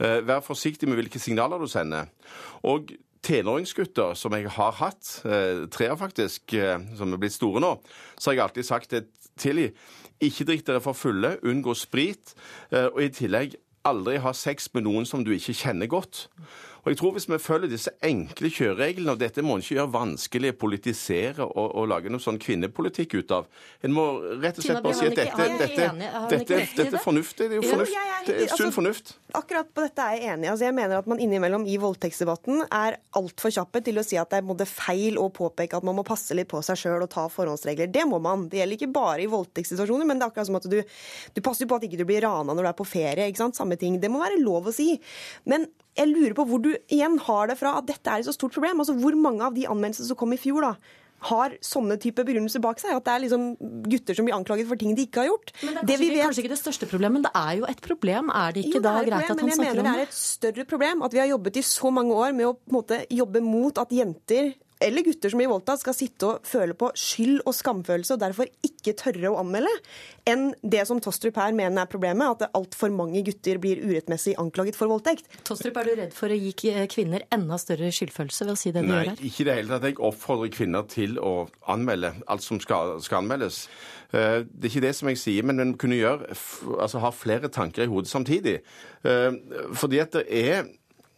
Uh, 0.00 0.22
vær 0.26 0.40
forsiktig 0.46 0.88
med 0.88 1.02
hvilke 1.02 1.20
signaler 1.22 1.60
du 1.60 1.68
sender. 1.70 2.08
Og 2.64 2.94
tenåringsgutter 3.24 4.16
som 4.20 4.34
jeg 4.36 4.50
har 4.52 4.74
hatt, 4.76 5.10
tre 5.72 5.86
faktisk, 5.96 6.52
som 6.98 7.14
er 7.14 7.20
blitt 7.22 7.32
store 7.32 7.62
nå, 7.64 7.70
så 8.20 8.28
har 8.28 8.34
jeg 8.34 8.42
alltid 8.44 8.66
sagt 8.68 8.92
det 8.92 9.06
til 9.40 9.60
dem. 9.62 9.84
Ikke 10.24 10.46
drikk 10.48 10.66
dere 10.66 10.80
for 10.80 10.96
fulle, 10.96 11.36
unngå 11.42 11.74
sprit, 11.76 12.34
og 12.70 13.00
i 13.02 13.10
tillegg 13.12 13.56
aldri 13.84 14.16
ha 14.22 14.32
sex 14.32 14.70
med 14.72 14.86
noen 14.86 15.04
som 15.08 15.24
du 15.24 15.32
ikke 15.34 15.56
kjenner 15.58 15.90
godt. 15.90 16.28
Og 16.84 16.92
jeg 16.92 17.00
tror 17.00 17.14
Hvis 17.16 17.28
vi 17.28 17.38
følger 17.40 17.70
disse 17.72 17.92
enkle 18.04 18.50
kjørereglene, 18.52 19.14
og 19.14 19.20
dette 19.20 19.42
må 19.44 19.56
en 19.56 19.64
ikke 19.64 19.78
gjøre 19.78 19.92
vanskelig, 19.94 20.52
politisere 20.60 21.44
og, 21.46 21.68
og, 21.70 21.86
lage 21.88 22.12
noe 22.12 22.22
sånn 22.22 22.38
kvinnepolitikk 22.40 23.16
ut 23.20 23.34
av 23.34 23.48
En 23.84 23.94
må 23.94 24.04
rett 24.42 24.58
og 24.60 24.66
slett 24.66 24.82
bare 24.84 24.96
si 24.98 25.08
at 25.08 25.16
dette, 25.16 25.48
dette, 25.60 25.88
dette, 26.30 26.58
dette 26.76 26.98
er 26.98 27.02
fornuftig. 27.02 27.48
Det 27.50 27.58
er 27.58 27.62
jo 27.62 27.70
fornuft. 27.70 27.96
Det 28.24 28.34
er 28.34 28.48
sunn 28.48 28.68
altså, 28.68 28.74
fornuft. 28.78 29.12
Akkurat 29.36 29.70
på 29.74 29.84
dette 29.84 30.04
er 30.04 30.16
jeg 30.18 30.32
enig. 30.34 30.48
Altså, 30.52 30.66
jeg 30.68 30.76
mener 30.76 31.00
at 31.00 31.08
man 31.10 31.20
innimellom 31.22 31.66
i 31.68 31.76
voldtektsdebatten 31.80 32.64
er 32.68 32.98
altfor 33.18 33.52
kjappe 33.54 33.82
til 33.84 34.00
å 34.00 34.04
si 34.06 34.18
at 34.20 34.32
det 34.32 34.42
er 34.42 34.70
feil 34.70 35.18
å 35.20 35.28
påpeke 35.34 35.78
at 35.78 35.86
man 35.86 35.98
må 35.98 36.04
passe 36.06 36.36
litt 36.36 36.50
på 36.50 36.60
seg 36.64 36.80
sjøl 36.80 37.06
og 37.06 37.12
ta 37.12 37.26
forhåndsregler. 37.32 37.92
Det 37.92 38.04
må 38.10 38.20
man. 38.24 38.48
Det 38.50 38.60
gjelder 38.60 38.80
ikke 38.80 38.92
bare 38.94 39.24
i 39.24 39.30
voldtektssituasjoner, 39.30 40.08
men 40.08 40.20
det 40.20 40.26
er 40.26 40.34
akkurat 40.34 40.50
som 40.50 40.60
at 40.60 40.68
du, 40.70 40.80
du 41.36 41.44
passer 41.44 41.70
på 41.70 41.78
at 41.78 41.88
ikke 41.88 42.00
du 42.00 42.06
blir 42.08 42.24
rana 42.24 42.52
når 42.52 42.68
du 42.68 42.72
er 42.72 42.78
på 42.80 42.88
ferie. 42.88 43.28
ikke 43.28 43.44
sant? 43.44 43.58
Samme 43.60 43.80
ting. 43.80 44.00
Det 44.02 44.12
må 44.12 44.22
være 44.22 44.42
lov 44.42 44.70
å 44.70 44.74
si. 44.74 44.92
Men 45.48 45.68
jeg 45.94 46.10
lurer 46.10 46.34
på 46.34 46.46
hvor 46.48 46.62
du 46.62 46.72
igjen 46.92 47.16
har 47.26 47.50
det 47.50 47.58
fra 47.60 47.76
at 47.80 47.88
dette 47.88 48.10
er 48.10 48.22
et 48.22 48.28
så 48.28 48.34
stort 48.36 48.54
problem. 48.56 48.82
Altså 48.82 48.96
Hvor 48.98 49.16
mange 49.18 49.46
av 49.46 49.56
de 49.56 49.66
anmeldelsene 49.70 50.10
som 50.10 50.18
kom 50.18 50.34
i 50.36 50.40
fjor, 50.40 50.66
da, 50.66 51.00
har 51.24 51.54
sånne 51.64 51.96
type 52.00 52.24
begrunnelser 52.26 52.62
bak 52.64 52.80
seg. 52.82 52.96
At 52.98 53.06
det 53.06 53.12
er 53.14 53.22
liksom 53.24 53.46
gutter 53.88 54.18
som 54.18 54.26
blir 54.28 54.36
anklaget 54.36 54.68
for 54.68 54.80
ting 54.80 54.92
de 54.96 55.06
ikke 55.08 55.22
har 55.22 55.30
gjort. 55.30 55.54
Men 55.62 55.62
Det 55.62 55.68
er 55.68 55.78
kanskje, 55.78 55.86
det 55.86 55.94
ikke, 55.94 56.16
vet... 56.16 56.24
kanskje 56.26 56.44
ikke 56.44 56.52
det 56.52 56.60
største 56.60 56.90
problemet, 56.90 57.16
men 57.16 57.26
det 57.26 57.32
er 57.40 57.54
jo 57.60 57.68
et 57.70 57.80
problem. 57.84 58.34
Er 58.34 58.56
det 58.56 58.66
ikke 58.66 58.80
jo, 58.80 58.84
da 58.84 58.96
greit 58.98 59.30
at 59.30 59.30
han 59.30 59.38
snakker 59.38 59.46
om 59.46 59.48
det? 59.48 59.62
Men 59.62 59.68
jeg 59.70 59.78
mener 59.78 59.88
det 59.88 60.04
er 60.04 60.10
et 60.10 60.18
større 60.18 60.66
problem 60.74 61.06
at 61.06 61.16
vi 61.16 61.22
har 61.22 61.30
jobbet 61.32 61.60
i 61.60 61.64
så 61.70 61.94
mange 61.94 62.20
år 62.26 62.36
med 62.36 62.50
å 62.50 62.54
måte, 62.74 63.00
jobbe 63.22 63.44
mot 63.44 63.80
at 63.80 63.94
jenter 63.94 64.52
eller 64.82 65.04
gutter 65.06 65.32
som 65.32 65.40
blir 65.40 65.50
voldtatt, 65.50 65.82
skal 65.82 65.96
sitte 65.96 66.28
og 66.28 66.48
føle 66.48 66.74
på 66.78 66.90
skyld 66.98 67.42
og 67.44 67.54
skamfølelse 67.56 68.16
og 68.16 68.22
derfor 68.22 68.50
ikke 68.66 68.94
tørre 68.98 69.30
å 69.30 69.38
anmelde, 69.42 69.72
enn 70.28 70.50
det 70.60 70.84
som 70.88 71.00
Tostrup 71.04 71.38
her 71.40 71.54
mener 71.56 71.84
er 71.84 71.90
problemet, 71.90 72.44
at 72.44 72.56
altfor 72.56 72.92
mange 72.94 73.22
gutter 73.26 73.60
blir 73.62 73.82
urettmessig 73.84 74.36
anklaget 74.40 74.78
for 74.78 74.90
voldtekt. 74.92 75.28
Tostrup, 75.46 75.78
er 75.80 75.88
du 75.88 75.94
redd 76.02 76.16
for 76.16 76.32
å 76.32 76.38
gi 76.38 76.54
kvinner 76.90 77.26
enda 77.34 77.58
større 77.60 77.92
skyldfølelse 77.94 78.48
ved 78.48 78.54
å 78.54 78.60
si 78.60 78.74
det 78.74 78.84
du 78.84 78.90
Nei, 78.90 79.00
gjør 79.00 79.10
her? 79.12 79.18
Nei, 79.20 79.30
ikke 79.30 79.44
i 79.44 79.48
det 79.48 79.58
hele 79.60 79.74
tatt. 79.74 79.88
Jeg 79.88 80.00
oppfordrer 80.10 80.54
kvinner 80.54 80.88
til 80.90 81.18
å 81.22 81.34
anmelde 81.70 82.14
alt 82.30 82.44
som 82.44 82.60
skal, 82.62 82.96
skal 83.04 83.22
anmeldes. 83.22 83.64
Eh, 84.14 84.40
det 84.44 84.68
er 84.68 84.72
ikke 84.72 84.86
det 84.86 84.94
som 84.98 85.10
jeg 85.10 85.20
sier, 85.20 85.46
men 85.46 85.62
en 85.62 85.74
kunne 85.80 85.98
gjøre, 85.98 86.34
altså 86.78 87.02
ha 87.02 87.12
flere 87.14 87.50
tanker 87.52 87.86
i 87.86 87.90
hodet 87.90 88.12
samtidig. 88.12 88.60
Eh, 89.04 89.30
fordi 89.74 90.02
at 90.04 90.16
det 90.18 90.26
er 90.28 90.66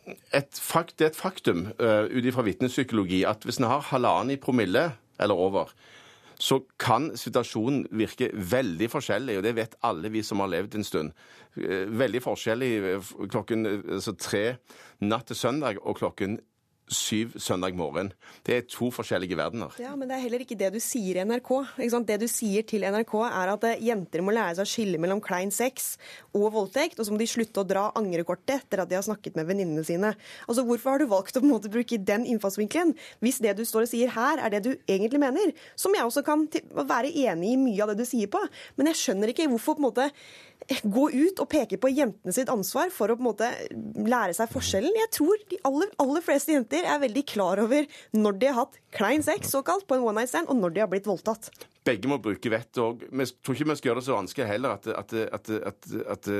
et 0.06 0.58
fakt, 0.60 0.98
det 0.98 1.06
er 1.06 1.12
et 1.12 1.18
faktum 1.18 1.66
uh, 1.80 2.06
ut 2.06 2.26
ifra 2.26 2.44
vitnepsykologi 2.46 3.24
at 3.28 3.44
hvis 3.46 3.58
en 3.60 3.68
har 3.70 3.86
halvannen 3.90 4.36
i 4.36 4.40
promille 4.40 4.88
eller 5.20 5.34
over, 5.34 5.72
så 6.38 6.60
kan 6.78 7.08
situasjonen 7.16 7.86
virke 7.96 8.28
veldig 8.34 8.90
forskjellig, 8.92 9.38
og 9.38 9.46
det 9.46 9.54
vet 9.56 9.78
alle 9.88 10.10
vi 10.12 10.22
som 10.26 10.42
har 10.44 10.52
levd 10.52 10.76
en 10.76 10.86
stund. 10.86 11.14
Uh, 11.56 11.86
veldig 11.90 12.22
forskjellig 12.22 12.70
klokken 13.32 13.66
altså 13.66 14.14
tre 14.20 14.44
natt 15.00 15.30
til 15.30 15.40
søndag 15.40 15.80
og 15.82 15.98
klokken 15.98 16.38
syv 16.92 17.34
søndag 17.42 17.74
morgen. 17.74 18.12
Det 18.46 18.54
er 18.54 18.66
to 18.70 18.88
forskjellige 18.94 19.36
verdener. 19.38 19.74
Ja, 19.82 19.94
Men 19.96 20.08
det 20.08 20.16
er 20.16 20.22
heller 20.22 20.42
ikke 20.44 20.58
det 20.58 20.72
du 20.74 20.78
sier 20.82 21.18
i 21.18 21.24
NRK. 21.26 21.50
Det 22.06 22.18
du 22.20 22.26
sier 22.30 22.62
til 22.62 22.86
NRK, 22.86 23.14
er 23.26 23.52
at 23.52 23.66
eh, 23.66 23.82
jenter 23.88 24.22
må 24.22 24.34
lære 24.34 24.54
seg 24.58 24.66
å 24.66 24.70
skille 24.70 25.00
mellom 25.02 25.20
klein 25.20 25.50
sex 25.50 25.96
og 26.36 26.52
voldtekt, 26.54 26.98
og 27.00 27.06
så 27.08 27.14
må 27.14 27.18
de 27.18 27.28
slutte 27.30 27.62
å 27.62 27.66
dra 27.66 27.88
angrekortet 27.98 28.54
etter 28.60 28.82
at 28.82 28.90
de 28.90 28.98
har 28.98 29.06
snakket 29.06 29.38
med 29.38 29.48
venninnene 29.50 29.84
sine. 29.86 30.14
Altså, 30.46 30.66
Hvorfor 30.66 30.94
har 30.94 31.02
du 31.02 31.10
valgt 31.10 31.36
å 31.36 31.42
på 31.42 31.48
en 31.48 31.54
måte 31.56 31.72
bruke 31.72 31.98
den 31.98 32.26
innfallsvinkelen, 32.26 32.94
hvis 33.24 33.42
det 33.42 33.56
du 33.58 33.64
står 33.66 33.86
og 33.86 33.92
sier 33.92 34.14
her, 34.14 34.42
er 34.42 34.54
det 34.54 34.64
du 34.66 34.72
egentlig 34.86 35.22
mener? 35.22 35.54
Som 35.78 35.94
jeg 35.96 36.06
også 36.06 36.22
kan 36.26 36.46
være 36.76 37.10
enig 37.10 37.54
i 37.54 37.60
mye 37.60 37.82
av 37.82 37.92
det 37.92 38.02
du 38.02 38.08
sier 38.08 38.30
på, 38.30 38.42
men 38.78 38.92
jeg 38.92 39.02
skjønner 39.02 39.32
ikke 39.32 39.50
hvorfor 39.50 39.76
på 39.76 39.82
en 39.82 39.88
måte 39.90 40.10
gå 40.66 41.06
ut 41.12 41.42
og 41.42 41.48
peke 41.50 41.78
på 41.80 41.90
jentene 41.92 42.34
sitt 42.34 42.50
ansvar 42.52 42.90
for 42.94 43.12
å 43.12 43.16
på 43.18 43.22
en 43.22 43.28
måte 43.28 43.50
lære 44.06 44.34
seg 44.36 44.50
forskjellen. 44.50 44.98
Jeg 45.04 45.12
tror 45.14 45.46
de 45.52 45.60
aller, 45.68 45.92
aller 46.02 46.24
fleste 46.24 46.54
jenter 46.56 46.88
er 46.88 47.02
veldig 47.02 47.24
klar 47.28 47.62
over 47.62 47.86
når 48.16 48.40
de 48.40 48.50
har 48.50 48.60
hatt 48.64 48.80
klein 48.96 49.24
sex 49.26 49.52
såkalt, 49.54 49.86
på 49.86 49.98
en 49.98 50.04
one 50.06 50.20
night 50.20 50.32
stand, 50.32 50.50
og 50.50 50.58
når 50.58 50.74
de 50.74 50.82
har 50.84 50.90
blitt 50.90 51.08
voldtatt. 51.08 51.50
Begge 51.86 52.10
må 52.10 52.18
bruke 52.18 52.50
vett. 52.50 52.78
og 52.82 53.04
Jeg 53.06 53.28
tror 53.44 53.54
ikke 53.54 53.68
vi 53.68 53.76
skal 53.78 53.90
gjøre 53.90 54.00
det 54.00 54.06
så 54.08 54.16
vanskelig 54.16 54.48
heller 54.48 54.74
at, 54.74 54.88
at, 54.90 55.12
at, 55.30 55.50
at 56.16 56.30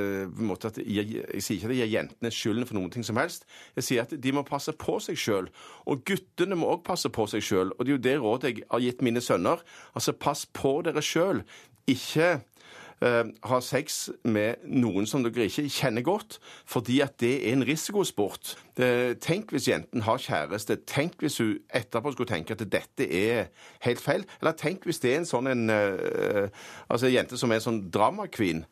jeg, 0.81 1.05
jeg, 1.13 1.43
sier 1.43 1.55
ikke 1.55 1.69
at 1.69 1.75
jeg 1.77 1.79
gir 1.79 1.93
jentene 1.93 2.31
skylden 2.33 2.67
for 2.67 2.79
noen 2.79 2.91
ting 2.91 3.05
som 3.07 3.19
helst. 3.21 3.47
Jeg 3.77 3.87
sier 3.87 4.03
at 4.03 4.15
de 4.23 4.35
må 4.35 4.43
passe 4.47 4.73
på 4.75 4.97
seg 5.03 5.19
sjøl. 5.21 5.47
Og 5.87 6.03
guttene 6.07 6.59
må 6.59 6.73
òg 6.75 6.83
passe 6.87 7.11
på 7.13 7.29
seg 7.31 7.45
sjøl. 7.47 7.71
Og 7.77 7.87
det 7.87 7.93
er 7.93 7.95
jo 7.95 8.03
det 8.09 8.17
rådet 8.25 8.51
jeg 8.51 8.67
har 8.73 8.83
gitt 8.83 9.05
mine 9.07 9.23
sønner. 9.23 9.63
Altså, 9.95 10.17
pass 10.19 10.43
på 10.51 10.81
dere 10.87 11.05
sjøl. 11.05 11.45
Ikke 11.87 12.41
ha 12.99 13.59
sex 13.61 14.09
med 14.25 14.63
noen 14.65 15.05
som 15.05 15.21
dere 15.21 15.45
ikke 15.45 15.67
kjenner 15.69 16.01
godt, 16.05 16.39
fordi 16.65 16.99
at 17.05 17.19
det 17.21 17.33
er 17.43 17.53
en 17.53 17.65
risikosport. 17.67 18.55
Tenk 19.21 19.53
hvis 19.53 19.67
jenten 19.69 20.01
har 20.07 20.21
kjæreste. 20.21 20.79
Tenk 20.89 21.19
hvis 21.21 21.37
hun 21.41 21.57
etterpå 21.69 22.15
skulle 22.15 22.31
tenke 22.31 22.57
at 22.57 22.65
dette 22.65 23.05
er 23.05 23.51
helt 23.85 24.01
feil. 24.01 24.25
Eller 24.41 24.57
tenk 24.57 24.85
hvis 24.85 25.01
det 25.03 25.13
er 25.13 25.21
en 25.21 25.29
sånn 25.29 25.49
en, 25.51 25.69
uh, 25.69 26.49
altså 26.89 27.07
en 27.07 27.15
jente 27.19 27.37
som 27.37 27.53
er 27.53 27.61
en 27.61 27.67
sånn 27.69 27.83
drama-queen. 27.93 28.65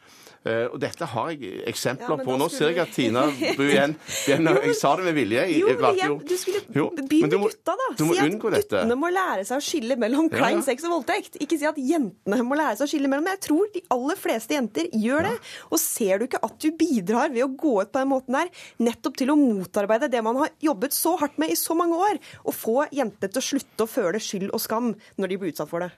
Uh, 0.46 0.68
og 0.70 0.78
dette 0.78 1.08
har 1.10 1.32
jeg 1.34 1.64
eksempler 1.72 2.20
ja, 2.20 2.26
på. 2.28 2.36
Nå 2.38 2.48
ser 2.54 2.70
jeg 2.70 2.82
at 2.84 2.92
Tina 2.94 3.24
Bru 3.58 3.64
igjen, 3.66 3.96
igjen 4.28 4.50
Jeg 4.52 4.76
sa 4.78 4.92
det 5.00 5.08
med 5.08 5.16
vilje. 5.18 5.46
Jo, 5.56 5.72
men 5.72 5.98
jeg, 5.98 6.18
du 6.22 6.36
skulle 6.38 6.62
begynne 6.70 7.32
med 7.32 7.48
gutta, 7.48 7.74
da. 7.80 7.88
Du 7.98 8.04
må 8.06 8.14
si 8.14 8.22
at 8.22 8.36
guttene 8.38 8.60
dette. 8.60 9.00
må 9.02 9.10
lære 9.14 9.48
seg 9.50 9.58
å 9.58 9.66
skille 9.66 9.98
mellom 10.02 10.30
klein 10.30 10.60
ja. 10.60 10.66
sex 10.68 10.86
og 10.86 11.00
voldtekt. 11.00 11.40
Ikke 11.42 11.58
si 11.58 11.66
at 11.66 11.80
jentene 11.82 12.42
må 12.46 12.60
lære 12.60 12.78
seg 12.78 12.86
å 12.86 12.94
skille 12.94 13.10
mellom. 13.10 13.26
Men 13.26 13.40
jeg 13.40 13.44
tror 13.48 13.74
de 13.74 13.84
aller 13.98 14.22
fleste 14.22 14.58
jenter 14.58 14.90
gjør 14.94 15.30
det. 15.32 15.36
Og 15.72 15.82
ser 15.82 16.22
du 16.22 16.28
ikke 16.30 16.44
at 16.46 16.58
du 16.62 16.70
bidrar 16.78 17.34
ved 17.34 17.48
å 17.48 17.52
gå 17.52 17.76
ut 17.82 17.92
på 17.92 18.04
den 18.04 18.14
måten 18.14 18.38
der, 18.38 18.54
nettopp 18.86 19.18
til 19.18 19.34
å 19.34 19.40
motarbeide 19.40 20.14
det 20.14 20.22
man 20.26 20.38
har 20.44 20.54
jobbet 20.62 20.94
så 20.94 21.18
hardt 21.22 21.42
med 21.42 21.54
i 21.54 21.60
så 21.60 21.74
mange 21.78 21.98
år, 21.98 22.22
og 22.46 22.54
få 22.54 22.80
jentene 22.94 23.32
til 23.32 23.42
å 23.42 23.50
slutte 23.50 23.86
å 23.86 23.90
føle 23.90 24.22
skyld 24.22 24.54
og 24.54 24.62
skam 24.62 24.94
når 25.18 25.32
de 25.32 25.40
blir 25.42 25.56
utsatt 25.56 25.72
for 25.72 25.86
det? 25.86 25.92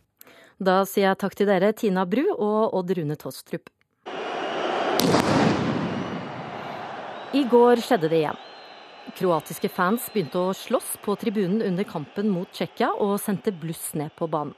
Da 0.57 0.81
sier 0.89 1.11
jeg 1.11 1.19
takk 1.21 1.35
til 1.37 1.49
dere, 1.49 1.73
Tina 1.77 2.07
Bru 2.09 2.23
og 2.33 2.77
Odd 2.79 2.95
Rune 2.97 3.17
Tostrup. 3.19 3.69
I 7.35 7.41
går 7.43 7.81
skjedde 7.83 8.07
det 8.07 8.21
igjen. 8.21 8.37
Kroatiske 9.17 9.67
fans 9.67 10.05
begynte 10.13 10.39
å 10.39 10.53
slåss 10.55 10.93
på 11.03 11.11
tribunen 11.19 11.59
under 11.65 11.83
kampen 11.83 12.29
mot 12.31 12.47
Tsjekkia 12.55 12.93
og 13.03 13.17
sendte 13.19 13.51
bluss 13.51 13.89
ned 13.99 14.13
på 14.15 14.29
banen. 14.31 14.55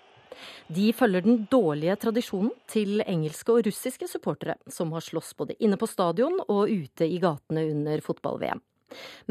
De 0.69 0.91
følger 0.93 1.25
den 1.25 1.41
dårlige 1.49 1.95
tradisjonen 2.05 2.53
til 2.69 3.01
engelske 3.01 3.55
og 3.55 3.65
russiske 3.65 4.05
supportere, 4.11 4.59
som 4.69 4.93
har 4.93 5.01
slåss 5.01 5.33
både 5.41 5.57
inne 5.65 5.81
på 5.81 5.89
stadion 5.89 6.37
og 6.45 6.69
ute 6.69 7.09
i 7.09 7.17
gatene 7.19 7.65
under 7.71 8.05
fotball-VM. 8.05 8.61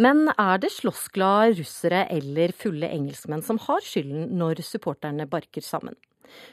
Men 0.03 0.33
er 0.35 0.59
det 0.59 0.75
slåssglade 0.75 1.61
russere 1.63 2.05
eller 2.11 2.51
fulle 2.59 2.91
engelskmenn 2.91 3.47
som 3.47 3.63
har 3.71 3.87
skylden 3.87 4.35
når 4.43 4.67
supporterne 4.67 5.31
barker 5.31 5.63
sammen? 5.63 5.95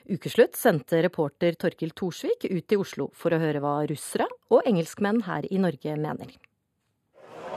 Ukeslutt 0.06 0.54
sendte 0.56 1.02
reporter 1.02 1.58
Torkil 1.58 1.98
Thorsvik 1.98 2.46
ut 2.46 2.72
i 2.72 2.78
Oslo 2.78 3.10
for 3.18 3.34
å 3.34 3.42
høre 3.42 3.66
hva 3.66 3.80
russere 3.90 4.30
og 4.54 4.70
engelskmenn 4.70 5.26
her 5.26 5.50
i 5.50 5.58
Norge 5.58 5.98
mener. 5.98 6.38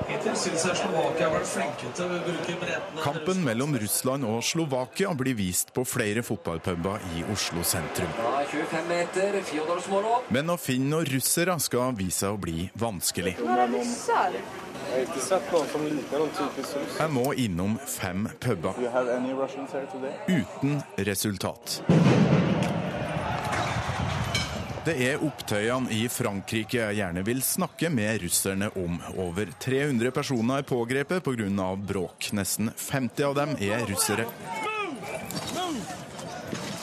Hittil 0.07 0.37
syns 0.39 0.65
jeg 0.69 0.79
Slovakia 0.79 1.27
har 1.27 1.35
vært 1.35 1.49
flinke 1.51 1.91
til 1.97 2.13
å 2.15 2.21
bruke 2.27 2.55
bredden. 2.61 3.01
Kampen 3.03 3.43
mellom 3.47 3.75
Russland 3.83 4.27
og 4.29 4.39
Slovakia 4.47 5.11
blir 5.19 5.37
vist 5.39 5.73
på 5.75 5.85
flere 5.89 6.23
fotballpuber 6.27 7.03
i 7.17 7.25
Oslo 7.33 7.65
sentrum. 7.67 8.13
Da 8.19 8.45
25 8.53 8.89
meter, 8.93 9.41
Fjodors 9.49 9.91
mål 9.93 10.09
opp. 10.13 10.31
Men 10.35 10.55
å 10.55 10.59
finne 10.61 10.93
noen 10.95 11.11
russere 11.11 11.59
skal 11.63 11.97
vise 11.99 12.23
seg 12.23 12.35
å 12.35 12.41
bli 12.41 12.69
vanskelig. 12.79 13.35
Jeg 16.99 17.11
må 17.13 17.27
innom 17.37 17.77
fem 17.87 18.29
puber. 18.41 18.79
Uten 20.29 20.81
resultat. 21.11 21.83
Det 24.89 24.95
er 25.05 25.21
opptøyene 25.21 25.93
i 25.93 26.07
Frankrike 26.09 26.79
jeg 26.79 26.97
gjerne 26.97 27.21
vil 27.27 27.43
snakke 27.45 27.91
med 27.93 28.23
russerne 28.23 28.71
om. 28.81 28.95
Over 29.21 29.51
300 29.61 30.15
personer 30.17 30.63
er 30.63 30.65
pågrepet 30.65 31.21
pga. 31.27 31.67
bråk. 31.77 32.31
Nesten 32.33 32.71
50 32.73 33.27
av 33.27 33.35
dem 33.37 33.53
er 33.61 33.85
russere. 33.85 34.25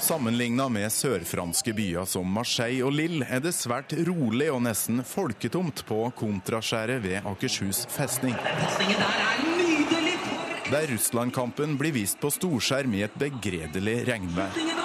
Sammenligna 0.05 0.69
med 0.69 0.93
sørfranske 0.93 1.73
byer 1.73 2.05
som 2.05 2.29
Marseille 2.29 2.85
og 2.85 2.93
Lille 2.93 3.25
er 3.25 3.41
det 3.41 3.55
svært 3.57 3.97
rolig 4.05 4.51
og 4.53 4.61
nesten 4.69 5.01
folketomt 5.01 5.81
på 5.89 6.03
kontraskjæret 6.13 7.01
ved 7.01 7.25
Akershus 7.25 7.87
festning. 7.89 8.37
Der 10.69 10.91
Russland-kampen 10.93 11.73
blir 11.81 11.97
vist 11.97 12.21
på 12.21 12.29
storskjerm 12.29 12.99
i 13.01 13.07
et 13.09 13.17
begredelig 13.17 14.03
regnvær. 14.13 14.84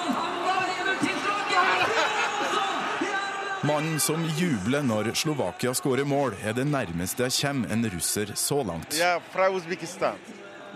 Mannen 3.63 4.01
som 4.01 4.23
jubler 4.39 4.81
når 4.83 5.11
Slovakia 5.15 5.75
skårer 5.77 6.07
mål, 6.09 6.33
er 6.41 6.55
det 6.57 6.65
nærmeste 6.65 7.27
jeg 7.27 7.35
kommer 7.43 7.75
en 7.75 7.85
russer 7.93 8.33
så 8.33 8.63
langt. 8.65 8.97
Jeg 8.97 9.19
er 9.19 9.27
fra 9.35 9.51
Usbekistan. 9.53 10.17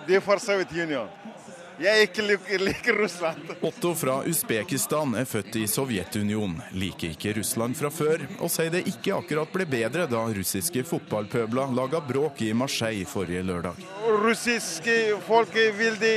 Det 0.04 0.18
er 0.18 0.20
fra 0.20 0.36
Sovjetunionen. 0.36 1.32
Jeg 1.80 2.04
ikke 2.06 2.22
liker, 2.22 2.60
liker 2.62 2.98
Russland. 3.00 3.54
Otto 3.64 3.94
fra 3.98 4.18
Usbekistan 4.28 5.16
er 5.18 5.24
født 5.26 5.56
i 5.58 5.64
Sovjetunionen, 5.66 6.60
liker 6.76 7.16
ikke 7.16 7.32
Russland 7.40 7.74
fra 7.80 7.88
før, 7.90 8.26
og 8.36 8.52
sier 8.52 8.70
det 8.70 8.84
ikke 8.92 9.16
akkurat 9.16 9.56
ble 9.56 9.66
bedre 9.66 10.04
da 10.06 10.20
russiske 10.36 10.84
fotballpøbler 10.86 11.72
laga 11.74 12.04
bråk 12.04 12.44
i 12.44 12.52
Marseille 12.52 13.08
forrige 13.08 13.42
lørdag. 13.48 13.80
Russiske 14.28 15.16
folk 15.24 15.56
er 15.56 15.72
veldig 15.80 16.16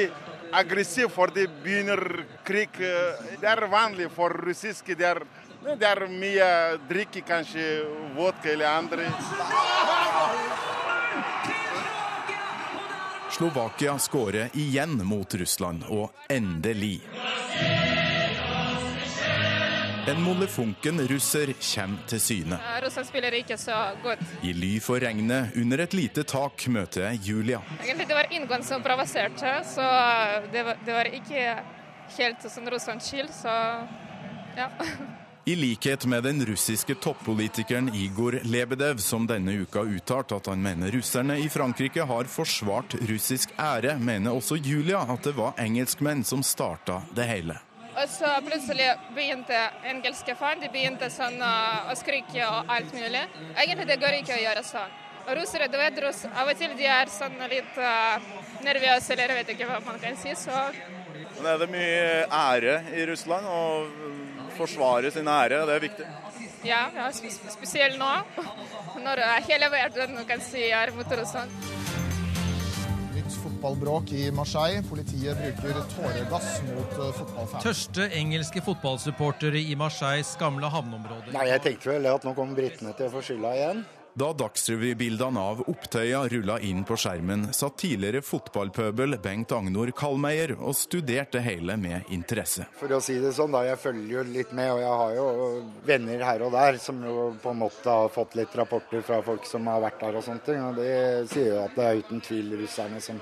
aggressive 0.51 1.09
for 1.15 1.31
de 1.33 1.47
begynner 1.63 2.03
krig. 2.45 2.75
Det 2.77 3.47
er 3.55 3.65
vanlig 3.71 4.11
for 4.13 4.35
russiske. 4.45 4.99
Det 4.99 5.09
er, 5.15 5.23
det 5.75 5.87
er 5.89 6.07
mye 6.07 6.49
drikke, 6.87 7.21
kanskje 7.27 7.65
vodka 8.15 8.53
eller 8.53 8.69
andre. 8.71 9.09
Slovakia 13.37 13.97
skårer 13.99 14.49
igjen 14.57 14.95
mot 15.05 15.33
Russland, 15.35 15.83
og 15.89 16.09
endelig. 16.29 17.01
En 20.07 20.21
molefonken 20.23 21.01
russer 21.09 21.51
kommer 21.59 22.07
til 22.07 22.21
syne. 22.23 22.59
Russland 22.81 23.09
spiller 23.09 23.35
ikke 23.35 23.57
så 23.59 23.75
godt. 24.03 24.23
I 24.41 24.53
ly 24.55 24.77
for 24.79 25.03
regnet, 25.03 25.51
under 25.59 25.83
et 25.83 25.93
lite 25.93 26.23
tak, 26.23 26.63
møter 26.71 27.09
jeg 27.09 27.19
Julia. 27.27 27.59
Egentlig 27.83 28.07
det 28.07 28.15
var 28.15 28.31
Ingon 28.31 28.63
som 28.63 28.85
provoserte, 28.85 29.57
så 29.67 29.85
det 30.53 30.63
var, 30.63 30.79
det 30.87 30.95
var 30.95 31.11
ikke 31.11 31.45
helt 32.17 32.49
sånn 32.49 32.71
Russlands 32.71 33.11
chill, 33.11 33.27
så 33.35 33.53
ja. 34.57 34.71
I 35.47 35.55
likhet 35.55 36.05
med 36.05 36.23
den 36.23 36.45
russiske 36.45 36.95
toppolitikeren 36.95 37.95
Igor 37.95 38.39
Lebedev, 38.43 38.97
som 38.97 39.27
denne 39.27 39.53
uka 39.63 39.79
uttalte 39.79 40.35
at 40.35 40.49
han 40.51 40.59
mener 40.59 40.91
russerne 40.91 41.37
i 41.39 41.45
Frankrike 41.49 42.03
har 42.03 42.27
forsvart 42.27 42.97
russisk 43.07 43.53
ære, 43.55 43.93
mener 43.95 44.35
også 44.35 44.57
Julia 44.59 45.05
at 45.07 45.23
det 45.23 45.31
var 45.37 45.55
engelskmenn 45.63 46.25
som 46.27 46.43
starta 46.43 46.99
det 47.15 47.29
hele. 47.29 47.55
Og 47.93 48.11
så 48.11 48.33
plutselig 48.43 48.89
begynte 49.15 49.61
engelske 49.87 50.35
fan 50.35 50.59
de 50.59 50.67
begynte 50.73 51.07
sånn 51.15 51.39
å 51.39 51.95
skrike 51.95 52.43
og 52.43 52.75
alt 52.75 52.91
mulig. 52.99 53.23
Egentlig 53.55 53.87
det 53.87 53.99
går 54.03 54.19
ikke 54.19 54.35
å 54.35 54.43
gjøre 54.43 54.67
sånn. 54.67 54.99
Russere, 55.27 55.71
du 55.71 55.79
vet, 55.79 56.03
russ, 56.03 56.25
av 56.27 56.51
og 56.51 56.59
til 56.59 56.75
de 56.75 56.91
er 56.91 57.09
sånn 57.11 57.39
litt 57.51 57.79
uh, 57.79 58.19
nervøse, 58.67 59.15
eller 59.15 59.31
jeg 59.31 59.41
vet 59.41 59.55
ikke 59.55 59.71
hva 59.71 59.79
man 59.87 60.03
kan 60.03 60.19
si. 60.19 60.35
så... 60.39 60.67
Det 61.39 61.49
er 61.51 61.59
det 61.59 61.71
mye 61.71 62.05
ære 62.35 62.77
i 62.95 63.03
Russland, 63.09 63.47
og 63.47 64.16
forsvare 64.57 65.11
sin 65.13 65.27
ære, 65.31 65.63
det 65.69 65.75
er 65.77 65.83
viktig. 65.83 66.07
Ja, 66.65 66.87
ja 66.95 67.09
spesielt 67.13 67.99
nå, 68.01 68.11
når 69.05 69.23
hele 69.47 69.69
verden 69.73 70.17
kan 70.29 70.41
si 70.43 70.69
er 70.73 70.93
mot 70.95 71.17
Russland. 71.19 71.53
Nytt 73.17 73.33
fotballbråk 73.43 74.11
i 74.13 74.27
Marseille. 74.31 74.83
Politiet 74.89 75.39
bruker 75.41 75.79
tåregass 75.95 76.61
mot 76.67 76.97
eh, 76.99 77.13
fotballfans. 77.17 77.63
Tørste 77.63 78.09
engelske 78.13 78.61
fotballsupportere 78.61 79.61
i 79.61 79.75
Marseilles 79.79 80.35
gamle 80.39 80.69
havneområder. 80.71 81.33
Nei, 81.33 81.47
Jeg 81.49 81.63
tenkte 81.65 81.95
vel 81.95 82.09
at 82.11 82.27
nå 82.27 82.35
kommer 82.37 82.59
britene 82.59 82.93
til 82.97 83.09
å 83.09 83.15
få 83.15 83.23
skylda 83.25 83.55
igjen. 83.57 83.85
Da 84.17 84.31
Dagsrevy-bildene 84.33 85.37
av 85.37 85.59
opptøya 85.69 86.23
rulla 86.31 86.55
inn 86.65 86.79
på 86.89 86.95
skjermen, 86.97 87.51
satt 87.53 87.75
tidligere 87.83 88.23
fotballpøbel 88.25 89.13
Bengt 89.21 89.51
Agnor 89.53 89.91
Kalmeier 89.93 90.55
og 90.57 90.73
studerte 90.73 91.37
hele 91.45 91.75
med 91.77 92.09
interesse. 92.15 92.65
For 92.79 92.95
å 92.97 92.97
si 93.03 93.19
det 93.21 93.35
sånn, 93.37 93.53
da, 93.53 93.61
jeg 93.67 93.77
følger 93.83 94.15
jo 94.15 94.23
litt 94.31 94.55
med, 94.57 94.71
og 94.73 94.81
jeg 94.81 94.95
har 95.03 95.13
jo 95.19 95.27
venner 95.85 96.23
her 96.31 96.47
og 96.47 96.57
der 96.57 96.79
som 96.81 97.03
jo 97.05 97.27
på 97.43 97.53
en 97.53 97.61
måte 97.61 97.93
har 97.93 98.09
fått 98.15 98.33
litt 98.39 98.57
rapporter 98.57 99.05
fra 99.05 99.21
folk 99.21 99.45
som 99.45 99.69
har 99.69 99.85
vært 99.85 100.01
der 100.01 100.17
og 100.17 100.25
sånne 100.25 100.45
ting. 100.49 100.65
Og 100.65 100.81
de 100.81 100.89
sier 101.29 101.51
jo 101.51 101.61
at 101.67 101.77
det 101.77 101.85
er 101.85 102.01
uten 102.01 102.25
tvil 102.25 102.57
russerne 102.63 103.03
som 103.05 103.21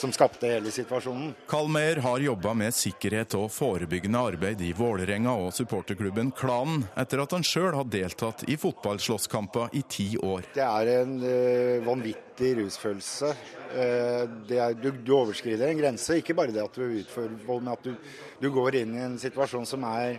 som 0.00 0.12
skapte 0.12 0.48
hele 0.48 0.70
situasjonen. 0.72 1.34
Kalmeier 1.48 2.00
har 2.04 2.22
jobba 2.24 2.54
med 2.56 2.74
sikkerhet 2.74 3.36
og 3.38 3.50
forebyggende 3.52 4.22
arbeid 4.30 4.62
i 4.64 4.72
Vålerenga 4.76 5.34
og 5.44 5.52
supporterklubben 5.54 6.32
Klanen, 6.36 6.86
etter 6.98 7.22
at 7.22 7.36
han 7.36 7.44
sjøl 7.46 7.74
har 7.76 7.88
deltatt 7.90 8.46
i 8.48 8.56
fotballslåsskamper 8.60 9.76
i 9.76 9.84
ti 9.88 10.08
år. 10.16 10.48
Det 10.56 10.64
er 10.64 10.92
en 10.96 11.14
uh, 11.20 11.86
vanvittig 11.86 12.54
rusfølelse. 12.62 13.34
Uh, 13.70 14.24
er, 14.56 14.74
du, 14.80 14.90
du, 14.96 15.14
overskrider 15.18 15.68
en 15.68 15.82
grense. 15.82 16.18
Ikke 16.18 16.36
bare 16.38 16.54
det 16.54 16.64
at 16.64 16.80
du 16.80 16.86
utfører 16.88 17.36
vold, 17.46 17.64
men 17.66 17.76
at 17.76 17.84
du, 17.84 17.94
du 18.40 18.50
går 18.54 18.80
inn 18.82 18.96
i 18.96 19.04
en 19.04 19.20
situasjon 19.20 19.68
som 19.68 19.84
er 19.92 20.18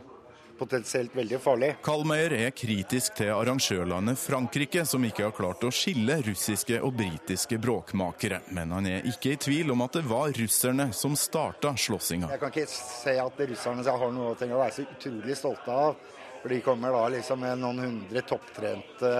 potensielt 0.61 1.15
veldig 1.17 1.39
farlig. 1.41 1.71
Kalmeier 1.85 2.35
er 2.37 2.53
kritisk 2.55 3.17
til 3.17 3.33
arrangørlandet 3.33 4.19
Frankrike, 4.21 4.85
som 4.85 5.03
ikke 5.07 5.25
har 5.27 5.35
klart 5.35 5.65
å 5.65 5.73
skille 5.73 6.19
russiske 6.27 6.77
og 6.85 6.93
britiske 6.99 7.57
bråkmakere. 7.61 8.41
Men 8.53 8.73
han 8.77 8.89
er 8.89 9.09
ikke 9.09 9.33
i 9.33 9.41
tvil 9.41 9.73
om 9.73 9.81
at 9.87 9.97
det 9.97 10.05
var 10.09 10.33
russerne 10.37 10.91
som 10.95 11.17
starta 11.17 11.73
slåssinga. 11.73 12.29
Jeg 12.35 12.43
kan 12.43 12.53
ikke 12.53 12.69
se 12.71 13.17
at 13.25 13.45
russerne 13.53 13.97
har 14.03 14.13
noe 14.13 14.35
å 14.35 14.61
være 14.61 14.75
så 14.77 14.85
utrolig 14.85 15.37
stolte 15.39 15.77
av. 15.87 15.95
For 16.41 16.49
de 16.49 16.61
kommer 16.65 16.91
da 16.91 17.01
liksom 17.13 17.39
med 17.43 17.59
noen 17.61 17.79
hundre 17.83 18.23
topptrente 18.25 19.11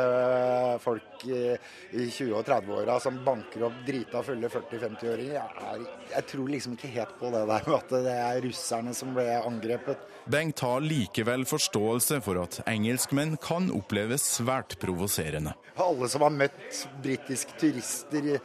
folk 0.81 1.25
i, 1.29 1.53
i 1.93 2.07
20- 2.09 2.33
og 2.39 2.47
30-åra 2.47 2.95
som 3.03 3.19
banker 3.25 3.67
opp 3.67 3.77
drita 3.85 4.23
fulle 4.25 4.49
40-50-åringer. 4.49 5.35
Jeg, 5.37 5.85
jeg, 6.15 6.25
tror 6.31 6.49
liksom 6.49 6.73
ikke 6.77 6.93
helt 6.95 7.13
på 7.19 7.29
det 7.33 7.43
der 7.51 7.69
med 7.69 7.77
at 7.77 7.93
det 8.07 8.15
er 8.15 8.41
russerne 8.47 8.95
som 8.97 9.13
ble 9.17 9.27
angrepet. 9.37 10.01
Bengt 10.31 10.65
har 10.65 10.81
likevel 10.81 11.45
forståelse 11.49 12.21
for 12.25 12.41
at 12.41 12.61
engelskmenn 12.69 13.37
kan 13.41 13.69
oppleves 13.73 14.25
svært 14.39 14.79
provoserende. 14.81 15.53
Alle 15.81 16.09
som 16.09 16.25
har 16.25 16.33
møtt 16.33 16.85
britiske 17.05 17.57
turister 17.61 18.39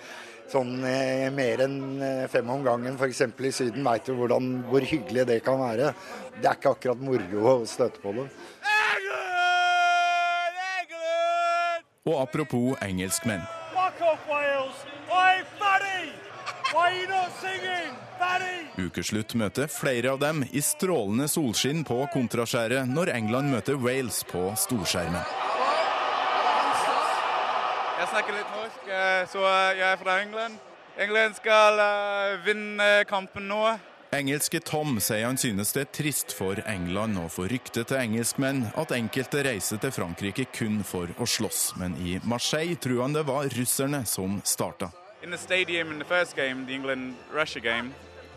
sånn 0.53 0.85
eh, 0.87 1.27
mer 1.35 1.65
enn 1.67 1.79
fem 2.33 2.51
om 2.53 2.65
gangen, 2.67 2.97
f.eks. 2.99 3.23
i 3.27 3.53
Syden, 3.55 3.85
veit 3.87 4.07
du 4.07 4.15
hvordan, 4.19 4.51
hvor 4.71 4.87
hyggelig 4.87 5.27
det 5.29 5.41
kan 5.47 5.61
være. 5.61 5.93
Det 6.37 6.51
er 6.51 6.59
ikke 6.59 6.75
akkurat 6.77 7.03
moro 7.03 7.47
å 7.53 7.59
støte 7.69 8.03
på 8.03 8.15
dem. 8.17 8.31
Og 12.07 12.21
apropos 12.23 12.77
engelskmenn. 12.87 13.43
Ukeslutt 18.77 19.35
møter 19.35 19.71
flere 19.73 20.13
av 20.13 20.21
dem 20.21 20.45
i 20.53 20.63
strålende 20.63 21.27
solskinn 21.33 21.83
på 21.89 22.03
kontraskjæret 22.13 22.91
når 22.93 23.15
England 23.17 23.51
møter 23.55 23.81
Wales 23.81 24.23
på 24.31 24.51
storskjermen. 24.67 25.56
Jeg 28.07 28.13
snakker 28.13 28.37
litt 28.37 28.51
norsk, 28.55 28.83
så 29.33 29.41
jeg 29.75 29.83
er 29.83 29.97
fra 29.99 30.13
England. 30.23 30.59
England 31.03 31.35
skal 31.41 31.81
vinne 32.45 32.87
kampen 33.11 33.49
nå. 33.51 33.59
Engelske 34.15 34.61
Tom 34.63 35.01
sier 35.03 35.25
han 35.27 35.41
synes 35.43 35.75
det 35.75 35.81
er 35.83 35.89
trist 35.91 36.31
for 36.31 36.61
England 36.71 37.19
og 37.19 37.33
for 37.35 37.51
ryktet 37.51 37.91
til 37.91 37.99
engelskmenn 37.99 38.69
at 38.79 38.95
enkelte 38.95 39.43
reiser 39.49 39.83
til 39.83 39.91
Frankrike 39.91 40.47
kun 40.55 40.85
for 40.87 41.11
å 41.19 41.27
slåss, 41.27 41.73
men 41.83 41.99
i 41.99 42.21
Marseille 42.23 42.79
tror 42.79 43.03
han 43.09 43.17
det 43.19 43.27
var 43.27 43.51
russerne 43.59 44.05
som 44.07 44.39
starta. 44.47 44.93
In 45.27 45.35
the 45.35 45.43
stadium 45.43 45.91
in 45.91 45.99
the 45.99 46.07
first 46.07 46.37
game, 46.37 46.63
the 46.65 46.79
England-Russia 46.79 47.59
game, 47.59 47.91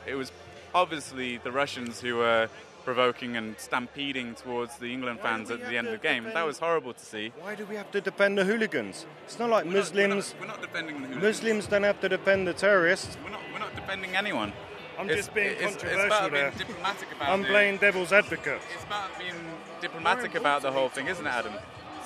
it 0.07 0.17
was 0.17 0.33
obviously 0.73 1.37
the 1.45 1.51
Russians 1.51 2.01
who 2.01 2.17
were 2.17 2.49
provoking 2.93 3.37
and 3.37 3.47
stampeding 3.67 4.29
towards 4.43 4.73
the 4.81 4.89
England 4.95 5.19
fans 5.25 5.51
at 5.51 5.59
the 5.69 5.75
end 5.79 5.87
of 5.87 5.93
the 5.97 6.07
game. 6.09 6.23
That 6.33 6.45
was 6.51 6.57
horrible 6.65 6.93
to 7.01 7.05
see. 7.13 7.25
Why 7.45 7.53
do 7.59 7.63
we 7.71 7.75
have 7.81 7.91
to 7.91 8.01
defend 8.09 8.33
the 8.39 8.45
hooligans? 8.51 9.05
It's 9.25 9.37
not 9.41 9.49
like 9.55 9.65
We're 9.65 9.73
not- 9.83 9.93
We're 9.93 10.07
not, 10.07 10.33
we're 10.41 10.47
not 10.55 10.61
defending 10.67 10.95
the 11.01 11.07
hooligans. 11.07 11.23
Muslims 11.29 11.63
don't 11.71 11.83
have 11.91 11.99
to 12.05 12.09
defend 12.17 12.47
the 12.47 12.53
terrorists. 12.65 13.11
We're 13.23 13.29
not, 13.37 13.41
we're 13.53 13.59
not 13.67 13.75
defending 13.81 14.11
anyone. 14.23 14.51
I'm 14.99 15.05
It's- 15.09 15.17
just 15.19 15.33
being 15.35 15.53
it's- 15.65 15.75
it's 15.75 16.05
about 16.11 16.31
there. 16.31 16.49
being 16.51 16.57
diplomatic 16.67 17.07
about 17.15 17.29
I'm 17.33 17.43
it. 17.45 17.51
playing 17.53 17.77
devil's 17.87 18.11
advocate. 18.21 18.61
It's 18.75 18.83
about 18.91 19.09
being 19.19 19.39
diplomatic 19.85 20.31
about 20.41 20.59
the 20.67 20.71
whole 20.77 20.89
thing, 20.95 21.07
isn't 21.13 21.27
it, 21.27 21.33
Adam? 21.39 21.53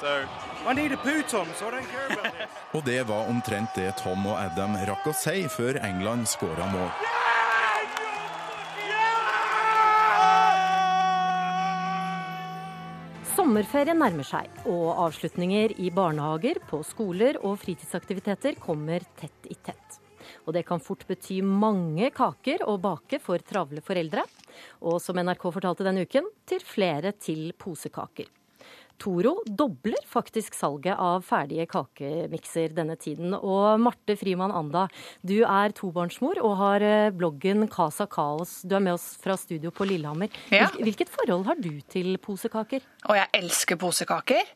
So 0.02 0.12
I 0.68 0.74
need 0.74 0.92
a 0.92 0.98
poo, 0.98 1.22
Tom, 1.34 1.48
so 1.60 1.64
I 1.70 1.72
don't 1.76 1.90
care 1.96 2.08
about 2.18 2.34
this. 2.38 2.50
Og 2.76 2.82
det 2.86 3.02
var 3.08 3.22
omtrent 3.34 3.70
det 3.76 3.90
Tom 4.04 4.26
og 4.28 4.36
Adam 4.46 4.76
rakk 4.90 5.06
å 5.08 5.14
si 5.16 5.48
før 5.58 5.80
England 5.90 6.28
skåra 6.28 6.66
mål. 6.76 6.90
Sommerferien 13.54 14.00
nærmer 14.02 14.26
seg, 14.26 14.48
og 14.66 14.96
avslutninger 15.04 15.76
i 15.78 15.92
barnehager, 15.94 16.58
på 16.66 16.80
skoler 16.90 17.38
og 17.46 17.60
fritidsaktiviteter 17.62 18.56
kommer 18.58 19.06
tett 19.20 19.46
i 19.46 19.54
tett. 19.54 20.00
Og 20.48 20.56
det 20.58 20.64
kan 20.66 20.82
fort 20.82 21.06
bety 21.06 21.38
mange 21.46 22.10
kaker 22.18 22.66
å 22.66 22.80
bake 22.82 23.20
for 23.22 23.46
travle 23.46 23.86
foreldre. 23.86 24.26
Og 24.82 24.98
som 25.06 25.22
NRK 25.22 25.46
fortalte 25.54 25.86
denne 25.86 26.08
uken, 26.10 26.34
til 26.50 26.66
flere 26.66 27.14
til 27.14 27.52
posekaker. 27.54 28.26
Toro 29.02 29.36
dobler 29.48 30.04
faktisk 30.10 30.56
salget 30.58 31.00
av 31.00 31.24
ferdige 31.28 31.66
kakemikser 31.72 32.74
denne 32.78 32.96
tiden. 33.00 33.36
Og 33.36 33.82
Marte 33.82 34.16
Frimann 34.20 34.54
Anda, 34.56 34.88
du 35.26 35.40
er 35.44 35.76
tobarnsmor 35.76 36.42
og 36.44 36.58
har 36.62 36.86
eh, 36.88 37.12
bloggen 37.16 37.68
Casa 37.74 38.08
Kaos. 38.10 38.62
Du 38.64 38.78
er 38.78 38.84
med 38.86 38.98
oss 38.98 39.14
fra 39.22 39.38
studio 39.40 39.74
på 39.76 39.88
Lillehammer. 39.90 40.32
Ja. 40.54 40.70
Hvilket 40.80 41.12
forhold 41.14 41.48
har 41.50 41.60
du 41.62 41.72
til 41.92 42.16
posekaker? 42.22 42.84
Og 43.10 43.20
jeg 43.20 43.32
elsker 43.44 43.80
posekaker. 43.82 44.54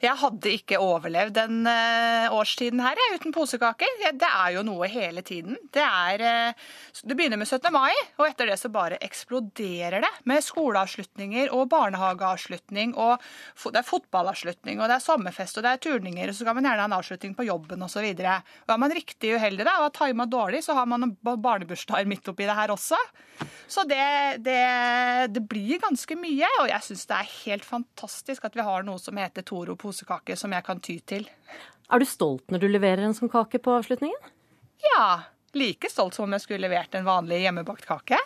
Jeg 0.00 0.16
hadde 0.16 0.48
ikke 0.56 0.78
overlevd 0.80 1.34
den 1.36 1.66
eh, 1.68 2.32
årstiden 2.32 2.80
her 2.80 2.96
jeg, 2.96 3.18
uten 3.20 3.34
posekaker. 3.36 3.98
Det 4.16 4.28
er 4.28 4.54
jo 4.54 4.62
noe 4.64 4.88
hele 4.88 5.20
tiden. 5.20 5.58
Det, 5.76 5.82
er, 5.84 6.22
eh, 6.24 6.70
det 7.04 7.16
begynner 7.18 7.36
med 7.36 7.50
17. 7.50 7.68
mai, 7.74 7.92
og 8.16 8.24
etter 8.24 8.48
det 8.48 8.56
så 8.56 8.70
bare 8.72 8.96
eksploderer 9.04 10.00
det. 10.00 10.10
Med 10.30 10.40
skoleavslutninger 10.46 11.52
og 11.52 11.68
barnehageavslutning, 11.74 12.94
og 12.96 13.20
det 13.66 13.82
er 13.82 13.88
fotballavslutning, 13.90 14.80
og 14.80 14.88
det 14.88 14.96
er 14.96 15.04
sommerfest 15.04 15.60
og 15.60 15.66
det 15.66 15.74
er 15.74 15.84
turninger, 15.84 16.32
og 16.32 16.38
så 16.38 16.48
kan 16.48 16.56
man 16.56 16.70
gjerne 16.70 16.86
ha 16.86 16.88
en 16.88 16.96
avslutning 16.96 17.36
på 17.36 17.48
jobben 17.50 17.84
osv. 17.84 18.08
Er 18.24 18.80
man 18.80 18.96
riktig 18.96 19.34
uheldig 19.36 19.68
da, 19.68 19.76
og 19.82 19.90
har 19.90 19.96
tima 20.00 20.24
dårlig, 20.24 20.64
så 20.64 20.78
har 20.80 20.88
man 20.88 21.12
barnebursdager 21.20 22.08
midt 22.08 22.32
oppi 22.32 22.48
det 22.48 22.56
her 22.56 22.72
også. 22.72 22.96
Så 23.70 23.84
det, 23.88 24.00
det, 24.48 24.64
det 25.36 25.44
blir 25.48 25.78
ganske 25.84 26.16
mye, 26.18 26.48
og 26.62 26.72
jeg 26.72 26.88
syns 26.88 27.06
det 27.12 27.20
er 27.20 27.30
helt 27.44 27.68
fantastisk 27.68 28.48
at 28.48 28.56
vi 28.56 28.64
har 28.64 28.88
noe 28.88 28.98
som 29.00 29.20
heter 29.20 29.44
Toro 29.46 29.76
posekake, 29.90 30.38
som 30.38 30.54
jeg 30.56 30.64
kan 30.66 30.80
ty 30.80 30.98
til. 31.06 31.28
Er 31.90 31.98
du 31.98 32.06
stolt 32.06 32.46
når 32.54 32.62
du 32.64 32.68
leverer 32.70 33.04
en 33.06 33.14
sånn 33.16 33.30
kake 33.32 33.58
på 33.62 33.74
avslutningen? 33.80 34.30
Ja, 34.94 35.06
like 35.58 35.90
stolt 35.90 36.14
som 36.16 36.24
om 36.28 36.36
jeg 36.38 36.46
skulle 36.46 36.62
levert 36.64 36.94
en 36.94 37.04
vanlig 37.08 37.42
hjemmebakt 37.44 37.84
kake. 37.88 38.18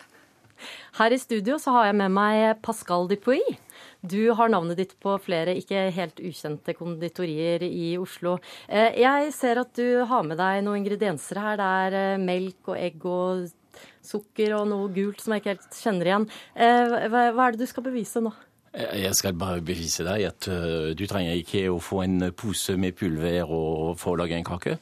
Her 0.95 1.11
i 1.11 1.17
studio 1.19 1.57
så 1.59 1.73
har 1.75 1.89
jeg 1.89 1.97
med 1.99 2.13
meg 2.15 2.61
Pascal 2.63 3.09
Dupuy. 3.11 3.41
Du 4.07 4.31
har 4.37 4.47
navnet 4.53 4.77
ditt 4.79 4.93
på 5.03 5.17
flere 5.19 5.51
ikke 5.59 5.89
helt 5.91 6.21
ukjente 6.23 6.71
konditorier 6.77 7.65
i 7.67 7.97
Oslo. 7.99 8.37
Eh, 8.69 8.93
Jeg 9.01 9.33
ser 9.35 9.59
at 9.59 9.73
du 9.75 10.05
har 10.07 10.23
med 10.23 10.39
deg 10.39 10.61
noen 10.63 10.79
ingredienser 10.79 11.41
her. 11.43 11.57
Det 11.59 11.67
er 11.89 11.97
eh, 12.13 12.23
melk 12.23 12.71
og 12.71 12.77
egg 12.79 13.03
og 13.03 13.49
sukker 14.05 14.55
og 14.55 14.69
noe 14.71 14.87
gult 14.95 15.19
som 15.25 15.33
jeg 15.35 15.43
ikke 15.43 15.55
helt 15.57 15.79
kjenner 15.81 16.11
igjen. 16.13 16.29
Eh, 16.55 17.09
Hva 17.11 17.25
hva 17.35 17.49
er 17.49 17.57
det 17.57 17.65
du 17.65 17.67
skal 17.73 17.83
bevise 17.89 18.23
nå? 18.23 18.31
Jeg 18.75 19.15
skal 19.15 19.37
bare 19.39 19.61
bevise 19.63 20.03
deg 20.03 20.25
at 20.27 20.47
øh, 20.51 20.89
du 20.99 21.05
trenger 21.07 21.37
ikke 21.39 21.69
å 21.71 21.77
få 21.79 22.01
en 22.03 22.31
pose 22.35 22.75
med 22.75 22.97
pulver 22.99 23.47
og 23.47 23.95
få 23.99 24.17
lage 24.19 24.35
en 24.35 24.47
kake. 24.47 24.75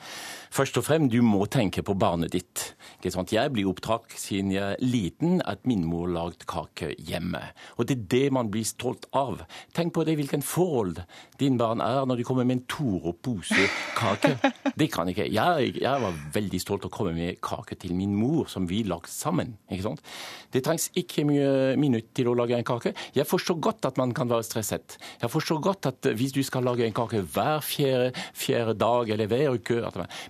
Først 0.54 0.78
og 0.78 0.86
fremst, 0.86 1.10
du 1.14 1.22
må 1.26 1.46
tenke 1.50 1.82
på 1.86 1.96
barnet 1.98 2.34
ditt. 2.34 2.64
Jeg 3.04 3.52
blir 3.52 3.68
oppdratt 3.68 4.14
siden 4.18 4.52
jeg 4.54 4.76
er 4.76 4.82
liten 4.82 5.42
at 5.50 5.66
min 5.66 5.82
mor 5.90 6.06
lagde 6.08 6.46
kake 6.50 6.92
hjemme. 7.02 7.42
Og 7.78 7.88
det 7.90 7.98
er 7.98 8.04
det 8.12 8.28
man 8.38 8.52
blir 8.54 8.66
stolt 8.66 9.08
av. 9.18 9.42
Tenk 9.74 9.96
på 9.96 10.06
det, 10.06 10.16
hvilken 10.20 10.46
forhold 10.46 11.02
din 11.42 11.58
barn 11.58 11.82
er 11.82 12.06
når 12.06 12.22
de 12.22 12.26
kommer 12.28 12.46
med 12.46 12.60
en 12.60 12.66
Toro-pose 12.70 13.66
kake. 13.98 14.36
Det 14.78 14.92
kan 14.94 15.10
ikke. 15.10 15.26
Jeg, 15.34 15.74
jeg 15.82 16.06
var 16.06 16.22
veldig 16.38 16.62
stolt 16.62 16.86
av 16.86 16.94
å 16.94 16.96
komme 17.00 17.16
med 17.18 17.42
kake 17.44 17.78
til 17.82 17.98
min 17.98 18.14
mor, 18.16 18.46
som 18.50 18.70
vi 18.70 18.84
lagde 18.86 19.10
sammen. 19.10 19.58
Det 19.70 20.62
trengs 20.66 20.92
ikke 20.98 21.26
mye 21.30 21.50
minutt 21.82 22.14
til 22.14 22.30
å 22.30 22.38
lage 22.38 22.58
en 22.58 22.68
kake. 22.68 22.94
Jeg 23.18 23.30
forstår 23.30 23.58
godt 23.58 23.83
at 23.86 23.98
man 23.98 24.14
kan 24.14 24.30
være 24.30 24.44
stresset. 24.44 24.98
Jeg 25.22 25.32
forstår 25.32 25.62
godt 25.62 25.86
at 25.86 26.16
hvis 26.16 26.32
du 26.32 26.44
skal 26.44 26.64
lage 26.64 26.86
en 26.86 26.94
kake 26.94 27.22
hver 27.22 27.60
fjerde, 27.60 28.12
fjerde 28.34 28.74
dag 28.80 29.10
eller 29.10 29.28
hver 29.28 29.54
uke 29.54 29.82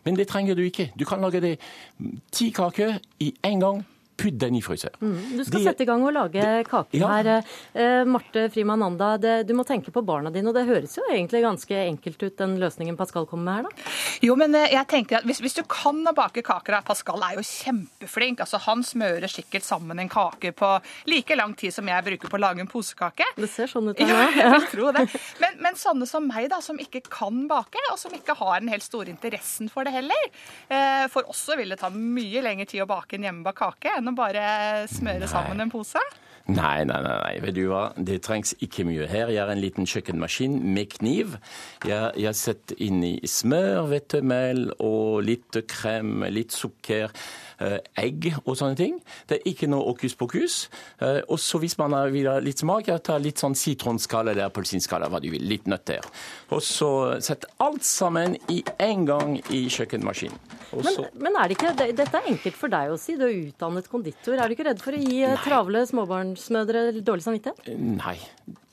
Men 0.06 0.16
det 0.16 0.28
trenger 0.28 0.56
du 0.56 0.62
ikke. 0.62 0.92
Du 1.00 1.06
kan 1.06 1.22
lage 1.22 1.42
det 1.42 1.60
ti 2.32 2.50
kaker 2.50 3.00
i 3.20 3.34
én 3.48 3.60
gang. 3.60 3.86
Putt 4.18 4.38
den 4.38 4.56
i 4.56 4.62
fryseren. 4.62 4.96
Mm, 5.02 5.38
Du 5.38 5.44
skal 5.44 5.60
Det- 5.64 5.68
sette 5.74 5.82
i 5.82 5.86
gang 5.86 6.04
og 6.06 6.14
lage 6.14 6.64
kake 6.70 6.94
Ja. 7.00 7.08
her. 7.08 7.44
Eh, 7.74 8.04
Marte 8.06 8.50
Frimananda, 8.52 9.18
det, 9.20 9.48
du 9.48 9.54
må 9.54 9.66
tenke 9.66 9.92
på 9.92 10.04
barna 10.06 10.30
dine, 10.32 10.48
og 10.50 10.54
det 10.54 10.68
høres 10.68 10.96
jo 10.96 11.04
egentlig 11.10 11.42
ganske 11.42 11.74
enkelt 11.90 12.22
ut, 12.24 12.38
den 12.38 12.58
løsningen 12.60 12.96
Pascal 12.98 13.26
kommer 13.26 13.44
med 13.44 13.56
her, 13.56 13.64
da? 13.64 13.92
Jo, 14.22 14.36
men 14.36 14.54
eh, 14.56 14.70
jeg 14.72 14.88
tenker 14.88 15.18
at 15.18 15.24
hvis, 15.26 15.42
hvis 15.42 15.56
du 15.56 15.64
kan 15.64 16.04
å 16.06 16.14
bake 16.14 16.44
kaker 16.44 16.74
da, 16.78 16.82
Pascal 16.82 17.22
er 17.24 17.36
jo 17.36 17.42
kjempeflink. 17.42 18.40
Altså, 18.40 18.60
Han 18.64 18.84
smører 18.84 19.28
sikkert 19.28 19.64
sammen 19.64 20.00
en 20.00 20.10
kake 20.10 20.54
på 20.54 20.70
like 21.08 21.36
lang 21.36 21.54
tid 21.56 21.74
som 21.74 21.86
jeg 21.88 22.04
bruker 22.06 22.30
på 22.30 22.38
å 22.38 22.44
lage 22.44 22.60
en 22.60 22.68
posekake. 22.68 23.26
Det 23.36 23.50
ser 23.50 23.66
sånn 23.68 23.90
ut. 23.90 24.00
Ja, 24.00 24.06
Anna. 24.06 24.32
jeg 24.60 24.70
tror 24.72 24.94
det. 24.94 25.08
Men, 25.42 25.58
men 25.60 25.74
sånne 25.80 26.08
som 26.08 26.28
meg, 26.28 26.50
da, 26.50 26.60
som 26.62 26.78
ikke 26.78 27.02
kan 27.10 27.48
bake, 27.50 27.82
og 27.92 27.98
som 28.00 28.12
ikke 28.12 28.36
har 28.38 28.60
den 28.60 28.70
helt 28.70 28.84
store 28.84 29.08
interessen 29.10 29.70
for 29.74 29.84
det 29.84 29.94
heller. 29.94 30.30
Eh, 30.70 31.08
for 31.14 31.24
også 31.24 31.58
vil 31.58 31.70
det 31.74 31.80
ta 31.80 31.90
mye 31.90 32.42
lengre 32.46 32.68
tid 32.70 32.84
å 32.84 32.88
bake 32.88 33.14
en 33.18 33.24
hjemmebakt 33.24 33.58
kake 33.64 34.03
enn 34.04 34.12
å 34.12 34.18
bare 34.18 34.44
smøre 34.92 35.32
sammen 35.32 35.64
en 35.64 35.72
pose. 35.72 36.02
Nei, 36.44 36.84
nei, 36.84 36.98
nei, 37.00 37.14
nei. 37.24 37.36
Vet 37.40 37.56
du 37.56 37.62
hva? 37.70 37.86
Det 37.96 38.18
trengs 38.26 38.52
ikke 38.60 38.84
mye 38.84 39.06
her. 39.08 39.30
Jeg 39.32 39.40
har 39.40 39.52
en 39.54 39.62
liten 39.64 39.88
kjøkkenmaskin 39.88 40.58
med 40.76 40.92
kniv. 40.98 41.38
Jeg, 41.88 42.10
jeg 42.20 42.36
setter 42.36 42.82
inni 42.84 43.14
smør, 43.24 43.86
hvetemel 43.88 44.66
og 44.84 45.24
litt 45.24 45.56
krem, 45.72 46.26
litt 46.28 46.52
sukker, 46.52 47.16
egg 47.60 48.30
og 48.46 48.56
sånne 48.60 48.76
ting. 48.80 48.98
Det 49.30 49.38
er 49.40 49.50
ikke 49.52 49.68
noe 49.72 49.86
okus 49.94 50.16
pokus. 50.16 50.56
Eh, 51.00 51.22
Og 51.30 51.40
så 51.40 51.60
hvis 51.60 51.78
man 51.78 51.94
vil 52.14 52.28
ha 52.28 52.38
litt 52.40 52.60
smak, 52.60 52.88
jeg 52.88 53.04
tar 53.04 53.20
litt 53.20 53.38
sånn 53.42 53.56
sitronskall 53.56 54.28
eller 54.34 54.48
appelsinskall, 54.50 55.06
hva 55.10 55.20
du 55.22 55.30
vil. 55.32 55.44
Litt 55.48 55.68
nøtter. 55.68 56.04
Og 56.52 56.62
så 56.64 57.20
sett 57.24 57.46
alt 57.64 57.84
sammen 57.84 58.38
i 58.50 58.64
en 58.80 59.06
gang 59.06 59.38
i 59.54 59.66
kjøkkenmaskinen. 59.70 60.38
Men, 60.74 61.06
men 61.22 61.36
er 61.38 61.48
det 61.52 61.58
ikke, 61.58 61.74
det, 61.78 61.90
dette 62.00 62.18
er 62.18 62.32
enkelt 62.32 62.56
for 62.58 62.72
deg 62.74 62.90
å 62.94 62.98
si, 62.98 63.14
du 63.20 63.28
er 63.28 63.36
utdannet 63.50 63.88
konditor. 63.92 64.34
Er 64.40 64.48
du 64.50 64.56
ikke 64.56 64.66
redd 64.72 64.82
for 64.82 64.96
å 64.98 65.02
gi 65.02 65.20
Nei. 65.22 65.36
travle 65.46 65.84
småbarnsmødre 65.90 67.02
dårlig 67.06 67.26
samvittighet? 67.28 67.70
Nei, 67.78 68.16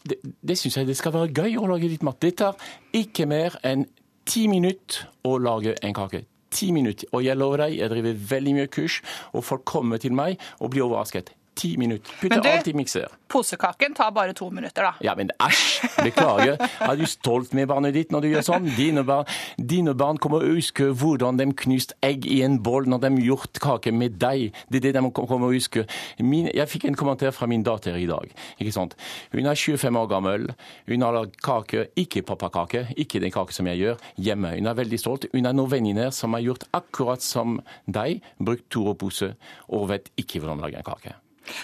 det, 0.08 0.16
det 0.24 0.56
syns 0.56 0.78
jeg 0.80 0.88
det 0.88 0.96
skal 0.96 1.12
være 1.12 1.32
gøy 1.36 1.58
å 1.60 1.66
lage 1.68 1.90
litt 1.92 2.04
mat. 2.06 2.16
Det 2.22 2.32
tar 2.40 2.56
ikke 2.96 3.26
mer 3.28 3.58
enn 3.66 3.84
ti 4.24 4.46
minutter 4.48 5.08
å 5.28 5.36
lage 5.42 5.74
en 5.84 5.96
kake. 5.96 6.24
Ti 6.50 6.72
minutter. 6.74 7.08
Og 7.14 7.24
jeg 7.24 7.38
lover 7.38 7.64
deg, 7.66 7.78
jeg 7.78 7.92
driver 7.92 8.24
veldig 8.34 8.56
mye 8.58 8.70
kurs, 8.72 9.00
og 9.32 9.46
folk 9.46 9.66
kommer 9.68 10.02
til 10.02 10.16
meg 10.16 10.40
og 10.58 10.72
blir 10.74 10.88
overrasket. 10.88 11.34
Ti 11.60 11.74
minutter. 11.76 12.14
Putter 12.22 12.46
alt 12.48 12.68
i 12.70 12.72
mikser. 12.76 13.10
Posekaken 13.30 13.94
tar 13.94 14.10
bare 14.16 14.32
to 14.36 14.48
minutter, 14.50 14.86
da. 14.86 14.92
Ja, 15.04 15.12
men 15.18 15.28
æsj! 15.44 15.90
Beklager. 16.06 16.56
Er 16.80 16.96
du 16.96 17.04
stolt 17.06 17.52
med 17.54 17.68
barnet 17.70 17.94
ditt 17.94 18.14
når 18.14 18.24
du 18.24 18.28
gjør 18.30 18.46
sånn? 18.46 18.68
Dine 18.78 19.04
barn, 19.06 19.28
dine 19.56 19.92
barn 19.98 20.18
kommer 20.22 20.42
å 20.42 20.54
huske 20.56 20.88
hvordan 20.96 21.38
de 21.38 21.46
knuste 21.62 21.98
egg 22.06 22.24
i 22.24 22.40
en 22.46 22.56
boll 22.64 22.88
når 22.88 23.04
de 23.04 23.12
gjorde 23.26 23.62
kake 23.62 23.92
med 23.92 24.16
deg. 24.22 24.56
Det 24.72 24.80
er 24.80 24.86
det 24.88 24.94
de 24.96 25.12
kommer 25.14 25.50
å 25.50 25.52
huske. 25.52 25.84
Min, 26.24 26.48
jeg 26.48 26.72
fikk 26.72 26.88
en 26.88 26.98
kommentar 26.98 27.36
fra 27.36 27.48
min 27.50 27.64
datter 27.66 28.00
i 28.00 28.08
dag. 28.08 28.32
ikke 28.58 28.74
sant? 28.74 28.96
Hun 29.36 29.46
er 29.46 29.62
25 29.66 30.00
år 30.02 30.10
gammel. 30.10 30.50
Hun 30.88 31.06
har 31.06 31.16
lagd 31.20 31.38
kake, 31.44 31.86
ikke 32.00 32.24
pappakake, 32.26 32.86
ikke 32.96 33.20
den 33.22 33.34
kake 33.36 33.54
som 33.54 33.68
jeg 33.70 33.84
gjør, 33.84 34.04
hjemme. 34.16 34.56
Hun 34.56 34.72
er 34.72 34.80
veldig 34.80 35.02
stolt. 35.04 35.28
Hun 35.34 35.46
har 35.46 35.56
noen 35.56 35.74
venninner 35.76 36.14
som 36.14 36.34
har 36.34 36.46
gjort 36.48 36.66
akkurat 36.76 37.22
som 37.24 37.60
deg, 37.84 38.24
brukt 38.40 38.70
Toro-pose 38.72 39.34
og 39.68 39.90
vet 39.92 40.10
ikke 40.20 40.40
hvordan 40.40 40.64
lage 40.64 40.80
en 40.80 40.86
kake. 40.86 41.20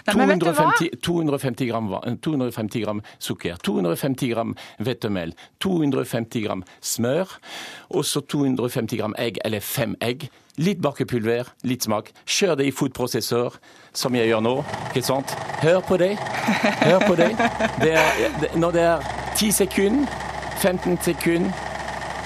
Nei, 0.07 0.17
men 0.17 0.33
vet 0.35 0.43
du 0.43 0.49
hva? 0.51 0.71
250, 0.77 1.01
250, 1.03 1.67
gram, 1.71 1.93
250 2.23 2.85
gram 2.85 3.03
sukker, 3.19 3.61
250 3.63 4.33
gram 4.33 4.57
hvetemel, 4.79 5.35
250 5.61 6.47
gram 6.47 6.65
smør, 6.81 7.37
og 7.91 8.05
så 8.05 8.21
250 8.21 9.01
gram 9.01 9.17
egg, 9.19 9.41
eller 9.45 9.65
fem 9.65 9.97
egg. 10.01 10.29
Litt 10.57 10.81
bakepulver, 10.81 11.51
litt 11.69 11.85
smak. 11.85 12.09
Kjør 12.25 12.55
det 12.57 12.71
i 12.71 12.73
foodprosessor, 12.73 13.59
som 13.93 14.15
jeg 14.17 14.31
gjør 14.31 14.41
nå. 14.41 14.55
ikke 14.95 15.05
sant? 15.05 15.35
Hør 15.61 15.83
på 15.85 15.99
det. 16.01 16.15
Hør 16.81 17.03
på 17.05 17.17
det. 17.19 17.29
det, 17.83 17.93
er, 17.93 18.57
når 18.57 18.71
det 18.79 18.87
er 18.87 19.11
10 19.37 19.51
sekunder, 19.53 20.07
15 20.63 20.97
sekunder, 21.05 21.53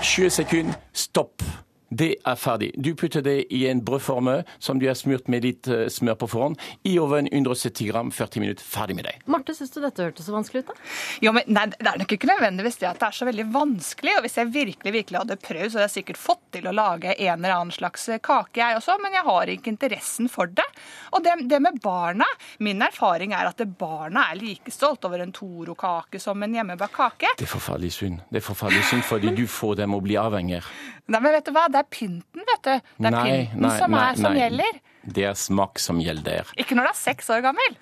20 0.02 0.30
sekunder, 0.30 0.78
stopp. 0.94 1.42
Det 1.90 2.12
er 2.22 2.36
ferdig. 2.38 2.70
Du 2.78 2.92
putter 2.94 3.22
det 3.26 3.48
i 3.50 3.64
en 3.66 3.80
brødforme 3.82 4.44
som 4.62 4.78
du 4.78 4.86
har 4.86 4.94
smurt 4.94 5.26
med 5.32 5.42
litt 5.42 5.66
eh, 5.66 5.88
smør 5.90 6.20
på 6.20 6.28
forhånd. 6.30 6.60
I 6.86 6.92
ovnen 7.02 7.26
170 7.32 7.90
gram, 7.90 8.12
40 8.14 8.44
minutter. 8.44 8.62
Ferdig 8.62 8.94
med 8.94 9.08
deg. 9.08 9.24
Marte, 9.30 9.56
syns 9.58 9.74
du 9.74 9.80
dette 9.82 10.06
hørtes 10.06 10.28
så 10.28 10.34
vanskelig 10.36 10.62
ut, 10.62 10.70
da? 10.70 10.90
Jo, 11.26 11.32
men 11.34 11.50
nei, 11.50 11.66
Det 11.72 11.88
er 11.90 11.98
nok 11.98 12.14
ikke 12.14 12.30
nødvendigvis 12.30 12.78
det 12.78 12.90
at 12.92 13.00
det 13.02 13.08
er 13.08 13.18
så 13.18 13.26
veldig 13.26 13.46
vanskelig. 13.54 14.14
og 14.18 14.22
Hvis 14.26 14.38
jeg 14.38 14.52
virkelig 14.54 14.92
virkelig 15.00 15.18
hadde 15.18 15.38
prøvd, 15.42 15.66
så 15.66 15.80
hadde 15.80 15.88
jeg 15.88 15.96
sikkert 15.96 16.22
fått 16.22 16.44
til 16.54 16.70
å 16.70 16.74
lage 16.76 17.16
en 17.16 17.34
eller 17.40 17.56
annen 17.56 17.74
slags 17.74 18.06
kake, 18.22 18.60
jeg 18.62 18.78
også. 18.78 18.96
Men 19.02 19.18
jeg 19.18 19.26
har 19.26 19.54
ikke 19.56 19.74
interessen 19.74 20.30
for 20.30 20.46
det. 20.46 20.68
Og 21.10 21.24
det, 21.26 21.34
det 21.50 21.58
med 21.62 21.80
barna 21.82 22.26
Min 22.62 22.82
erfaring 22.82 23.32
er 23.34 23.48
at 23.50 23.60
barna 23.80 24.28
er 24.30 24.38
like 24.38 24.70
stolt 24.70 25.04
over 25.08 25.18
en 25.24 25.32
Toro-kake 25.34 26.20
som 26.22 26.42
en 26.42 26.54
hjemmebakt 26.54 26.94
kake. 26.94 27.34
Det 27.38 27.48
er 27.48 27.50
forferdelig 27.50 27.92
synd. 27.98 28.22
Det 28.30 28.38
er 28.38 28.46
forferdelig 28.46 28.86
synd 28.92 29.06
fordi 29.10 29.34
du 29.34 29.46
får 29.50 29.80
dem 29.82 29.96
å 29.96 30.02
bli 30.04 30.18
avhengige. 30.20 30.62
Nei, 31.10 31.18
men 31.18 31.34
vet 31.34 31.48
du 31.48 31.54
hva? 31.54 31.66
Det 31.72 31.79
er 31.82 31.90
pynten, 31.90 32.46
vet 32.46 32.64
du. 32.66 32.88
Det 33.00 33.10
er 33.10 33.14
Nei, 33.16 33.26
pynten 33.28 33.66
nei, 33.66 33.76
som, 33.80 33.94
nei, 33.94 34.06
er, 34.08 34.18
som 34.22 34.30
nei. 34.30 34.40
gjelder. 34.44 34.80
Det 35.18 35.28
er 35.30 35.38
smak 35.38 35.80
som 35.82 36.00
gjelder. 36.02 36.50
Ikke 36.60 36.76
når 36.78 36.90
du 36.90 36.92
er 36.94 37.00
seks 37.00 37.30
år 37.32 37.46
gammel. 37.50 37.78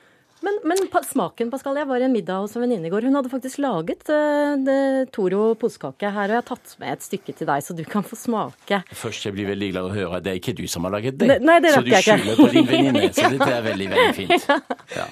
Men, 0.47 0.55
men 0.71 0.79
smaken, 1.03 1.49
Pascal. 1.51 1.75
Jeg 1.81 1.89
var 1.91 1.99
i 1.99 2.07
en 2.07 2.13
middag 2.15 2.45
hos 2.45 2.53
en 2.55 2.63
venninne 2.63 2.87
i 2.87 2.93
går. 2.93 3.09
Hun 3.09 3.17
hadde 3.19 3.31
faktisk 3.33 3.59
laget 3.59 4.07
uh, 4.07 4.55
det 4.63 5.11
Toro 5.15 5.49
posekake 5.59 6.13
her, 6.15 6.31
og 6.31 6.37
jeg 6.37 6.43
har 6.45 6.47
tatt 6.47 6.75
med 6.79 6.93
et 6.95 7.03
stykke 7.03 7.35
til 7.41 7.49
deg, 7.51 7.65
så 7.67 7.75
du 7.75 7.83
kan 7.89 8.07
få 8.07 8.15
smake. 8.19 8.79
Først 8.95 9.27
jeg 9.27 9.35
blir 9.35 9.51
veldig 9.51 9.73
glad 9.75 9.89
å 9.91 9.95
høre 9.97 10.21
at 10.21 10.27
det 10.29 10.37
er 10.37 10.39
ikke 10.39 10.55
du 10.61 10.63
som 10.71 10.87
har 10.87 10.95
laget 10.95 11.19
det. 11.19 11.27
Ne- 11.33 11.41
nei, 11.43 11.59
det 11.65 11.75
så 11.75 11.83
vet 11.83 11.91
du 11.91 11.95
jeg 11.97 12.07
ikke. 12.07 12.19
skylder 12.23 12.39
på 12.45 12.53
din 12.55 12.71
venninne. 12.71 13.11
Så 13.19 13.33
dette 13.35 13.51
er 13.57 13.67
veldig, 13.67 13.89
veldig 13.97 14.15
fint. 14.21 14.53
Ja. 14.99 15.09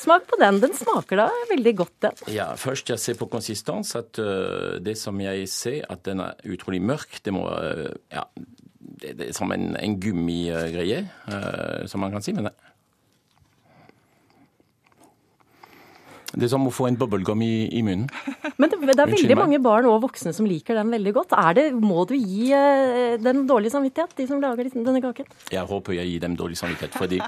Smak 0.00 0.26
på 0.30 0.38
den. 0.40 0.60
Den 0.62 0.74
smaker 0.76 1.24
da 1.24 1.28
veldig 1.50 1.74
godt, 1.82 1.96
den. 2.06 2.22
Ja, 2.34 2.52
først 2.58 2.90
jeg 2.92 3.02
ser 3.02 3.18
på 3.20 3.28
konsistens 3.32 3.92
at 3.98 4.20
uh, 4.22 4.78
det 4.82 4.96
som 5.00 5.18
jeg 5.20 5.48
ser, 5.52 5.84
at 5.90 6.04
den 6.08 6.22
er 6.24 6.40
utrolig 6.48 6.80
mørk. 6.82 7.20
Det 7.24 7.34
må 7.36 7.46
uh, 7.50 7.90
Ja, 8.12 8.24
det, 9.00 9.16
det 9.18 9.30
er 9.30 9.36
som 9.36 9.52
en, 9.52 9.74
en 9.76 10.00
gummigreie, 10.00 11.04
uh, 11.28 11.86
som 11.90 12.02
man 12.04 12.14
kan 12.14 12.24
si. 12.24 12.34
Men 12.36 12.48
det, 12.48 12.56
det 16.30 16.46
er 16.46 16.52
som 16.52 16.68
å 16.68 16.72
få 16.72 16.86
en 16.86 16.96
bubblegum 16.98 17.42
i, 17.42 17.66
i 17.74 17.82
munnen. 17.82 18.06
Men 18.60 18.70
det, 18.70 18.78
det 18.86 19.02
er 19.02 19.10
veldig 19.10 19.36
mange 19.38 19.58
barn 19.62 19.88
og 19.90 20.04
voksne 20.06 20.32
som 20.36 20.46
liker 20.48 20.78
den 20.78 20.92
veldig 20.94 21.14
godt. 21.16 21.34
Er 21.34 21.58
det, 21.58 21.66
må 21.74 22.06
du 22.08 22.14
gi 22.14 22.54
den 23.20 23.44
dårlig 23.50 23.74
samvittighet, 23.74 24.14
de 24.16 24.28
som 24.30 24.40
lager 24.42 24.70
denne 24.70 25.02
kaken? 25.02 25.28
Jeg 25.50 25.66
håper 25.66 25.98
jeg 25.98 26.14
gir 26.14 26.24
dem 26.24 26.38
dårlig 26.38 26.60
samvittighet, 26.60 26.94
fordi 26.94 27.20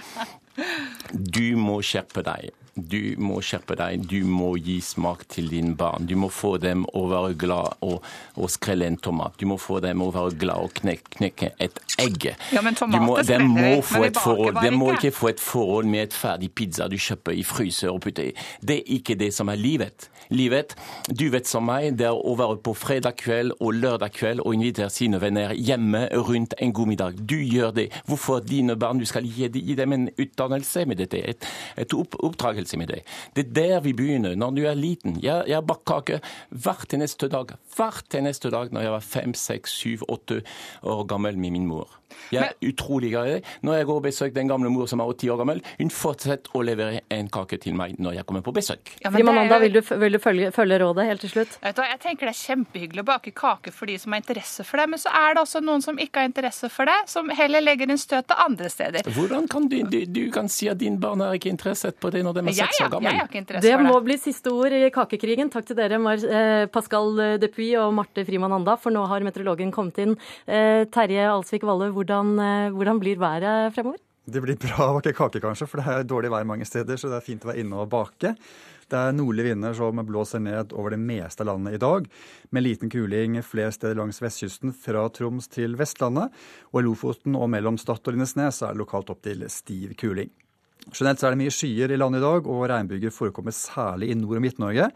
du 1.13 1.57
må 1.57 1.81
skjerpe 1.85 2.25
deg. 2.27 2.51
Du 2.75 3.17
må 3.21 3.37
skjerpe 3.45 3.77
deg. 3.77 4.07
Du 4.09 4.23
må 4.25 4.55
gi 4.57 4.79
smak 4.81 5.27
til 5.29 5.51
dine 5.53 5.75
barn. 5.77 6.07
Du 6.09 6.15
må 6.17 6.31
få 6.33 6.55
dem 6.63 6.87
å 6.97 7.05
være 7.11 7.35
glad 7.37 7.83
og, 7.85 8.07
og 8.41 8.53
skrelle 8.53 8.87
en 8.89 8.97
tomat. 8.97 9.37
Du 9.37 9.45
må 9.51 9.59
få 9.61 9.83
dem 9.85 10.01
å 10.01 10.09
være 10.15 10.39
glad 10.41 10.69
og 10.69 10.73
knek, 10.81 11.11
knekke 11.19 11.51
et 11.61 11.83
egg. 12.01 12.31
Ja, 12.55 12.63
men 12.65 12.79
Du 12.79 12.87
må, 12.97 13.19
tomater 13.19 13.43
de 13.43 13.51
må 13.51 13.75
vi, 13.75 13.83
få 13.91 14.05
et 14.07 14.17
forhold. 14.17 14.63
De 14.65 14.73
må 14.73 14.93
ikke. 14.97 15.13
få 15.13 15.33
et 15.35 15.43
forhold 15.43 15.91
med 15.93 16.07
et 16.09 16.17
ferdig 16.17 16.49
pizza 16.57 16.89
du 16.89 16.97
kjøper 16.97 17.37
i 17.37 17.45
fryser 17.45 17.93
og 17.93 18.01
putter 18.07 18.31
i. 18.31 18.33
Det 18.65 18.81
er 18.81 18.97
ikke 18.97 19.19
det 19.21 19.33
som 19.37 19.53
er 19.53 19.61
livet. 19.61 20.09
Livet, 20.33 20.73
du 21.13 21.27
vet 21.33 21.49
som 21.49 21.67
meg, 21.69 21.91
det 22.01 22.07
er 22.09 22.17
å 22.17 22.33
være 22.39 22.57
på 22.65 22.73
fredag 22.79 23.19
kveld 23.21 23.53
og 23.59 23.77
lørdag 23.77 24.15
kveld 24.17 24.41
og 24.41 24.57
invitere 24.57 24.89
sine 24.93 25.21
venner 25.21 25.53
hjemme 25.53 26.07
rundt 26.15 26.57
en 26.57 26.73
god 26.73 26.89
middag. 26.89 27.21
Du 27.29 27.37
gjør 27.37 27.75
det. 27.77 27.91
Hvorfor 28.09 28.41
dine 28.41 28.79
barn? 28.81 29.01
Du 29.03 29.09
skal 29.09 29.27
gi, 29.29 29.51
dem 29.53 29.93
en 29.93 30.09
utdannelse 30.17 30.87
med 30.89 31.03
dette, 31.03 31.21
et, 31.21 31.49
et 31.77 31.97
opp, 31.97 32.17
med 32.79 32.93
det. 32.93 33.03
Er 33.37 33.49
der 33.57 33.81
vi 33.81 33.93
begynner, 33.93 34.35
når 34.35 34.51
du 34.57 34.63
er 34.67 34.79
liten. 34.79 35.19
Jeg, 35.23 35.45
jeg 35.49 35.67
bakt 35.67 35.85
kake 35.89 36.21
hvert 36.51 36.95
eneste 36.95 37.29
dag. 37.33 37.55
Hvert 37.77 38.15
eneste 38.19 38.51
dag 38.51 38.73
når 38.73 38.87
jeg 38.87 38.95
var 38.97 39.01
fem, 39.07 39.35
seks, 39.35 39.71
syv, 39.83 40.07
åtte 40.09 40.43
år 40.83 41.05
gammel 41.11 41.39
med 41.39 41.51
min 41.57 41.67
mor. 41.67 42.02
Jeg 42.33 42.43
er 42.53 42.69
utrolig 42.71 43.11
glad 43.13 43.29
i 43.29 43.33
det. 43.37 43.43
Når 43.63 43.77
jeg 43.81 43.87
går 43.91 44.01
og 44.01 44.05
besøker 44.07 44.35
den 44.37 44.49
gamle 44.51 44.71
mor 44.73 44.87
som 44.91 45.01
er 45.01 45.11
80 45.13 45.31
år 45.35 45.41
gammel, 45.43 45.63
hun 45.79 45.91
fortsetter 45.91 46.57
å 46.59 46.63
levere 46.65 47.01
en 47.13 47.29
kake 47.33 47.59
til 47.63 47.75
meg 47.79 47.97
når 48.03 48.17
jeg 48.19 48.27
kommer 48.29 48.43
på 48.47 48.55
besøk. 48.57 48.93
Ja, 49.03 49.11
men 49.11 49.23
det 49.25 49.29
Amanda, 49.33 49.59
vil 49.63 49.73
du, 49.77 49.81
vil 49.83 50.13
du 50.17 50.19
følge, 50.23 50.51
følge 50.55 50.79
rådet 50.83 51.07
helt 51.09 51.21
til 51.25 51.31
slutt? 51.35 51.59
Vet 51.63 51.79
hva, 51.81 51.87
jeg 51.93 52.01
tenker 52.03 52.29
Det 52.31 52.35
er 52.35 52.41
kjempehyggelig 52.43 53.03
å 53.05 53.09
bake 53.13 53.33
kake 53.37 53.73
for 53.75 53.87
de 53.91 53.99
som 53.99 54.13
har 54.15 54.23
interesse 54.23 54.65
for 54.69 54.81
det, 54.83 54.89
men 54.93 55.01
så 55.03 55.11
er 55.13 55.35
det 55.37 55.43
også 55.45 55.61
noen 55.65 55.83
som 55.85 55.99
ikke 56.01 56.23
har 56.23 56.29
interesse 56.31 56.69
for 56.73 56.89
det, 56.89 56.97
som 57.11 57.29
heller 57.33 57.61
legger 57.65 57.91
en 57.93 57.99
støt 58.01 58.29
til 58.31 58.37
andre 58.47 58.69
steder. 58.73 59.09
Hvordan 59.17 59.49
kan 59.51 59.69
du, 59.71 59.79
du, 59.91 59.99
du 60.07 60.23
kan 60.35 60.49
si 60.53 60.69
at 60.71 60.79
din 60.81 60.99
barn 61.03 61.21
er 61.25 61.37
ikke 61.39 61.51
interessert 61.53 61.99
på 62.03 62.11
det 62.15 62.23
når 62.27 62.39
de 62.39 62.45
er 62.47 62.51
Jeg, 62.53 62.69
seks 62.73 62.83
år 62.87 62.93
gammel? 62.97 63.11
jeg 63.13 63.21
har 63.23 63.29
ikke 63.31 63.43
interesse 63.43 63.67
Det 63.69 63.75
for 63.77 63.87
må 63.89 63.95
det. 63.99 64.05
bli 64.09 64.17
siste 64.23 64.53
ord 64.53 64.73
i 64.77 64.83
kakekrigen. 64.95 65.51
Takk 65.53 65.67
til 65.71 65.79
dere, 65.79 65.99
Mar 66.03 66.21
eh, 66.23 66.67
Pascal 66.73 67.13
Depuy 67.43 67.73
og 67.83 67.93
Marte 67.97 68.25
Frimann 68.29 68.53
Anda, 68.57 68.77
for 68.81 68.95
nå 68.95 69.03
har 69.11 69.25
meteorologen 69.27 69.73
kommet 69.75 69.99
inn. 70.03 70.15
Eh, 70.47 70.85
Terje 70.93 71.27
Alsvik 71.33 71.65
Valle, 71.69 71.91
hvordan, 72.03 72.35
eh, 72.43 72.73
hvordan 72.75 73.01
blir 73.01 73.23
været 73.23 73.73
fremover? 73.75 74.03
Det 74.23 74.39
blir 74.39 74.55
bra 74.55 74.87
å 74.87 74.99
bake 75.01 75.17
kake, 75.19 75.41
kanskje, 75.43 75.67
for 75.67 75.81
det 75.81 75.91
er 75.91 76.05
dårlig 76.07 76.31
vær 76.31 76.47
mange 76.47 76.67
steder. 76.67 76.95
Så 76.95 77.09
det 77.11 77.19
er 77.19 77.27
fint 77.27 77.43
å 77.43 77.51
være 77.51 77.65
inne 77.65 77.81
og 77.83 77.91
bake. 77.91 78.37
Det 78.93 78.99
er 78.99 79.15
nordlige 79.17 79.49
vinder 79.49 79.75
som 79.75 79.99
blåser 80.05 80.43
ned 80.45 80.75
over 80.77 80.93
det 80.93 81.01
meste 81.01 81.43
av 81.43 81.49
landet 81.49 81.75
i 81.75 81.81
dag, 81.83 82.07
med 82.53 82.63
liten 82.63 82.93
kuling 82.93 83.39
flere 83.43 83.73
steder 83.73 83.97
langs 83.99 84.21
vestkysten 84.21 84.75
fra 84.77 85.09
Troms 85.11 85.49
til 85.49 85.75
Vestlandet. 85.81 86.31
Og 86.71 86.83
i 86.83 86.85
Lofoten 86.85 87.35
og 87.39 87.49
mellom 87.51 87.79
Stad 87.81 88.05
og 88.05 88.15
Lindesnes 88.15 88.61
er 88.63 88.77
det 88.77 88.83
lokalt 88.83 89.11
opptil 89.11 89.43
stiv 89.51 89.97
kuling. 89.99 90.31
Generelt 90.93 91.23
er 91.23 91.33
det 91.33 91.41
mye 91.41 91.55
skyer 91.55 91.95
i 91.95 91.99
landet 91.99 92.21
i 92.21 92.27
dag, 92.27 92.47
og 92.47 92.67
regnbyger 92.71 93.15
forekommer 93.15 93.55
særlig 93.55 94.11
i 94.13 94.19
Nord- 94.19 94.39
og 94.39 94.45
Midt-Norge. 94.45 94.91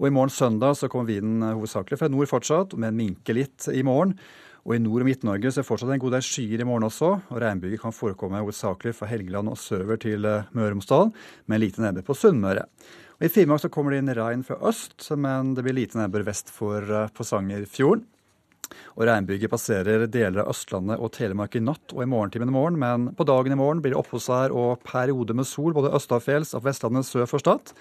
Og 0.00 0.08
i 0.08 0.14
morgen 0.14 0.32
søndag 0.34 0.74
så 0.78 0.88
kommer 0.90 1.12
vinden 1.12 1.44
hovedsakelig 1.44 2.00
fra 2.00 2.08
nord 2.10 2.30
fortsatt, 2.30 2.74
men 2.80 2.96
minker 2.98 3.38
litt 3.38 3.68
i 3.70 3.84
morgen. 3.86 4.16
Og 4.64 4.76
i 4.76 4.80
Nord- 4.80 5.04
og 5.04 5.08
Midt-Norge 5.10 5.50
er 5.50 5.58
det 5.58 5.66
fortsatt 5.68 5.92
en 5.92 6.00
god 6.00 6.14
del 6.16 6.24
skyer 6.24 6.62
i 6.62 6.66
morgen 6.66 6.86
også, 6.88 7.10
og 7.28 7.40
regnbyger 7.42 7.82
kan 7.82 7.92
forekomme 7.92 8.40
hovedsakelig 8.40 8.94
fra 8.96 9.08
Helgeland 9.10 9.52
og 9.52 9.60
sørover 9.60 10.00
til 10.00 10.24
eh, 10.24 10.46
Møre 10.56 10.70
og 10.70 10.78
Romsdal, 10.78 11.12
med 11.52 11.60
lite 11.60 11.84
nedbør 11.84 12.06
på 12.08 12.16
Sunnmøre. 12.16 12.64
Og 13.18 13.26
I 13.28 13.30
Finnmark 13.30 13.60
så 13.60 13.70
kommer 13.72 13.92
det 13.92 14.00
inn 14.00 14.14
regn 14.16 14.46
fra 14.46 14.56
øst, 14.64 15.04
men 15.20 15.52
det 15.54 15.66
blir 15.66 15.76
lite 15.76 16.00
nedbør 16.00 16.24
vest 16.30 16.48
for 16.54 16.80
eh, 16.80 17.12
Porsangerfjorden. 17.12 18.08
Og 18.96 19.04
Regnbyger 19.04 19.52
passerer 19.52 20.06
deler 20.08 20.40
av 20.42 20.54
Østlandet 20.54 20.96
og 21.02 21.12
Telemark 21.14 21.54
i 21.58 21.62
natt 21.62 21.92
og 21.92 22.00
i 22.00 22.08
morgentimen 22.08 22.48
i 22.48 22.56
morgen, 22.56 22.80
men 22.80 23.10
på 23.14 23.26
dagen 23.28 23.52
i 23.52 23.58
morgen 23.60 23.84
blir 23.84 23.92
det 23.92 24.00
oppholdsvær 24.00 24.54
og 24.56 24.80
perioder 24.86 25.36
med 25.36 25.46
sol 25.46 25.76
både 25.76 25.92
østafjells 25.94 26.56
og 26.56 26.64
Vestlandet 26.64 27.06
sør 27.06 27.28
for 27.30 27.44
Stad. 27.44 27.74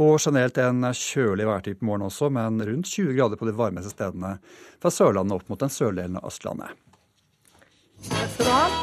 Og 0.00 0.16
generelt 0.20 0.56
en 0.62 0.86
kjølig 0.96 1.48
værtype 1.48 1.84
morgen 1.84 2.06
også, 2.08 2.30
men 2.32 2.62
rundt 2.64 2.88
20 2.88 3.12
grader 3.18 3.36
på 3.36 3.48
de 3.48 3.56
varmeste 3.56 3.92
stedene 3.92 4.38
fra 4.80 4.92
Sørlandet 4.92 5.36
opp 5.36 5.52
mot 5.52 5.60
den 5.60 5.72
sørlige 5.72 6.08
av 6.16 6.30
Østlandet. 6.30 6.72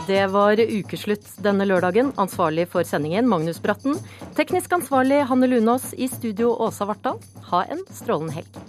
Det 0.08 0.22
var 0.32 0.60
ukeslutt 0.60 1.26
denne 1.44 1.66
lørdagen. 1.68 2.14
Ansvarlig 2.18 2.70
for 2.72 2.88
sendingen 2.88 3.28
Magnus 3.30 3.60
Bratten. 3.62 3.98
Teknisk 4.38 4.72
ansvarlig 4.80 5.26
Hanne 5.28 5.50
Lunås. 5.52 5.92
I 5.94 6.08
studio 6.08 6.54
Åsa 6.56 6.88
Vartdal. 6.88 7.20
Ha 7.52 7.66
en 7.74 7.84
strålende 7.92 8.40
helg. 8.40 8.62